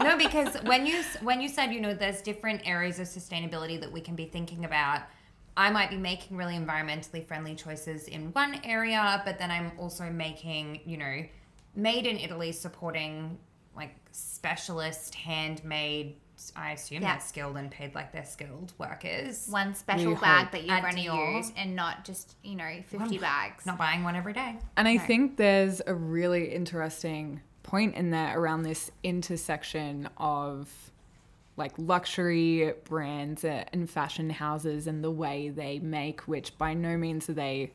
no, 0.00 0.16
because 0.16 0.54
when 0.64 0.86
you 0.86 1.02
when 1.22 1.40
you 1.40 1.48
said 1.48 1.72
you 1.72 1.80
know 1.80 1.94
there's 1.94 2.22
different 2.22 2.60
areas 2.64 2.98
of 2.98 3.06
sustainability 3.06 3.80
that 3.80 3.90
we 3.90 4.00
can 4.00 4.14
be 4.14 4.26
thinking 4.26 4.64
about. 4.64 5.02
I 5.58 5.70
might 5.70 5.90
be 5.90 5.96
making 5.96 6.36
really 6.36 6.54
environmentally 6.54 7.26
friendly 7.26 7.54
choices 7.56 8.06
in 8.06 8.32
one 8.32 8.60
area, 8.64 9.20
but 9.26 9.38
then 9.40 9.50
I'm 9.50 9.72
also 9.78 10.08
making 10.08 10.80
you 10.84 10.96
know 10.96 11.24
made 11.74 12.06
in 12.06 12.16
Italy 12.16 12.52
supporting 12.52 13.36
like 13.76 13.94
specialist 14.12 15.14
handmade. 15.16 16.16
I 16.54 16.70
assume 16.72 17.02
Yeah. 17.02 17.14
that's 17.14 17.26
skilled 17.26 17.56
and 17.56 17.68
paid 17.70 17.96
like 17.96 18.12
they're 18.12 18.24
skilled 18.24 18.72
workers. 18.78 19.48
One 19.48 19.74
special 19.74 20.12
We 20.14 20.20
bag 20.20 20.52
that 20.52 20.64
you're 20.64 20.76
At 20.76 20.82
going 20.82 20.94
to 20.94 21.36
use 21.36 21.52
and 21.56 21.74
not 21.74 22.04
just, 22.04 22.36
you 22.44 22.54
know, 22.54 22.80
50 22.86 23.18
bags. 23.18 23.66
Not 23.66 23.76
buying 23.78 24.04
one 24.04 24.14
every 24.14 24.32
day. 24.32 24.56
And 24.76 24.86
I 24.86 24.96
Right. 24.96 25.06
think 25.06 25.36
there's 25.36 25.82
a 25.84 25.94
really 25.94 26.52
interesting 26.54 27.40
point 27.64 27.96
in 27.96 28.10
there 28.10 28.38
around 28.38 28.62
this 28.62 28.90
intersection 29.02 30.08
of 30.16 30.92
like 31.58 31.72
luxury 31.76 32.72
brands 32.84 33.44
and 33.44 33.90
fashion 33.90 34.30
houses 34.30 34.86
and 34.86 35.02
the 35.02 35.10
way 35.10 35.48
they 35.50 35.78
make, 35.80 36.22
which 36.22 36.56
by 36.56 36.72
no 36.72 36.96
means 36.96 37.28
are 37.28 37.34
they 37.34 37.72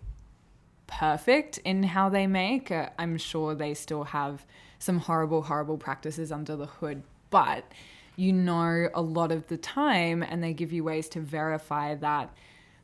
perfect 0.88 1.57
in 1.59 1.84
how 1.84 2.09
they 2.09 2.25
make. 2.25 2.71
Uh, 2.71 2.89
I'm 2.97 3.17
sure 3.17 3.53
they 3.53 3.73
still 3.73 4.05
have 4.05 4.45
some 4.79 4.99
horrible, 4.99 5.43
horrible 5.43 5.77
practices 5.77 6.31
under 6.31 6.55
the 6.55 6.65
hood, 6.65 7.03
but 7.29 7.65
you 8.15 8.31
know 8.31 8.89
a 8.93 9.01
lot 9.01 9.31
of 9.31 9.47
the 9.47 9.57
time, 9.57 10.23
and 10.23 10.43
they 10.43 10.53
give 10.53 10.71
you 10.71 10.84
ways 10.84 11.09
to 11.09 11.19
verify 11.19 11.95
that 11.95 12.34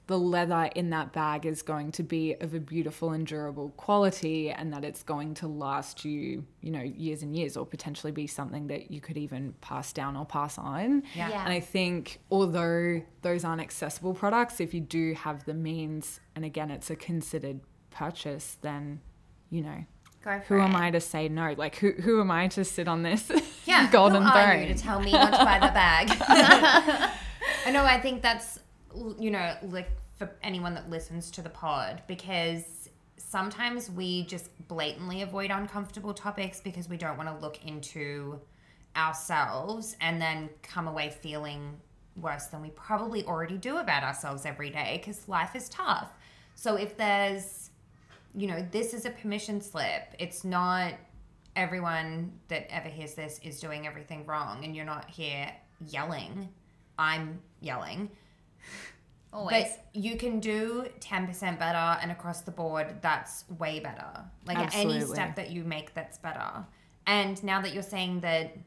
the 0.09 0.17
leather 0.17 0.71
in 0.75 0.89
that 0.89 1.13
bag 1.13 1.45
is 1.45 1.61
going 1.61 1.91
to 1.91 2.01
be 2.01 2.33
of 2.41 2.55
a 2.55 2.59
beautiful 2.59 3.11
and 3.11 3.27
durable 3.27 3.69
quality 3.77 4.49
and 4.49 4.73
that 4.73 4.83
it's 4.83 5.03
going 5.03 5.35
to 5.35 5.47
last 5.47 6.03
you, 6.03 6.43
you 6.61 6.71
know, 6.71 6.81
years 6.81 7.21
and 7.21 7.35
years 7.35 7.55
or 7.55 7.63
potentially 7.63 8.11
be 8.11 8.25
something 8.25 8.65
that 8.65 8.89
you 8.89 8.99
could 8.99 9.17
even 9.17 9.53
pass 9.61 9.93
down 9.93 10.17
or 10.17 10.25
pass 10.25 10.57
on. 10.57 11.03
Yeah. 11.13 11.29
Yeah. 11.29 11.43
And 11.43 11.53
I 11.53 11.59
think 11.59 12.19
although 12.31 13.03
those 13.21 13.43
aren't 13.43 13.61
accessible 13.61 14.15
products, 14.15 14.59
if 14.59 14.73
you 14.73 14.81
do 14.81 15.13
have 15.13 15.45
the 15.45 15.53
means 15.53 16.19
and 16.35 16.43
again 16.43 16.71
it's 16.71 16.89
a 16.89 16.95
considered 16.95 17.59
purchase, 17.91 18.57
then 18.61 19.01
you 19.51 19.61
know, 19.61 19.85
Go 20.23 20.39
for 20.39 20.55
who 20.55 20.59
it. 20.61 20.63
am 20.65 20.75
I 20.75 20.89
to 20.89 20.99
say 20.99 21.29
no? 21.29 21.53
Like 21.55 21.75
who 21.75 21.91
who 21.91 22.19
am 22.19 22.31
I 22.31 22.47
to 22.47 22.65
sit 22.65 22.87
on 22.87 23.03
this 23.03 23.31
Yeah, 23.65 23.91
golden 23.91 24.23
who 24.23 24.29
are 24.29 24.55
you 24.55 24.65
throne? 24.65 24.75
to 24.75 24.83
tell 24.83 24.99
me 25.01 25.11
not 25.11 25.33
to 25.37 25.45
buy 25.45 25.59
the 25.59 25.71
bag? 25.71 26.07
I 27.67 27.71
know. 27.71 27.83
I 27.85 27.99
think 28.01 28.23
that's 28.23 28.57
you 29.19 29.29
know 29.29 29.55
like 29.61 29.87
for 30.19 30.29
anyone 30.43 30.75
that 30.75 30.89
listens 30.89 31.31
to 31.31 31.41
the 31.41 31.49
pod 31.49 32.03
because 32.05 32.89
sometimes 33.17 33.89
we 33.89 34.25
just 34.25 34.49
blatantly 34.67 35.21
avoid 35.21 35.49
uncomfortable 35.49 36.13
topics 36.13 36.59
because 36.59 36.89
we 36.89 36.97
don't 36.97 37.17
want 37.17 37.29
to 37.29 37.41
look 37.41 37.65
into 37.65 38.39
ourselves 38.97 39.95
and 40.01 40.21
then 40.21 40.49
come 40.61 40.87
away 40.87 41.09
feeling 41.09 41.79
worse 42.17 42.47
than 42.47 42.61
we 42.61 42.69
probably 42.71 43.23
already 43.23 43.57
do 43.57 43.77
about 43.77 44.03
ourselves 44.03 44.45
every 44.45 44.69
day 44.69 44.97
because 44.99 45.27
life 45.29 45.55
is 45.55 45.69
tough. 45.69 46.09
So 46.53 46.75
if 46.75 46.97
there's 46.97 47.69
you 48.35 48.45
know, 48.45 48.63
this 48.71 48.93
is 48.93 49.05
a 49.05 49.09
permission 49.09 49.59
slip. 49.59 50.13
It's 50.19 50.43
not 50.43 50.93
everyone 51.55 52.31
that 52.47 52.71
ever 52.71 52.87
hears 52.87 53.15
this 53.15 53.39
is 53.43 53.59
doing 53.59 53.87
everything 53.87 54.25
wrong 54.25 54.63
and 54.63 54.75
you're 54.75 54.85
not 54.85 55.09
here 55.09 55.51
yelling. 55.87 56.49
I'm 56.97 57.39
yelling. 57.61 58.09
Always. 59.31 59.51
But 59.51 59.85
you 59.93 60.17
can 60.17 60.39
do 60.39 60.87
10% 60.99 61.59
better 61.59 61.99
and 62.01 62.11
across 62.11 62.41
the 62.41 62.51
board 62.51 62.95
that's 63.01 63.45
way 63.59 63.79
better. 63.79 64.25
Like 64.45 64.75
any 64.75 65.01
step 65.01 65.35
that 65.35 65.51
you 65.51 65.63
make 65.63 65.93
that's 65.93 66.17
better. 66.17 66.65
And 67.05 67.41
now 67.43 67.61
that 67.61 67.73
you're 67.73 67.83
saying 67.83 68.21
that 68.21 68.57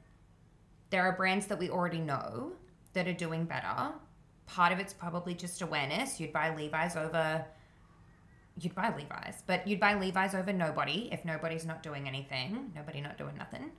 there 0.91 1.03
are 1.03 1.13
brands 1.13 1.47
that 1.47 1.59
we 1.59 1.71
already 1.71 2.01
know 2.01 2.53
that 2.93 3.09
are 3.09 3.13
doing 3.13 3.45
better, 3.45 3.93
part 4.47 4.73
of 4.73 4.79
it's 4.79 4.93
probably 4.93 5.35
just 5.35 5.63
awareness. 5.63 6.21
You'd 6.21 6.33
buy 6.33 6.55
Levi's 6.55 6.97
over 6.97 7.45
you'd 8.61 8.75
buy 8.75 8.95
Levi's, 8.95 9.43
but 9.47 9.67
you'd 9.67 9.81
buy 9.81 9.95
Levi's 9.95 10.35
over 10.35 10.53
nobody 10.53 11.09
if 11.13 11.25
nobody's 11.25 11.65
not 11.65 11.83
doing 11.83 12.07
anything, 12.07 12.71
nobody 12.75 13.01
not 13.01 13.17
doing 13.17 13.37
nothing. 13.37 13.71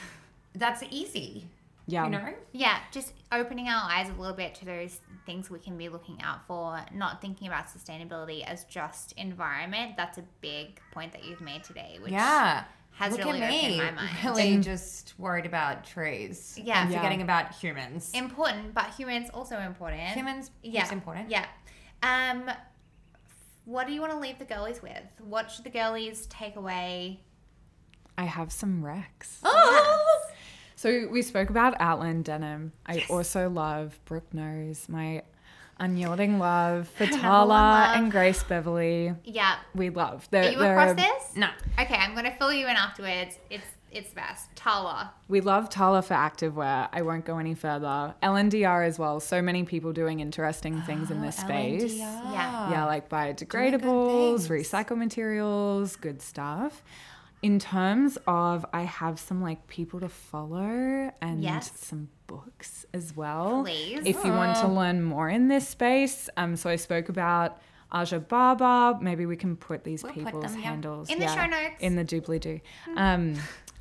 That's 0.54 0.82
easy. 0.90 1.46
Yeah. 1.86 2.04
You 2.04 2.10
know? 2.10 2.34
Yeah, 2.52 2.78
just 2.90 3.12
opening 3.32 3.68
our 3.68 3.90
eyes 3.90 4.08
a 4.08 4.12
little 4.20 4.34
bit 4.36 4.54
to 4.56 4.64
those 4.64 4.98
things 5.24 5.50
we 5.50 5.58
can 5.58 5.76
be 5.78 5.88
looking 5.88 6.20
out 6.22 6.46
for, 6.46 6.80
not 6.92 7.20
thinking 7.20 7.46
about 7.48 7.66
sustainability 7.66 8.44
as 8.44 8.64
just 8.64 9.12
environment. 9.12 9.96
That's 9.96 10.18
a 10.18 10.24
big 10.40 10.80
point 10.92 11.12
that 11.12 11.24
you've 11.24 11.40
made 11.40 11.64
today, 11.64 11.98
which 12.00 12.12
yeah. 12.12 12.64
has 12.92 13.12
Look 13.12 13.24
really 13.24 13.42
at 13.42 13.52
opened 13.52 13.72
me, 13.72 13.78
my 13.78 13.90
mind. 13.92 14.10
really 14.24 14.56
just 14.58 15.14
worried 15.18 15.46
about 15.46 15.84
trees. 15.84 16.58
Yeah. 16.62 16.82
and 16.82 16.90
Yeah. 16.90 16.98
forgetting 16.98 17.22
about 17.22 17.54
humans. 17.54 18.10
important, 18.14 18.74
but 18.74 18.86
humans 18.96 19.30
also 19.32 19.58
important. 19.58 20.00
humans, 20.10 20.50
yeah, 20.62 20.84
is 20.84 20.92
important. 20.92 21.30
Yeah. 21.30 21.46
Um, 22.02 22.50
what 23.64 23.86
do 23.86 23.92
you 23.92 24.00
want 24.00 24.12
to 24.12 24.18
leave 24.18 24.38
the 24.38 24.44
girlies 24.44 24.80
with? 24.82 25.02
What 25.20 25.50
should 25.50 25.64
the 25.64 25.70
girlies 25.70 26.26
take 26.26 26.56
away? 26.56 27.20
I 28.18 28.24
have 28.24 28.50
some 28.52 28.82
recs. 28.82 29.38
Oh, 29.42 30.22
So 30.76 31.08
we 31.10 31.22
spoke 31.22 31.48
about 31.48 31.74
Outland 31.80 32.26
denim. 32.26 32.72
I 32.86 33.04
also 33.08 33.48
love 33.48 33.98
Brooke 34.04 34.32
Nose, 34.34 34.88
my 34.88 35.22
unyielding 35.80 36.38
love 36.38 36.88
for 36.88 37.06
Tala 37.06 37.92
and 37.96 38.10
Grace 38.12 38.42
Beverly. 38.42 39.14
Yeah. 39.24 39.56
We 39.74 39.88
love. 39.88 40.24
Are 40.24 40.28
They're, 40.30 40.52
you 40.52 40.58
they're- 40.58 40.78
across 40.78 40.96
this? 40.96 41.36
no. 41.36 41.48
Okay, 41.80 41.94
I'm 41.96 42.14
gonna 42.14 42.34
fill 42.38 42.52
you 42.52 42.66
in 42.66 42.76
afterwards. 42.76 43.38
It's 43.50 43.64
it's 43.90 44.10
the 44.10 44.16
best. 44.16 44.54
Tala. 44.54 45.14
We 45.28 45.40
love 45.40 45.70
Tala 45.70 46.02
for 46.02 46.12
activewear. 46.12 46.88
I 46.92 47.00
won't 47.00 47.24
go 47.24 47.38
any 47.38 47.54
further. 47.54 48.14
LNDR 48.22 48.86
as 48.86 48.98
well. 48.98 49.20
So 49.20 49.40
many 49.40 49.64
people 49.64 49.94
doing 49.94 50.20
interesting 50.20 50.82
things 50.82 51.10
in 51.10 51.20
oh, 51.20 51.22
this 51.22 51.36
space. 51.36 51.94
Yeah. 51.94 52.70
Yeah, 52.70 52.84
like 52.84 53.08
biodegradables, 53.08 54.50
recycled 54.50 54.98
materials, 54.98 55.96
good 55.96 56.20
stuff. 56.20 56.82
In 57.42 57.58
terms 57.58 58.18
of, 58.26 58.64
I 58.72 58.82
have 58.82 59.20
some 59.20 59.40
like 59.42 59.66
people 59.68 60.00
to 60.00 60.08
follow 60.08 61.12
and 61.20 61.42
Yes. 61.42 61.70
some 61.76 62.08
books 62.26 62.86
as 62.92 63.14
well. 63.16 63.62
Please. 63.62 64.02
If 64.04 64.24
you 64.24 64.32
want 64.32 64.56
to 64.58 64.68
learn 64.68 65.02
more 65.02 65.28
in 65.28 65.48
this 65.48 65.68
space, 65.68 66.28
um, 66.36 66.56
so 66.56 66.70
I 66.70 66.76
spoke 66.76 67.08
about 67.08 67.58
Aja 67.92 68.18
Barber. 68.18 68.98
Maybe 69.00 69.26
we 69.26 69.36
can 69.36 69.56
put 69.56 69.84
these 69.84 70.02
We'll 70.02 70.12
put 70.12 70.24
people's 70.24 70.52
them, 70.52 70.60
yeah. 70.60 70.68
handles 70.70 71.10
In 71.10 71.18
the 71.20 71.28
show 71.28 71.46
notes. 71.46 71.74
In 71.80 71.94
the 71.96 72.04
doobly 72.04 72.40
doo. 72.40 72.60
Um, 72.96 73.34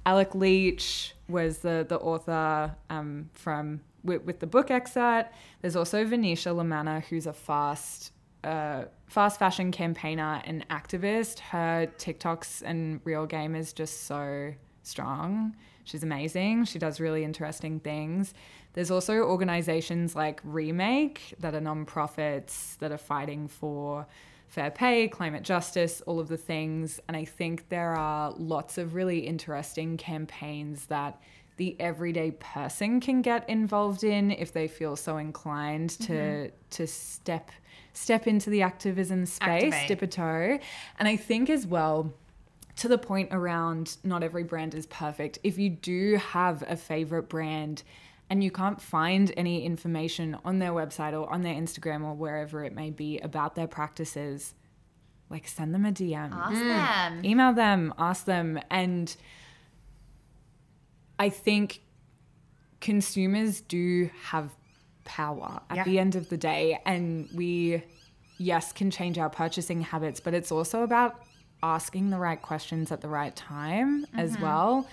Alec 0.05 0.35
Leach 0.35 1.15
was 1.27 1.59
the 1.59 1.83
the 1.89 1.97
author 1.97 2.75
um, 2.91 3.29
from 3.33 3.81
with, 4.03 4.21
with 4.23 4.39
the 4.39 4.45
book 4.47 4.69
excerpt. 4.69 5.33
There's 5.61 5.75
also 5.75 6.05
Venetia 6.05 6.49
Lamanna, 6.49 7.03
who's 7.05 7.25
a 7.25 7.33
fast 7.33 8.11
uh, 8.45 8.85
fast 9.07 9.39
fashion 9.39 9.71
campaigner 9.71 10.41
and 10.45 10.67
activist. 10.69 11.39
Her 11.39 11.91
TikToks 11.97 12.61
and 12.63 13.01
real 13.03 13.25
game 13.25 13.55
is 13.55 13.73
just 13.73 14.03
so 14.03 14.53
strong. 14.83 15.55
She's 15.83 16.03
amazing. 16.03 16.65
She 16.65 16.79
does 16.79 16.99
really 16.99 17.23
interesting 17.23 17.79
things. 17.79 18.33
There's 18.73 18.91
also 18.91 19.15
organizations 19.21 20.15
like 20.15 20.41
Remake 20.43 21.33
that 21.39 21.55
are 21.55 21.61
nonprofits 21.61 22.77
that 22.79 22.91
are 22.91 22.97
fighting 22.97 23.47
for 23.47 24.05
fair 24.47 24.71
pay, 24.71 25.07
climate 25.07 25.43
justice, 25.43 26.01
all 26.05 26.19
of 26.19 26.27
the 26.27 26.37
things. 26.37 26.99
And 27.07 27.15
I 27.17 27.25
think 27.25 27.69
there 27.69 27.93
are 27.93 28.31
lots 28.31 28.77
of 28.77 28.95
really 28.95 29.19
interesting 29.19 29.97
campaigns 29.97 30.87
that 30.87 31.21
the 31.57 31.75
everyday 31.79 32.31
person 32.31 32.99
can 32.99 33.21
get 33.21 33.49
involved 33.49 34.03
in 34.03 34.31
if 34.31 34.51
they 34.51 34.67
feel 34.67 34.95
so 34.95 35.17
inclined 35.17 35.91
to 35.91 36.13
mm-hmm. 36.13 36.55
to 36.71 36.87
step 36.87 37.51
step 37.93 38.27
into 38.27 38.49
the 38.49 38.61
activism 38.61 39.25
space, 39.25 39.73
Activate. 39.73 39.87
dip 39.87 40.01
a 40.01 40.07
toe. 40.07 40.59
And 40.99 41.07
I 41.07 41.15
think 41.15 41.49
as 41.49 41.65
well, 41.65 42.13
to 42.77 42.87
the 42.87 42.97
point 42.97 43.29
around 43.31 43.97
not 44.03 44.21
every 44.21 44.43
brand 44.43 44.75
is 44.75 44.85
perfect. 44.85 45.39
If 45.43 45.57
you 45.57 45.69
do 45.69 46.17
have 46.17 46.63
a 46.67 46.75
favorite 46.75 47.29
brand 47.29 47.83
and 48.29 48.43
you 48.43 48.51
can't 48.51 48.81
find 48.81 49.31
any 49.37 49.65
information 49.65 50.37
on 50.43 50.59
their 50.59 50.71
website 50.71 51.13
or 51.13 51.31
on 51.31 51.41
their 51.41 51.53
Instagram 51.53 52.03
or 52.03 52.13
wherever 52.13 52.63
it 52.63 52.73
may 52.73 52.89
be 52.89 53.19
about 53.19 53.55
their 53.55 53.67
practices, 53.67 54.55
like 55.29 55.47
send 55.47 55.73
them 55.73 55.85
a 55.85 55.91
DM 55.91 56.31
Ask 56.33 56.53
them. 56.53 57.21
Mm. 57.21 57.25
email 57.25 57.53
them, 57.53 57.93
ask 57.97 58.25
them. 58.25 58.59
And 58.69 59.15
I 61.17 61.29
think 61.29 61.81
consumers 62.81 63.61
do 63.61 64.09
have 64.23 64.51
power 65.05 65.61
at 65.69 65.77
Yeah. 65.77 65.83
the 65.83 65.99
end 65.99 66.15
of 66.15 66.29
the 66.29 66.37
day. 66.37 66.79
And 66.85 67.29
we, 67.33 67.83
yes, 68.37 68.73
can 68.73 68.91
change 68.91 69.17
our 69.17 69.29
purchasing 69.29 69.81
habits, 69.81 70.19
but 70.19 70.33
it's 70.33 70.51
also 70.51 70.83
about 70.83 71.21
asking 71.63 72.09
the 72.09 72.17
right 72.17 72.41
questions 72.41 72.91
at 72.91 73.01
the 73.01 73.07
right 73.07 73.35
time 73.35 74.05
as 74.13 74.33
mm-hmm. 74.33 74.43
well. 74.43 74.87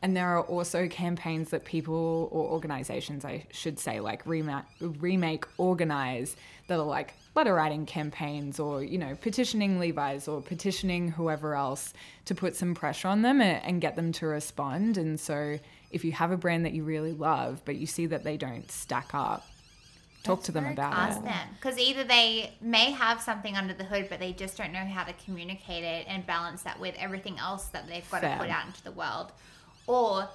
And 0.00 0.16
there 0.16 0.28
are 0.36 0.42
also 0.42 0.86
campaigns 0.86 1.50
that 1.50 1.64
people 1.64 2.28
or 2.30 2.48
organizations, 2.50 3.24
I 3.24 3.46
should 3.50 3.80
say, 3.80 3.98
like 3.98 4.24
Remake, 4.26 4.64
Remake 4.80 5.44
Organize, 5.56 6.36
that 6.68 6.78
are 6.78 6.84
like 6.84 7.14
letter 7.34 7.54
writing 7.54 7.84
campaigns 7.84 8.60
or, 8.60 8.84
you 8.84 8.96
know, 8.96 9.16
petitioning 9.20 9.80
Levi's 9.80 10.28
or 10.28 10.40
petitioning 10.40 11.10
whoever 11.10 11.56
else 11.56 11.94
to 12.26 12.34
put 12.34 12.54
some 12.54 12.74
pressure 12.76 13.08
on 13.08 13.22
them 13.22 13.40
and, 13.40 13.80
get 13.80 13.96
them 13.96 14.12
to 14.12 14.26
respond. 14.26 14.98
And 14.98 15.18
so 15.18 15.58
if 15.90 16.04
you 16.04 16.12
have 16.12 16.30
a 16.30 16.36
brand 16.36 16.64
that 16.64 16.74
you 16.74 16.84
really 16.84 17.12
love, 17.12 17.62
but 17.64 17.76
you 17.76 17.86
see 17.86 18.06
that 18.06 18.22
they 18.22 18.36
don't 18.36 18.70
stack 18.70 19.14
up, 19.14 19.46
talk 20.22 20.44
to 20.44 20.52
them 20.52 20.66
about 20.66 20.92
Ask 20.92 21.20
it. 21.20 21.26
Ask 21.26 21.38
them. 21.38 21.48
Because 21.56 21.78
either 21.78 22.04
they 22.04 22.52
may 22.60 22.92
have 22.92 23.20
something 23.20 23.56
under 23.56 23.74
the 23.74 23.84
hood, 23.84 24.06
but 24.08 24.20
they 24.20 24.32
just 24.32 24.56
don't 24.56 24.72
know 24.72 24.84
how 24.84 25.02
to 25.04 25.12
communicate 25.24 25.82
it 25.82 26.06
and 26.08 26.24
balance 26.24 26.62
that 26.62 26.78
with 26.78 26.94
everything 26.98 27.38
else 27.38 27.66
that 27.66 27.88
they've 27.88 28.08
got 28.10 28.20
Fair. 28.20 28.36
to 28.36 28.42
put 28.42 28.50
out 28.50 28.66
into 28.66 28.84
the 28.84 28.92
world. 28.92 29.32
Or 29.88 30.28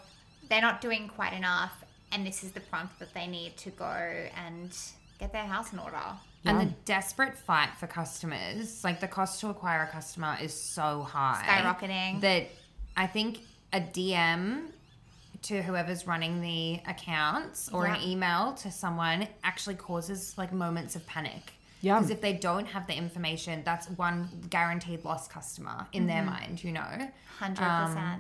they're 0.50 0.62
not 0.62 0.82
doing 0.82 1.08
quite 1.08 1.34
enough, 1.34 1.84
and 2.12 2.28
this 2.28 2.44
is 2.44 2.52
the 2.52 2.60
prompt 2.60 3.00
that 3.00 3.14
they 3.14 3.28
need 3.28 3.56
to 3.58 3.70
go 3.70 3.86
and 4.46 4.78
get 5.20 5.32
their 5.32 5.46
house 5.46 5.72
in 5.72 5.80
order. 5.80 6.02
And 6.46 6.58
Yeah. 6.58 6.66
the 6.66 6.72
desperate 6.84 7.38
fight 7.38 7.70
for 7.78 7.88
customers, 7.88 8.84
like 8.84 9.00
the 9.00 9.08
cost 9.08 9.40
to 9.40 9.50
acquire 9.50 9.84
a 9.84 9.88
customer 9.88 10.38
is 10.42 10.54
so 10.54 11.04
high. 11.04 11.44
Skyrocketing. 11.48 12.20
That 12.20 12.50
I 12.98 13.08
think 13.08 13.40
a 13.72 13.80
DM 13.80 14.74
to 15.44 15.62
whoever's 15.62 16.08
running 16.08 16.42
the 16.42 16.82
accounts 16.88 17.70
or 17.70 17.86
an 17.86 18.02
email 18.02 18.54
to 18.54 18.72
someone 18.72 19.28
actually 19.44 19.76
causes 19.76 20.38
like 20.38 20.52
moments 20.54 20.96
of 20.96 21.06
panic. 21.06 21.54
Yeah. 21.82 21.96
Because 21.96 22.12
if 22.12 22.22
they 22.22 22.34
don't 22.34 22.66
have 22.66 22.88
the 22.88 22.96
information, 22.96 23.62
that's 23.66 23.90
one 23.90 24.30
guaranteed 24.50 25.04
lost 25.04 25.30
customer 25.30 25.86
in 25.92 26.08
their 26.08 26.22
mm-hmm. 26.22 26.30
mind, 26.30 26.64
you 26.64 26.72
know? 26.72 27.12
100%. 27.40 28.20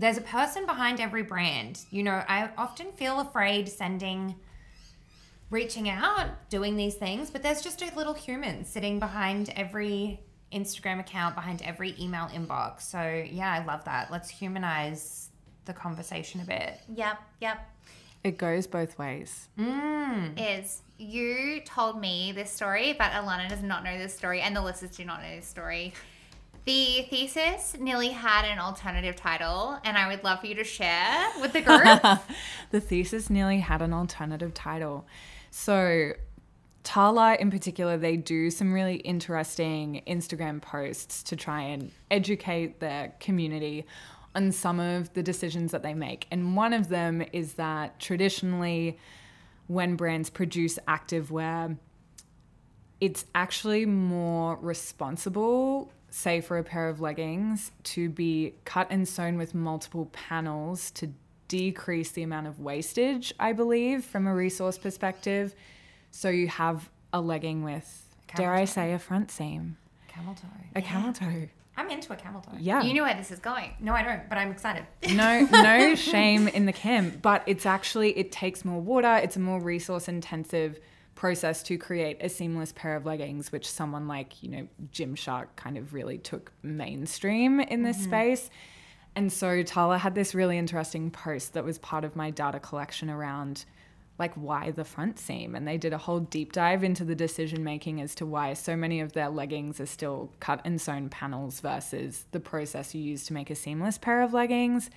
There's 0.00 0.16
a 0.16 0.22
person 0.22 0.64
behind 0.64 0.98
every 0.98 1.22
brand. 1.22 1.80
You 1.90 2.02
know, 2.02 2.24
I 2.26 2.48
often 2.56 2.90
feel 2.92 3.20
afraid 3.20 3.68
sending, 3.68 4.34
reaching 5.50 5.90
out, 5.90 6.48
doing 6.48 6.74
these 6.76 6.94
things, 6.94 7.30
but 7.30 7.42
there's 7.42 7.60
just 7.60 7.82
a 7.82 7.94
little 7.94 8.14
human 8.14 8.64
sitting 8.64 8.98
behind 8.98 9.52
every 9.56 10.20
Instagram 10.52 11.00
account, 11.00 11.34
behind 11.34 11.60
every 11.62 11.94
email 12.00 12.26
inbox. 12.28 12.82
So, 12.82 13.24
yeah, 13.30 13.52
I 13.52 13.64
love 13.64 13.84
that. 13.84 14.10
Let's 14.10 14.30
humanize 14.30 15.28
the 15.66 15.74
conversation 15.74 16.40
a 16.40 16.44
bit. 16.44 16.80
yep, 16.94 17.18
yep. 17.40 17.68
It 18.22 18.36
goes 18.36 18.66
both 18.66 18.98
ways. 18.98 19.48
Mm. 19.58 20.38
Is 20.38 20.82
you 20.98 21.62
told 21.64 21.98
me 21.98 22.32
this 22.32 22.50
story, 22.50 22.92
but 22.92 23.12
Alana 23.12 23.48
does 23.48 23.62
not 23.62 23.82
know 23.82 23.96
this 23.96 24.14
story, 24.14 24.42
and 24.42 24.54
the 24.54 24.60
listeners 24.60 24.94
do 24.94 25.06
not 25.06 25.22
know 25.22 25.36
this 25.36 25.46
story. 25.46 25.94
The 26.66 27.06
thesis 27.08 27.76
nearly 27.78 28.08
had 28.08 28.44
an 28.44 28.58
alternative 28.58 29.16
title, 29.16 29.78
and 29.84 29.96
I 29.96 30.08
would 30.08 30.22
love 30.22 30.40
for 30.40 30.46
you 30.46 30.54
to 30.56 30.64
share 30.64 31.26
with 31.40 31.52
the 31.52 31.62
group. 31.62 32.20
the 32.70 32.80
thesis 32.80 33.30
nearly 33.30 33.60
had 33.60 33.82
an 33.82 33.92
alternative 33.92 34.52
title. 34.52 35.06
So, 35.50 36.12
Tala 36.82 37.36
in 37.36 37.50
particular, 37.50 37.96
they 37.96 38.16
do 38.16 38.50
some 38.50 38.72
really 38.72 38.96
interesting 38.96 40.02
Instagram 40.06 40.60
posts 40.60 41.22
to 41.24 41.36
try 41.36 41.62
and 41.62 41.90
educate 42.10 42.80
their 42.80 43.14
community 43.20 43.86
on 44.34 44.52
some 44.52 44.80
of 44.80 45.12
the 45.14 45.22
decisions 45.22 45.72
that 45.72 45.82
they 45.82 45.94
make. 45.94 46.26
And 46.30 46.56
one 46.56 46.72
of 46.72 46.88
them 46.88 47.22
is 47.32 47.54
that 47.54 47.98
traditionally, 47.98 48.98
when 49.66 49.96
brands 49.96 50.30
produce 50.30 50.78
activewear, 50.88 51.76
it's 53.00 53.24
actually 53.34 53.86
more 53.86 54.56
responsible, 54.56 55.90
say 56.10 56.40
for 56.40 56.58
a 56.58 56.64
pair 56.64 56.88
of 56.88 57.00
leggings, 57.00 57.70
to 57.84 58.08
be 58.08 58.54
cut 58.64 58.88
and 58.90 59.06
sewn 59.08 59.36
with 59.38 59.54
multiple 59.54 60.08
panels 60.12 60.90
to 60.92 61.10
decrease 61.48 62.10
the 62.12 62.22
amount 62.22 62.46
of 62.46 62.60
wastage, 62.60 63.32
I 63.40 63.52
believe, 63.52 64.04
from 64.04 64.26
a 64.26 64.34
resource 64.34 64.78
perspective. 64.78 65.54
So 66.10 66.28
you 66.28 66.48
have 66.48 66.90
a 67.12 67.20
legging 67.20 67.62
with, 67.64 68.04
dare 68.36 68.52
I 68.54 68.64
say, 68.64 68.92
a 68.92 68.98
front 68.98 69.30
seam, 69.30 69.76
Camel 70.08 70.34
toe. 70.34 70.46
a 70.74 70.82
camel 70.82 71.12
toe. 71.12 71.48
I'm 71.76 71.88
into 71.88 72.12
a 72.12 72.16
camel 72.16 72.40
toe. 72.42 72.52
Yeah. 72.58 72.82
You 72.82 72.92
know 72.94 73.04
where 73.04 73.14
this 73.14 73.30
is 73.30 73.38
going. 73.38 73.72
No, 73.80 73.94
I 73.94 74.02
don't, 74.02 74.28
but 74.28 74.36
I'm 74.36 74.50
excited. 74.50 74.84
no 75.14 75.48
no 75.50 75.94
shame 76.10 76.46
in 76.48 76.66
the 76.66 76.72
camp 76.72 77.22
but 77.22 77.42
it's 77.46 77.64
actually 77.64 78.10
it 78.18 78.30
takes 78.30 78.64
more 78.64 78.80
water 78.80 79.16
it's 79.16 79.36
a 79.36 79.40
more 79.40 79.58
resource 79.60 80.06
intensive 80.08 80.78
process 81.20 81.62
to 81.62 81.76
create 81.76 82.16
a 82.22 82.30
seamless 82.30 82.72
pair 82.72 82.96
of 82.96 83.04
leggings 83.04 83.52
which 83.52 83.70
someone 83.70 84.08
like 84.08 84.42
you 84.42 84.48
know 84.48 84.66
gymshark 84.90 85.48
kind 85.54 85.76
of 85.76 85.92
really 85.92 86.16
took 86.16 86.50
mainstream 86.62 87.60
in 87.60 87.82
this 87.82 87.98
mm-hmm. 87.98 88.06
space. 88.06 88.50
And 89.14 89.30
so 89.30 89.62
tala 89.62 89.98
had 89.98 90.14
this 90.14 90.34
really 90.34 90.56
interesting 90.56 91.10
post 91.10 91.52
that 91.52 91.62
was 91.62 91.76
part 91.76 92.06
of 92.06 92.16
my 92.16 92.30
data 92.30 92.58
collection 92.58 93.10
around 93.10 93.66
like 94.18 94.32
why 94.34 94.70
the 94.70 94.84
front 94.84 95.18
seam. 95.18 95.54
And 95.54 95.68
they 95.68 95.76
did 95.76 95.92
a 95.92 95.98
whole 95.98 96.20
deep 96.20 96.52
dive 96.52 96.82
into 96.82 97.04
the 97.04 97.14
decision 97.14 97.62
making 97.64 98.00
as 98.00 98.14
to 98.14 98.24
why 98.24 98.54
so 98.54 98.74
many 98.74 99.00
of 99.00 99.12
their 99.12 99.28
leggings 99.28 99.78
are 99.78 99.84
still 99.86 100.32
cut 100.40 100.62
and 100.64 100.80
sewn 100.80 101.10
panels 101.10 101.60
versus 101.60 102.24
the 102.30 102.40
process 102.40 102.94
you 102.94 103.02
use 103.02 103.26
to 103.26 103.34
make 103.34 103.50
a 103.50 103.54
seamless 103.54 103.98
pair 103.98 104.22
of 104.22 104.32
leggings. 104.32 104.88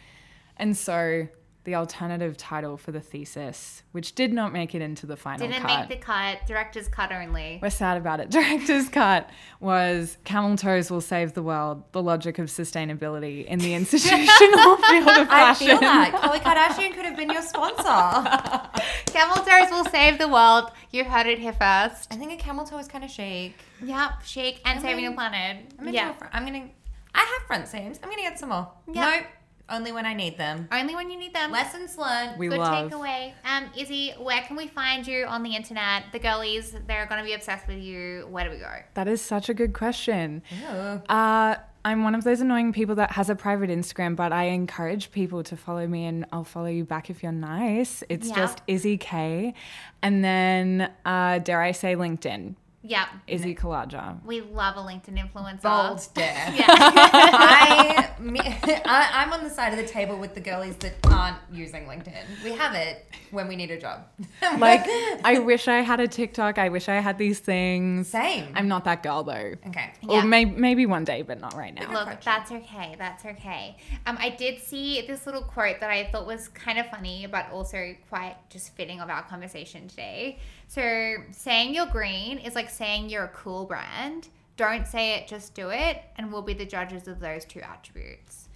And 0.56 0.78
so 0.78 1.28
the 1.66 1.76
alternative 1.76 2.36
title 2.36 2.76
for 2.78 2.92
the 2.92 3.00
thesis 3.00 3.84
which 3.94 4.16
did 4.16 4.34
not 4.34 4.52
make 4.52 4.74
it 4.76 4.82
into 4.82 5.06
the 5.06 5.16
final 5.16 5.48
Didn't 5.48 5.62
cut 5.62 5.80
make 5.80 5.90
the 5.90 6.04
cut. 6.04 6.40
Director's 6.48 6.88
cut 6.88 7.12
only. 7.12 7.60
we're 7.62 7.70
sad 7.70 7.96
about 7.98 8.20
it. 8.20 8.30
Director's 8.32 8.90
cut 8.90 9.30
was 9.60 10.18
camel 10.26 10.58
toes 10.58 10.90
will 10.92 11.02
save 11.02 11.34
the 11.34 11.44
world. 11.44 11.84
The 11.92 12.02
logic 12.02 12.40
of 12.40 12.48
sustainability 12.48 13.46
in 13.46 13.60
the 13.60 13.74
institutional 13.74 14.76
field 14.90 15.08
of 15.08 15.28
fashion. 15.28 15.68
I 15.68 15.70
feel 15.72 15.80
that. 15.80 16.12
Khloé 16.14 16.40
Kardashian 16.42 16.94
could 16.96 17.06
have 17.06 17.16
been 17.16 17.30
your 17.30 17.42
sponsor. 17.42 18.70
Camel 19.06 19.36
toes 19.38 19.70
will 19.72 19.86
save 19.86 20.18
the 20.18 20.28
world. 20.28 20.72
You 20.92 21.04
heard 21.04 21.28
it 21.28 21.40
here 21.40 21.54
first. 21.54 22.12
I 22.12 22.16
think 22.18 22.32
a 22.34 22.38
camel 22.38 22.66
toe 22.66 22.78
is 22.80 22.88
kind 22.88 23.04
of 23.04 23.10
chic. 23.12 23.54
Yep, 23.84 24.24
chic 24.26 24.60
and 24.66 24.80
I 24.80 24.82
saving 24.82 25.04
mean, 25.04 25.12
the 25.12 25.16
planet. 25.16 25.58
I'm 25.80 25.88
into 25.88 25.94
Yeah. 25.96 26.14
I'm 26.32 26.46
gonna. 26.46 26.70
I 27.16 27.20
have 27.20 27.48
front 27.48 27.68
seams. 27.68 28.00
I'm 28.04 28.10
gonna 28.10 28.22
get 28.24 28.40
some 28.40 28.50
more. 28.50 28.72
Yeah. 28.92 29.02
Nope. 29.18 29.26
Only 29.70 29.92
when 29.94 30.06
I 30.06 30.14
need 30.14 30.38
them. 30.38 30.68
Only 30.72 30.94
when 30.94 31.10
you 31.10 31.18
need 31.18 31.34
them. 31.34 31.52
Lessons 31.52 31.98
learned. 31.98 32.38
We 32.38 32.48
Good 32.50 32.60
love. 32.60 32.92
takeaway. 32.92 33.34
Um, 33.46 33.70
Izzie, 33.78 34.12
where 34.20 34.42
can 34.42 34.56
we 34.58 34.68
find 34.68 35.08
you 35.08 35.26
on 35.26 35.42
the 35.42 35.56
internet? 35.56 36.04
The 36.12 36.20
girlies, 36.20 36.76
they're 36.86 37.06
going 37.06 37.20
to 37.20 37.26
be 37.26 37.34
obsessed 37.34 37.68
with 37.68 37.80
you. 37.80 38.28
Where 38.30 38.44
do 38.46 38.52
we 38.52 38.58
go? 38.58 38.70
That 38.96 39.08
is 39.08 39.22
such 39.22 39.48
a 39.50 39.54
good 39.54 39.74
question. 39.74 40.44
Ew. 40.52 40.68
Uh, 41.10 41.56
I'm 41.86 42.04
one 42.04 42.14
of 42.16 42.24
those 42.24 42.40
annoying 42.42 42.72
people 42.74 42.96
that 42.96 43.12
has 43.12 43.30
a 43.30 43.36
private 43.36 43.70
Instagram, 43.70 44.16
but 44.16 44.32
I 44.32 44.44
encourage 44.46 45.12
people 45.12 45.44
to 45.44 45.58
follow 45.58 45.88
me 45.88 46.06
and 46.06 46.26
I'll 46.32 46.44
follow 46.46 46.68
you 46.68 46.84
back 46.86 47.10
if 47.10 47.24
you're 47.24 47.32
nice. 47.32 48.04
It's 48.10 48.28
Yeah. 48.30 48.36
just 48.36 48.62
Izzie 48.68 48.98
K. 48.98 49.54
And 50.02 50.24
then, 50.24 50.92
uh, 51.06 51.40
dare 51.40 51.62
I 51.62 51.72
say, 51.72 51.96
LinkedIn, 51.96 52.56
Yep. 52.86 53.08
Izzie 53.28 53.56
Kalaja. 53.56 54.24
We 54.26 54.42
love 54.42 54.76
a 54.76 54.82
LinkedIn 54.82 55.18
influencer. 55.18 55.62
Bold 55.62 56.06
dare. 56.14 56.54
Yeah. 56.54 56.66
I, 56.68 58.10
me, 58.20 58.42
I, 58.44 59.10
I'm 59.14 59.32
on 59.32 59.44
the 59.44 59.50
side 59.50 59.72
of 59.74 59.80
the 59.80 59.86
table 59.88 60.18
with 60.18 60.34
the 60.36 60.42
girlies 60.42 60.76
that 60.78 60.96
aren't 61.06 61.38
using 61.52 61.86
LinkedIn. 61.86 62.44
We 62.44 62.52
have 62.52 62.76
it 62.76 63.06
when 63.32 63.48
we 63.48 63.56
need 63.56 63.72
a 63.72 63.80
job. 63.80 64.02
Like, 64.60 64.82
I 65.24 65.40
wish 65.40 65.68
I 65.68 65.78
had 65.82 66.00
a 66.00 66.08
TikTok. 66.08 66.58
I 66.60 66.70
wish 66.70 66.88
I 66.88 66.96
had 66.96 67.18
these 67.18 67.40
things. 67.40 68.08
Same. 68.10 68.48
I'm 68.54 68.68
not 68.68 68.84
that 68.86 69.02
girl 69.02 69.24
though. 69.24 69.54
okay. 69.68 69.94
Yeah. 70.02 70.24
May- 70.24 70.46
maybe 70.46 70.86
one 70.86 71.06
day, 71.06 71.22
but 71.22 71.40
not 71.40 71.56
right 71.56 71.74
now. 71.74 71.92
Look, 71.92 72.22
that's 72.22 72.52
okay. 72.52 72.96
That's 73.00 73.26
okay. 73.26 73.78
Um, 74.06 74.18
I 74.20 74.30
did 74.30 74.60
see 74.62 75.02
this 75.08 75.26
little 75.26 75.42
quote 75.42 75.80
that 75.80 75.90
I 75.90 76.10
thought 76.12 76.28
was 76.28 76.50
kind 76.50 76.78
of 76.78 76.88
funny, 76.90 77.26
but 77.32 77.50
also 77.52 77.96
quite 78.10 78.36
just 78.50 78.76
fitting 78.76 79.00
of 79.02 79.10
our 79.10 79.24
conversation 79.24 79.88
today. 79.88 80.40
So, 80.74 81.18
saying 81.30 81.76
you're 81.76 81.86
green 81.86 82.40
is 82.40 82.56
like 82.56 82.68
saying 82.68 83.10
you're 83.10 83.26
a 83.26 83.30
cool 83.30 83.66
brand. 83.66 84.30
Don't 84.58 84.88
say 84.88 85.14
it, 85.14 85.28
just 85.28 85.54
do 85.54 85.70
it, 85.70 86.02
and 86.18 86.32
we'll 86.32 86.42
be 86.42 86.56
the 86.56 86.66
judges 86.66 87.08
of 87.08 87.20
those 87.20 87.46
two 87.46 87.60
attributes. 87.62 88.50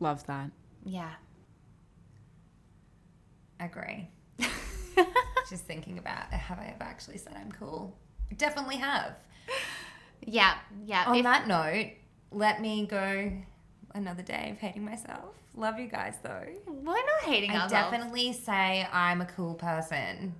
Love 0.00 0.26
that. 0.26 0.50
Yeah. 0.84 1.10
Agree. 3.60 4.08
Just 5.48 5.64
thinking 5.64 5.98
about 5.98 6.24
have 6.32 6.58
I 6.58 6.72
ever 6.74 6.82
actually 6.82 7.18
said 7.18 7.34
I'm 7.36 7.52
cool? 7.52 7.96
Definitely 8.36 8.76
have. 8.76 9.16
yeah, 10.26 10.54
yeah. 10.84 11.04
On 11.06 11.14
If- 11.16 11.22
that 11.22 11.46
note, 11.46 11.92
let 12.32 12.60
me 12.60 12.84
go 12.86 13.30
another 13.94 14.22
day 14.22 14.50
of 14.50 14.58
hating 14.58 14.84
myself. 14.84 15.36
Love 15.54 15.78
you 15.78 15.86
guys 15.86 16.16
though. 16.24 16.42
we're 16.66 16.82
not 16.82 17.22
hating 17.22 17.52
I 17.52 17.62
ourselves. 17.62 17.72
definitely 17.92 18.32
say 18.32 18.88
I'm 18.92 19.20
a 19.20 19.26
cool 19.26 19.54
person. 19.54 20.34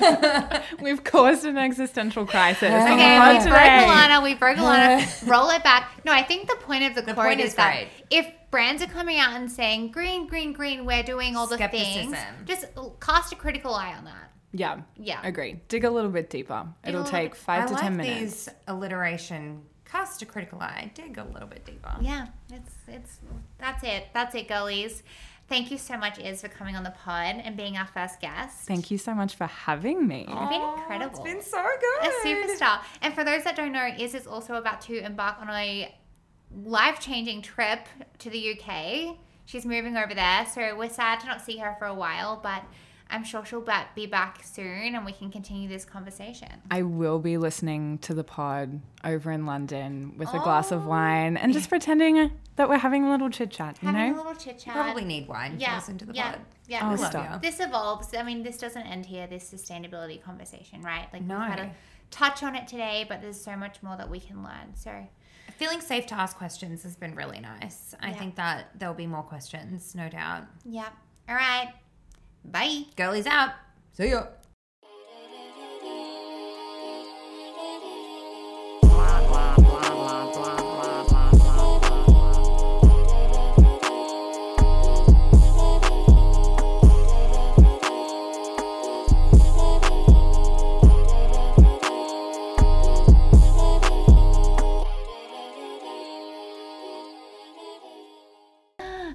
We've 0.80 1.02
caused 1.02 1.44
an 1.44 1.58
existential 1.58 2.24
crisis. 2.26 2.70
on 2.70 2.84
the 2.84 2.94
Okay, 2.94 3.18
pod 3.18 3.28
we 3.28 3.34
broke 3.34 3.44
today. 3.44 3.86
Alana, 3.86 4.22
we 4.22 4.34
broke 4.34 4.56
Alana. 4.58 5.28
Roll 5.30 5.50
it 5.50 5.64
back. 5.64 5.90
No, 6.04 6.12
I 6.12 6.22
think 6.22 6.48
the 6.48 6.56
point 6.56 6.84
of 6.84 6.94
the, 6.94 7.02
The 7.02 7.14
quote 7.14 7.26
point 7.28 7.40
is, 7.40 7.50
is 7.50 7.54
that 7.56 7.72
great. 7.72 7.88
if 8.10 8.32
brands 8.50 8.82
are 8.82 8.86
coming 8.86 9.18
out 9.18 9.32
and 9.34 9.50
saying 9.50 9.90
green, 9.90 10.26
green, 10.26 10.52
green, 10.52 10.84
we're 10.86 11.02
doing 11.02 11.36
all 11.36 11.46
the 11.46 11.58
things, 11.58 12.16
just 12.44 12.66
cast 13.00 13.32
a 13.32 13.36
critical 13.36 13.74
eye 13.74 13.94
on 13.96 14.04
that. 14.04 14.30
Yeah. 14.52 14.80
Yeah. 14.96 15.20
Agree. 15.24 15.60
Dig 15.68 15.84
a 15.84 15.90
little 15.90 16.10
bit 16.10 16.30
deeper. 16.30 16.66
Dig 16.84 16.94
It'll 16.94 17.04
take 17.04 17.32
bit- 17.32 17.38
five 17.40 17.64
I 17.64 17.66
to 17.66 17.72
like 17.74 17.82
ten 17.82 17.96
minutes. 17.96 18.20
these 18.46 18.54
alliteration. 18.66 19.62
Cast 19.84 20.22
a 20.22 20.26
critical 20.26 20.60
eye. 20.60 20.90
Dig 20.94 21.18
a 21.18 21.24
little 21.24 21.48
bit 21.48 21.64
deeper. 21.64 21.94
Yeah, 22.00 22.26
it's 22.52 22.72
it's 22.86 23.18
that's 23.58 23.82
it. 23.84 24.06
That's 24.14 24.34
it, 24.34 24.46
girlies. 24.48 25.02
Thank 25.48 25.70
you 25.70 25.78
so 25.78 25.96
much, 25.96 26.18
Iz, 26.18 26.42
for 26.42 26.48
coming 26.48 26.76
on 26.76 26.82
the 26.82 26.90
pod 26.90 27.36
and 27.42 27.56
being 27.56 27.78
our 27.78 27.86
first 27.86 28.20
guest. 28.20 28.66
Thank 28.66 28.90
you 28.90 28.98
so 28.98 29.14
much 29.14 29.34
for 29.34 29.46
having 29.46 30.06
me. 30.06 30.26
It's 30.28 30.50
been 30.50 30.62
incredible. 30.62 31.10
It's 31.10 31.20
been 31.20 31.42
so 31.42 31.64
good. 31.80 32.10
a 32.10 32.12
superstar. 32.26 32.80
And 33.00 33.14
for 33.14 33.24
those 33.24 33.44
that 33.44 33.56
don't 33.56 33.72
know, 33.72 33.88
Iz 33.98 34.14
is 34.14 34.26
also 34.26 34.54
about 34.54 34.82
to 34.82 34.98
embark 34.98 35.40
on 35.40 35.48
a 35.48 35.94
life 36.64 37.00
changing 37.00 37.40
trip 37.40 37.88
to 38.18 38.28
the 38.28 38.58
UK. 38.60 39.16
She's 39.46 39.64
moving 39.64 39.96
over 39.96 40.12
there, 40.14 40.44
so 40.44 40.76
we're 40.76 40.90
sad 40.90 41.20
to 41.20 41.26
not 41.26 41.40
see 41.40 41.56
her 41.56 41.74
for 41.78 41.86
a 41.86 41.94
while, 41.94 42.38
but 42.42 42.62
I'm 43.10 43.24
sure 43.24 43.44
she'll 43.44 43.66
be 43.94 44.06
back 44.06 44.42
soon 44.44 44.94
and 44.94 45.04
we 45.06 45.12
can 45.12 45.30
continue 45.30 45.68
this 45.68 45.84
conversation. 45.84 46.48
I 46.70 46.82
will 46.82 47.18
be 47.18 47.38
listening 47.38 47.98
to 47.98 48.12
the 48.12 48.24
pod 48.24 48.80
over 49.02 49.30
in 49.32 49.46
London 49.46 50.14
with 50.18 50.28
a 50.28 50.38
glass 50.38 50.72
of 50.72 50.84
oh. 50.84 50.88
wine 50.88 51.36
and 51.38 51.52
just 51.52 51.68
pretending 51.70 52.18
uh, 52.18 52.28
that 52.56 52.68
we're 52.68 52.76
having 52.78 53.04
a 53.04 53.10
little 53.10 53.30
chit 53.30 53.50
chat, 53.50 53.78
you 53.80 53.88
Having 53.88 54.12
know? 54.12 54.16
a 54.16 54.18
little 54.18 54.34
chit 54.34 54.58
chat. 54.58 54.74
Probably 54.74 55.04
need 55.04 55.26
wine 55.26 55.52
to 55.52 55.58
yeah, 55.58 55.76
listen 55.76 55.96
to 55.98 56.04
the 56.04 56.12
yeah, 56.14 56.32
pod. 56.32 56.40
Yeah, 56.66 56.80
Oh, 56.82 56.96
this- 56.96 57.06
stop. 57.06 57.42
This 57.42 57.60
evolves. 57.60 58.14
I 58.14 58.22
mean, 58.22 58.42
this 58.42 58.58
doesn't 58.58 58.82
end 58.86 59.06
here. 59.06 59.26
This 59.26 59.50
sustainability 59.50 60.22
conversation, 60.22 60.82
right? 60.82 61.06
Like 61.12 61.22
No. 61.22 61.38
we've 61.38 61.48
had 61.48 61.60
a 61.60 61.70
touch 62.10 62.42
on 62.42 62.54
it 62.56 62.68
today, 62.68 63.06
but 63.08 63.22
there's 63.22 63.40
so 63.40 63.56
much 63.56 63.82
more 63.82 63.96
that 63.96 64.10
we 64.10 64.20
can 64.20 64.42
learn. 64.42 64.74
So 64.74 64.92
Feeling 65.56 65.80
safe 65.80 66.06
to 66.06 66.14
ask 66.14 66.36
questions 66.36 66.82
has 66.84 66.94
been 66.94 67.14
really 67.16 67.40
nice. 67.40 67.94
I 68.00 68.10
Yeah. 68.10 68.14
think 68.16 68.36
that 68.36 68.66
there'll 68.78 68.94
be 68.94 69.06
more 69.08 69.22
questions, 69.24 69.94
no 69.94 70.08
doubt. 70.08 70.44
yeah. 70.64 70.88
All 71.28 71.34
right. 71.34 71.72
Bye. 72.44 72.84
Girlies 72.96 73.26
out. 73.26 73.50
See 73.92 74.10
ya. 74.10 74.26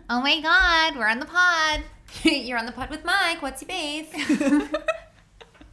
Oh 0.09 0.21
my 0.21 0.39
God, 0.41 0.95
we're 0.95 1.07
on 1.07 1.19
the 1.19 1.26
pod. 1.26 1.82
You're 2.32 2.57
on 2.57 2.65
the 2.65 2.71
pod 2.71 2.89
with 2.89 3.03
Mike. 3.03 3.41
What's 3.41 3.61
your 3.61 3.67
beef? 3.67 4.69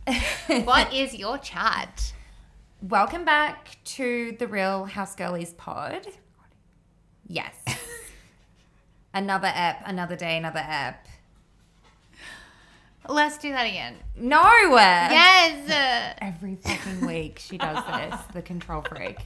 What 0.65 0.93
is 0.93 1.15
your 1.15 1.39
chat? 1.39 2.13
Welcome 2.83 3.25
back 3.25 3.77
to 3.85 4.35
the 4.41 4.49
Real 4.49 4.87
House 4.87 5.15
Girlies 5.15 5.53
pod. 5.53 6.09
Yes. 7.29 7.55
another 9.15 9.47
app, 9.55 9.87
another 9.87 10.17
day, 10.17 10.37
another 10.37 10.59
app. 10.59 11.07
Let's 13.09 13.39
do 13.39 13.51
that 13.51 13.69
again. 13.69 13.99
Nowhere. 14.17 15.09
Yes. 15.13 16.17
Every 16.21 16.57
fucking 16.57 17.07
week 17.07 17.39
she 17.39 17.57
does 17.57 17.85
this, 17.87 18.21
the 18.33 18.43
control 18.43 18.83
freak. 18.83 19.19